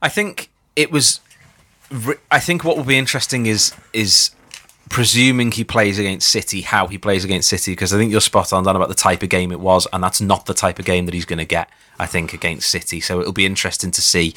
[0.00, 1.20] I think it was.
[2.30, 4.30] I think what will be interesting is is
[4.90, 8.52] presuming he plays against City, how he plays against City, because I think you're spot
[8.52, 10.84] on Dan about the type of game it was, and that's not the type of
[10.84, 11.68] game that he's going to get.
[11.98, 14.34] I think against City, so it'll be interesting to see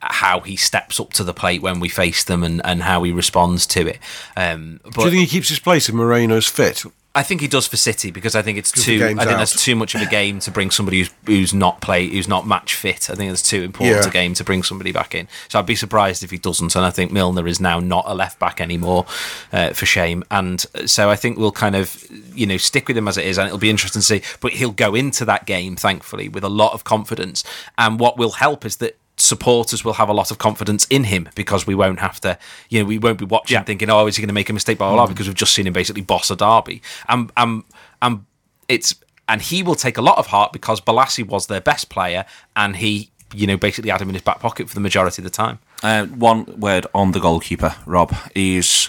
[0.00, 3.12] how he steps up to the plate when we face them and, and how he
[3.12, 3.98] responds to it.
[4.36, 6.84] Um, but Do you think he keeps his place if Moreno's fit?
[7.14, 9.04] I think he does for City because I think it's too.
[9.04, 9.26] I think out.
[9.38, 12.46] that's too much of a game to bring somebody who's who's not play who's not
[12.46, 13.10] match fit.
[13.10, 14.08] I think it's too important Yeah.
[14.08, 15.28] a game to bring somebody back in.
[15.48, 16.74] So I'd be surprised if he doesn't.
[16.74, 19.04] And I think Milner is now not a left back anymore,
[19.52, 20.24] uh, for shame.
[20.30, 22.02] And so I think we'll kind of
[22.34, 24.22] you know stick with him as it is, and it'll be interesting to see.
[24.40, 27.44] But he'll go into that game thankfully with a lot of confidence.
[27.76, 31.28] And what will help is that supporters will have a lot of confidence in him
[31.34, 32.38] because we won't have to,
[32.68, 34.78] you know, we won't be watching thinking, oh, is he going to make a mistake,
[34.78, 36.82] blah, blah, blah, because we've just seen him basically boss a derby.
[37.08, 37.64] And, and,
[38.00, 38.24] and
[38.68, 38.94] it's,
[39.28, 42.24] and he will take a lot of heart because Bolasie was their best player
[42.56, 45.24] and he, you know, basically had him in his back pocket for the majority of
[45.24, 45.58] the time.
[45.82, 48.88] Uh, one word on the goalkeeper, Rob, is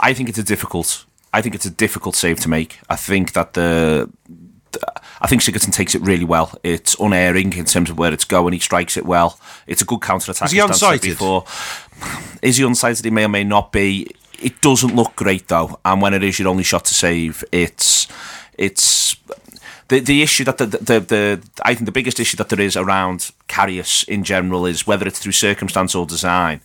[0.00, 1.04] I think it's a difficult.
[1.32, 2.78] I think it's a difficult save to make.
[2.88, 4.10] I think that the.
[5.20, 6.56] I think Sigurdsson takes it really well.
[6.62, 8.52] It's unerring in terms of where it's going.
[8.52, 9.38] He strikes it well.
[9.66, 10.46] It's a good counter attack.
[10.46, 11.02] Is he unsighted?
[11.02, 11.44] Before,
[12.42, 13.04] is he unsighted?
[13.04, 14.10] He may or may not be.
[14.40, 18.08] It doesn't look great though, and when it is your only shot to save, it's
[18.58, 19.16] it's
[19.88, 22.76] the the issue that the, the the I think the biggest issue that there is
[22.76, 26.60] around Karius in general is whether it's through circumstance or design.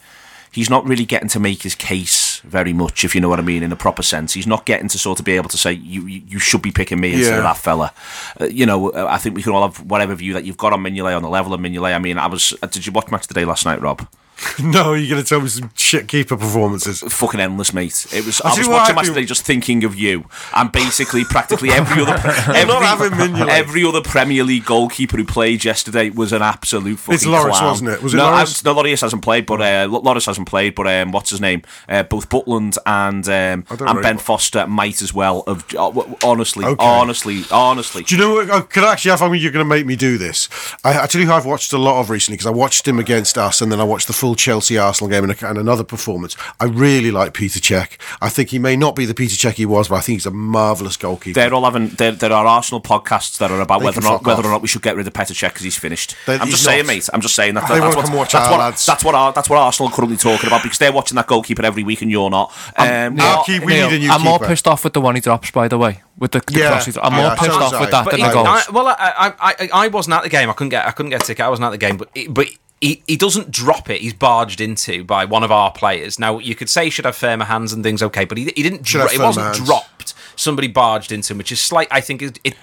[0.51, 3.43] He's not really getting to make his case very much, if you know what I
[3.43, 4.33] mean, in a proper sense.
[4.33, 6.71] He's not getting to sort of be able to say you you, you should be
[6.71, 7.37] picking me instead Yeah.
[7.37, 7.93] of that fella.
[8.39, 10.73] Uh, you know, uh, I think we can all have whatever view that you've got
[10.73, 11.93] on Mignolet on the level of Mignolet.
[11.95, 12.53] I mean, I was.
[12.63, 14.07] Uh, did you watch match today last night, Rob?
[14.63, 17.01] no, you're going to tell me some shit keeper performances.
[17.01, 18.07] fucking endless, mate.
[18.13, 18.41] It was.
[18.41, 20.25] I'll I was watching I match today, just thinking of you,
[20.55, 22.15] and basically practically every other
[22.53, 27.51] every, every other Premier League goalkeeper who played yesterday was an absolute fucking It's Lloris,
[27.51, 27.65] clown.
[27.65, 28.01] wasn't it?
[28.01, 28.65] Was it no, Lloris?
[28.65, 31.61] I- no, hasn't played, but uh, hasn't played, but um, what's his name?
[31.87, 33.99] Uh, both Butland and um, and.
[34.01, 35.43] Ben Foster might as well.
[35.45, 35.91] Of uh,
[36.23, 36.85] honestly, Okay.
[36.85, 38.03] honestly, honestly.
[38.03, 38.69] Do you know what?
[38.69, 40.47] Could I actually, I think you're going to make me do this.
[40.83, 42.99] I, I tell you who I've watched a lot of recently because I watched him
[42.99, 45.83] against us and then I watched the full Chelsea Arsenal game and, a, and another
[45.83, 46.35] performance.
[46.59, 47.97] I really like Peter Cech.
[48.21, 50.25] I think he may not be the Peter Cech he was, but I think he's
[50.25, 51.39] a marvellous goalkeeper.
[51.39, 51.89] They're all having.
[51.89, 54.45] There, there are Arsenal podcasts that are about They whether or not whether off.
[54.45, 56.15] or not we should get rid of Peter Cech because he's finished.
[56.25, 57.09] They- I'm he's just saying, mate.
[57.13, 57.67] I'm just saying that.
[57.67, 58.85] They that's won't what, come watch that's our what lads.
[58.85, 61.65] that's what our, that's what Arsenal are currently talking about because they're watching that goalkeeper
[61.65, 62.53] every week and you're not.
[62.77, 65.01] Um, Neil, what- keep- we Neil, need a new I'm more pissed off with the
[65.01, 66.97] one he drops, by the way, with the, the Yeah, crosses.
[67.01, 68.47] I'm more yeah, pissed so off was with that But than he- the goals.
[68.47, 70.49] I, well, I, I, I, I wasn't at the game.
[70.49, 70.85] I couldn't get.
[70.85, 71.45] I couldn't get a ticket.
[71.45, 71.97] I wasn't at the game.
[71.97, 72.47] But it, but
[72.81, 74.01] he, he doesn't drop it.
[74.01, 76.17] He's barged into by one of our players.
[76.19, 78.01] Now you could say he should have firmer hands and things.
[78.01, 78.83] Okay, but he, he didn't.
[78.83, 79.65] Dro- it wasn't hands.
[79.65, 80.13] dropped.
[80.39, 81.89] Somebody barged into him, which is slight.
[81.91, 82.55] I think it, it,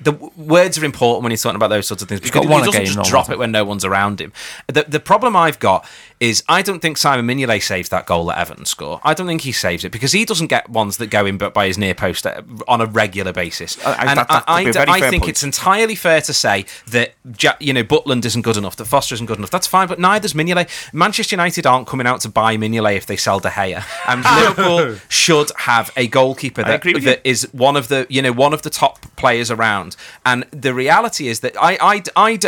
[0.00, 2.84] the words are important when you're talking about those sorts of things because he doesn't
[2.86, 4.32] just drop hasn't it when no one's around him.
[4.68, 5.84] The the problem I've got
[6.20, 9.00] is I don't think Simon Mignolet saves that goal that Everton score.
[9.02, 11.54] I don't think he saves it because he doesn't get ones that go in but
[11.54, 13.84] by his near post uh, on a regular basis.
[13.84, 15.30] I- I- and that- I, would be a d- very I think point.
[15.30, 17.14] it's entirely fair to say that
[17.60, 19.50] you know Butland isn't good enough, that Foster isn't good enough.
[19.50, 20.68] That's fine, but neither's Mignolet.
[20.92, 24.22] Manchester United aren't coming out to buy Mignolet if they sell De Gea, and
[24.58, 28.62] Liverpool should have a goalkeeper that, that is one of the you know one of
[28.62, 29.96] the top players around.
[30.24, 32.38] And the reality is that I I I.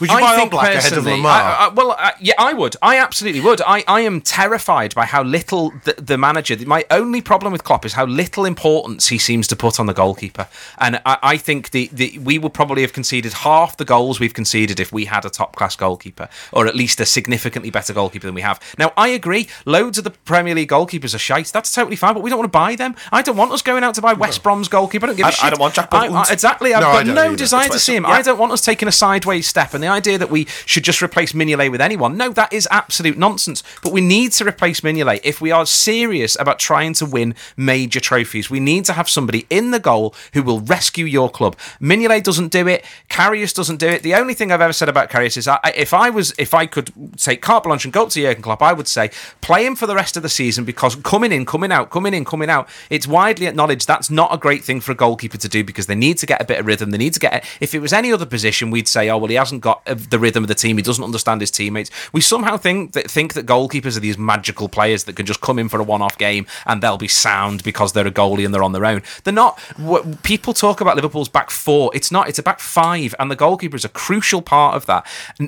[0.00, 1.26] Would you I buy think Oblak ahead of Lemar?
[1.26, 2.76] I- I- well, uh, yeah, I would.
[2.82, 3.60] I absolutely would.
[3.66, 6.56] I, I am terrified by how little the, the manager.
[6.66, 9.92] My only problem with Klopp is how little importance he seems to put on the
[9.94, 10.48] goalkeeper,
[10.78, 14.34] and I, I think the, the we would probably have conceded half the goals we've
[14.34, 18.26] conceded if we had a top class goalkeeper, or at least a significantly better goalkeeper
[18.26, 18.58] than we have.
[18.78, 19.48] Now, I agree.
[19.66, 21.48] Loads of the Premier League goalkeepers are shite.
[21.48, 22.94] That's totally fine, but we don't want to buy them.
[23.12, 25.06] I don't want us going out to buy West Brom's goalkeeper.
[25.06, 25.44] I don't give a shit.
[25.44, 25.90] I don't want Jack
[26.30, 26.72] exactly.
[26.74, 27.36] I've No, got no either.
[27.36, 28.04] desire to see him.
[28.04, 28.10] yeah.
[28.10, 31.02] I don't want us taking a sideways step, and the idea that we should just
[31.02, 33.62] replace Mignolet with anyone, no, that is absolute nonsense.
[33.82, 38.00] But we need to replace Mignolet if we are serious about trying to win major
[38.00, 38.50] trophies.
[38.50, 41.56] We need to have somebody in the goal who will rescue your club.
[41.80, 42.84] Mignolet doesn't do it.
[43.08, 44.02] Karius doesn't do it.
[44.02, 46.66] The only thing I've ever said about Karius is I, if I was, if I
[46.66, 49.10] could take carte blanche and go up to Jurgen Klopp, I would say
[49.40, 52.24] play him for the rest of the season because coming in, coming out, coming in,
[52.24, 52.68] coming out.
[52.88, 55.94] It's widely acknowledged that's not a great thing for a goalkeeper to do because they
[55.94, 56.90] need to get a bit of rhythm.
[56.90, 57.44] They need to get.
[57.60, 60.18] If it was any other position, we'd say, oh well, he hasn't got uh, the
[60.18, 60.76] rhythm of the team.
[60.76, 61.90] He doesn't understand his teammates.
[62.12, 65.58] We somehow think that think that goalkeepers are these magical players that can just come
[65.58, 68.62] in for a one-off game and they'll be sound because they're a goalie and they're
[68.62, 69.02] on their own.
[69.24, 69.58] They're not.
[69.76, 71.90] What, people talk about Liverpool's back four.
[71.94, 72.28] It's not.
[72.28, 75.06] It's a back five, and the goalkeeper is a crucial part of that.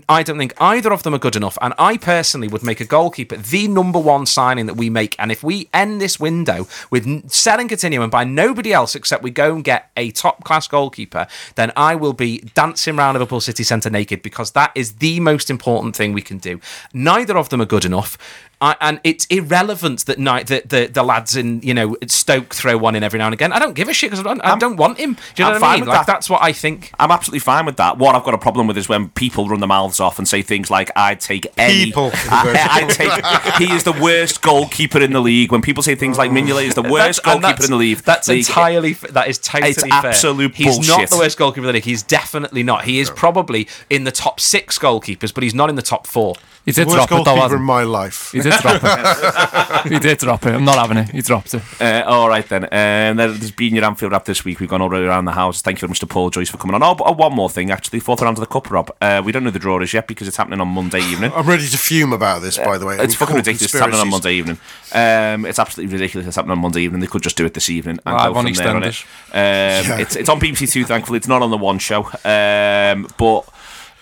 [0.08, 1.58] I don't think either of them are good enough.
[1.60, 5.16] And I personally would make a goalkeeper the number one signing that we make.
[5.18, 9.54] And if we end this window with selling Coutinho buy nobody else except we go
[9.54, 11.26] and get a top class goalkeeper,
[11.56, 15.50] then I will be dancing around Liverpool City Centre naked because that is the most
[15.50, 16.60] important thing we can do.
[16.92, 18.18] Neither of them are good enough.
[18.62, 22.78] I, and it's irrelevant that night that the, the lads in you know Stoke throw
[22.78, 23.52] one in every now and again.
[23.52, 25.14] I don't give a shit because I, don't- I don't want him.
[25.14, 25.84] Do you know I'm what I mean?
[25.86, 26.06] Like that.
[26.06, 26.92] that's what I think.
[26.98, 27.98] I'm absolutely fine with that.
[27.98, 30.42] What I've got a problem with is when people run their mouths off and say
[30.42, 32.10] things like, "I'd take any." People.
[32.30, 33.68] I, I'd take.
[33.68, 35.50] He is the worst goalkeeper in the league.
[35.50, 37.98] When people say things like Mignolet is the worst That's- and goalkeeper in the league,
[37.98, 38.92] That's league, entirely.
[38.92, 39.92] That is totally It's fair.
[39.92, 41.84] absolute He's not the worst goalkeeper in the league.
[41.84, 42.84] He's definitely not.
[42.84, 46.36] He is probably in the top six goalkeepers, but he's not in the top four.
[46.64, 48.30] He did Worst drop it though, goalkeeper in hasn't my life.
[48.30, 48.38] he?
[48.38, 49.92] He did drop it.
[49.92, 50.54] he did drop it.
[50.54, 51.08] I'm not having it.
[51.10, 51.62] He dropped it.
[51.80, 52.64] Uh, all right then.
[52.64, 54.60] Um, there- there's been your Anfield wrap this week.
[54.60, 55.60] We've gone all around the house.
[55.60, 56.82] Thank you very much to Paul Joyce for coming on.
[56.84, 57.98] Oh, but, oh, one more thing actually.
[57.98, 58.92] Fourth round of the cup, Rob.
[59.00, 61.32] Uh, we don't know the draw is yet because it's happening on Monday evening.
[61.34, 62.96] I'm ready to fume about this, by the way.
[62.98, 63.62] It's fucking ridiculous.
[63.74, 64.10] It's happening on.
[64.10, 64.58] Monday evening.
[64.92, 66.28] Um, it's absolutely ridiculous.
[66.28, 67.00] It's happening on Monday evening.
[67.00, 68.92] They could just do it this evening and Right, go on from there on it.
[69.32, 69.94] EastEnders.
[69.94, 70.84] Um, it's it's on BBC Two.
[70.84, 72.04] Thankfully, it's not on the One Show.
[72.24, 73.48] Um, but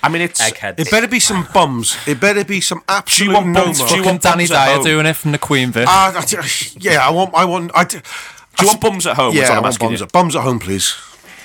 [0.02, 0.80] I mean, it's Eggheads.
[0.80, 1.96] It better be some bums.
[2.06, 3.84] It better be some absolute Do you want no bums?
[3.84, 4.84] Do you want Danny bums at Dyer home?
[4.84, 5.86] doing it from the Queen bit.
[5.88, 6.24] Ah,
[6.78, 7.34] yeah, I want.
[7.34, 7.70] I want.
[7.74, 8.04] I, do Do
[8.60, 9.34] you want bums at home?
[9.34, 10.94] Yeah, I want bums at, bums at home, please.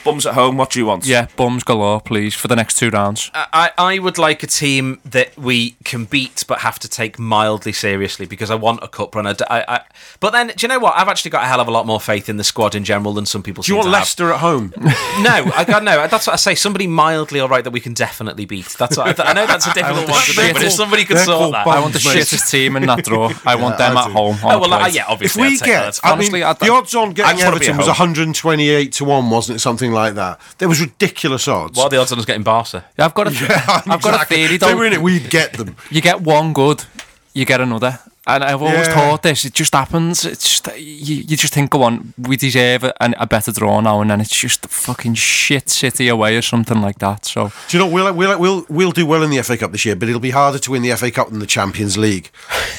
[0.06, 0.56] Bums at home.
[0.56, 1.06] What do you want?
[1.06, 3.30] Yeah, bums galore, please, for the next two rounds.
[3.34, 7.74] I, I would like a team that we can beat but have to take mildly
[7.74, 9.26] seriously because I want a cup run.
[9.28, 9.82] I, I, I-
[10.20, 10.96] but then, do you know what?
[10.96, 13.14] I've actually got a hell of a lot more faith in the squad in general
[13.14, 14.02] than some people Do you seem want to have.
[14.02, 14.74] Leicester at home?
[15.26, 16.08] No, I got no.
[16.08, 16.56] That's what I say.
[16.56, 18.68] Somebody mildly all right that we can definitely beat.
[18.78, 21.06] That's what I, th- I know that's a difficult one to do, but if somebody
[21.06, 22.18] could They're sort called that, bums, I want the mate.
[22.22, 23.32] shittest team in that draw.
[23.46, 24.14] I want Yeah, them I at do.
[24.14, 24.36] home.
[24.44, 24.94] on oh well, uh, plate.
[24.96, 26.00] yeah, If we I'd take get, that.
[26.04, 29.30] I Honestly, mean, I- the odds on getting just wanna Everton was 128 to one,
[29.30, 29.60] wasn't it?
[29.60, 30.40] Something like that.
[30.60, 31.76] There was ridiculous odds.
[31.78, 32.86] what are the odds on us getting Barca?
[33.00, 33.32] Yeah, I've got a,
[33.88, 34.38] I've got a Exactly.
[34.38, 35.76] theory If they were in it, we'd get them.
[35.90, 36.84] You get one good,
[37.34, 38.00] you get another.
[38.28, 38.94] And I've always Yeah.
[38.96, 39.46] thought this.
[39.46, 40.26] It just happens.
[40.26, 44.02] It's just you, you just think, go on, we deserve a, a better draw now,
[44.02, 47.26] and then it's just a fucking shit city away or something like that.
[47.26, 49.86] So Do you know we'll we'll we'll we'll do well in the FA Cup this
[49.86, 52.32] year, but it'll be harder to win the FA Cup than the Champions League.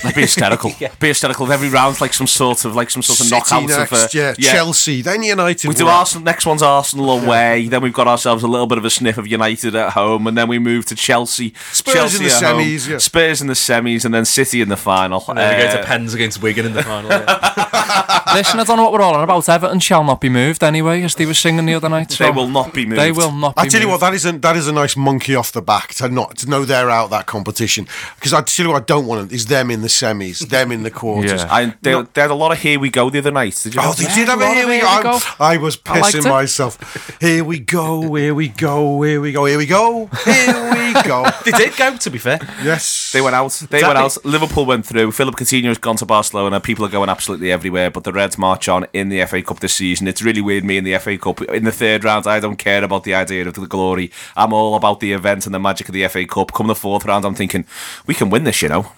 [0.02, 0.72] That'd be hysterical.
[1.00, 1.50] Be hysterical.
[1.52, 4.08] Every round's like some sort of like some sort of City knockout next, of uh,
[4.12, 5.68] yeah, Chelsea, then United.
[5.68, 6.24] We do Arsenal.
[6.24, 7.68] Next one's Arsenal away.
[7.68, 10.36] Then we've got ourselves a little bit of a sniff of United at home, and
[10.36, 11.54] then we move to Chelsea.
[11.72, 12.98] Spurs Chelsea in the home, semis, yeah.
[12.98, 15.24] Spurs in the semis, and then City in the final.
[15.36, 17.10] And then we go Uh, to Pens against Wigan in the final.
[17.10, 18.22] yeah.
[18.34, 19.48] listen, I don't know what we're all on about.
[19.48, 22.12] Everton shall not be moved anyway, as they were singing the other night.
[22.12, 23.00] So They will not be moved.
[23.00, 23.54] They will not.
[23.56, 25.62] Be I tell you what, that is a that is a nice monkey off the
[25.62, 27.86] back to not to know they're out that competition.
[28.16, 30.82] Because I tell you what, I don't want is them in the semis, them in
[30.82, 31.42] the quarters.
[31.42, 31.48] Yeah.
[31.54, 33.58] I, they, they had a lot of here we go the other night.
[33.62, 33.80] Did you?
[33.80, 34.14] Oh, know they that?
[34.14, 35.02] did have a a here we go.
[35.02, 35.18] go.
[35.40, 36.28] I, I was pissing it.
[36.28, 36.78] myself.
[37.20, 41.26] Here we go, here we go, here we go, here we go, here we go.
[41.44, 42.38] they did go, to be fair.
[42.62, 43.52] Yes, They went out.
[43.70, 43.86] They Exactly.
[43.88, 44.24] went out.
[44.24, 45.12] Liverpool went through.
[45.26, 46.60] Philip Coutinho's gone to Barcelona.
[46.60, 47.90] People are going absolutely everywhere.
[47.90, 50.06] But the Reds march on in the FA Cup this season.
[50.06, 50.62] It's really weird.
[50.62, 52.28] Me in the FA Cup in the third round.
[52.28, 54.12] I don't care about the idea of the glory.
[54.36, 56.52] I'm all about the event and the magic of the FA Cup.
[56.52, 57.66] Come the fourth round, I'm thinking
[58.06, 58.62] we can win this.
[58.62, 58.92] You know.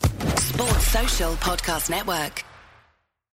[0.00, 2.42] Sports Social Podcast Network.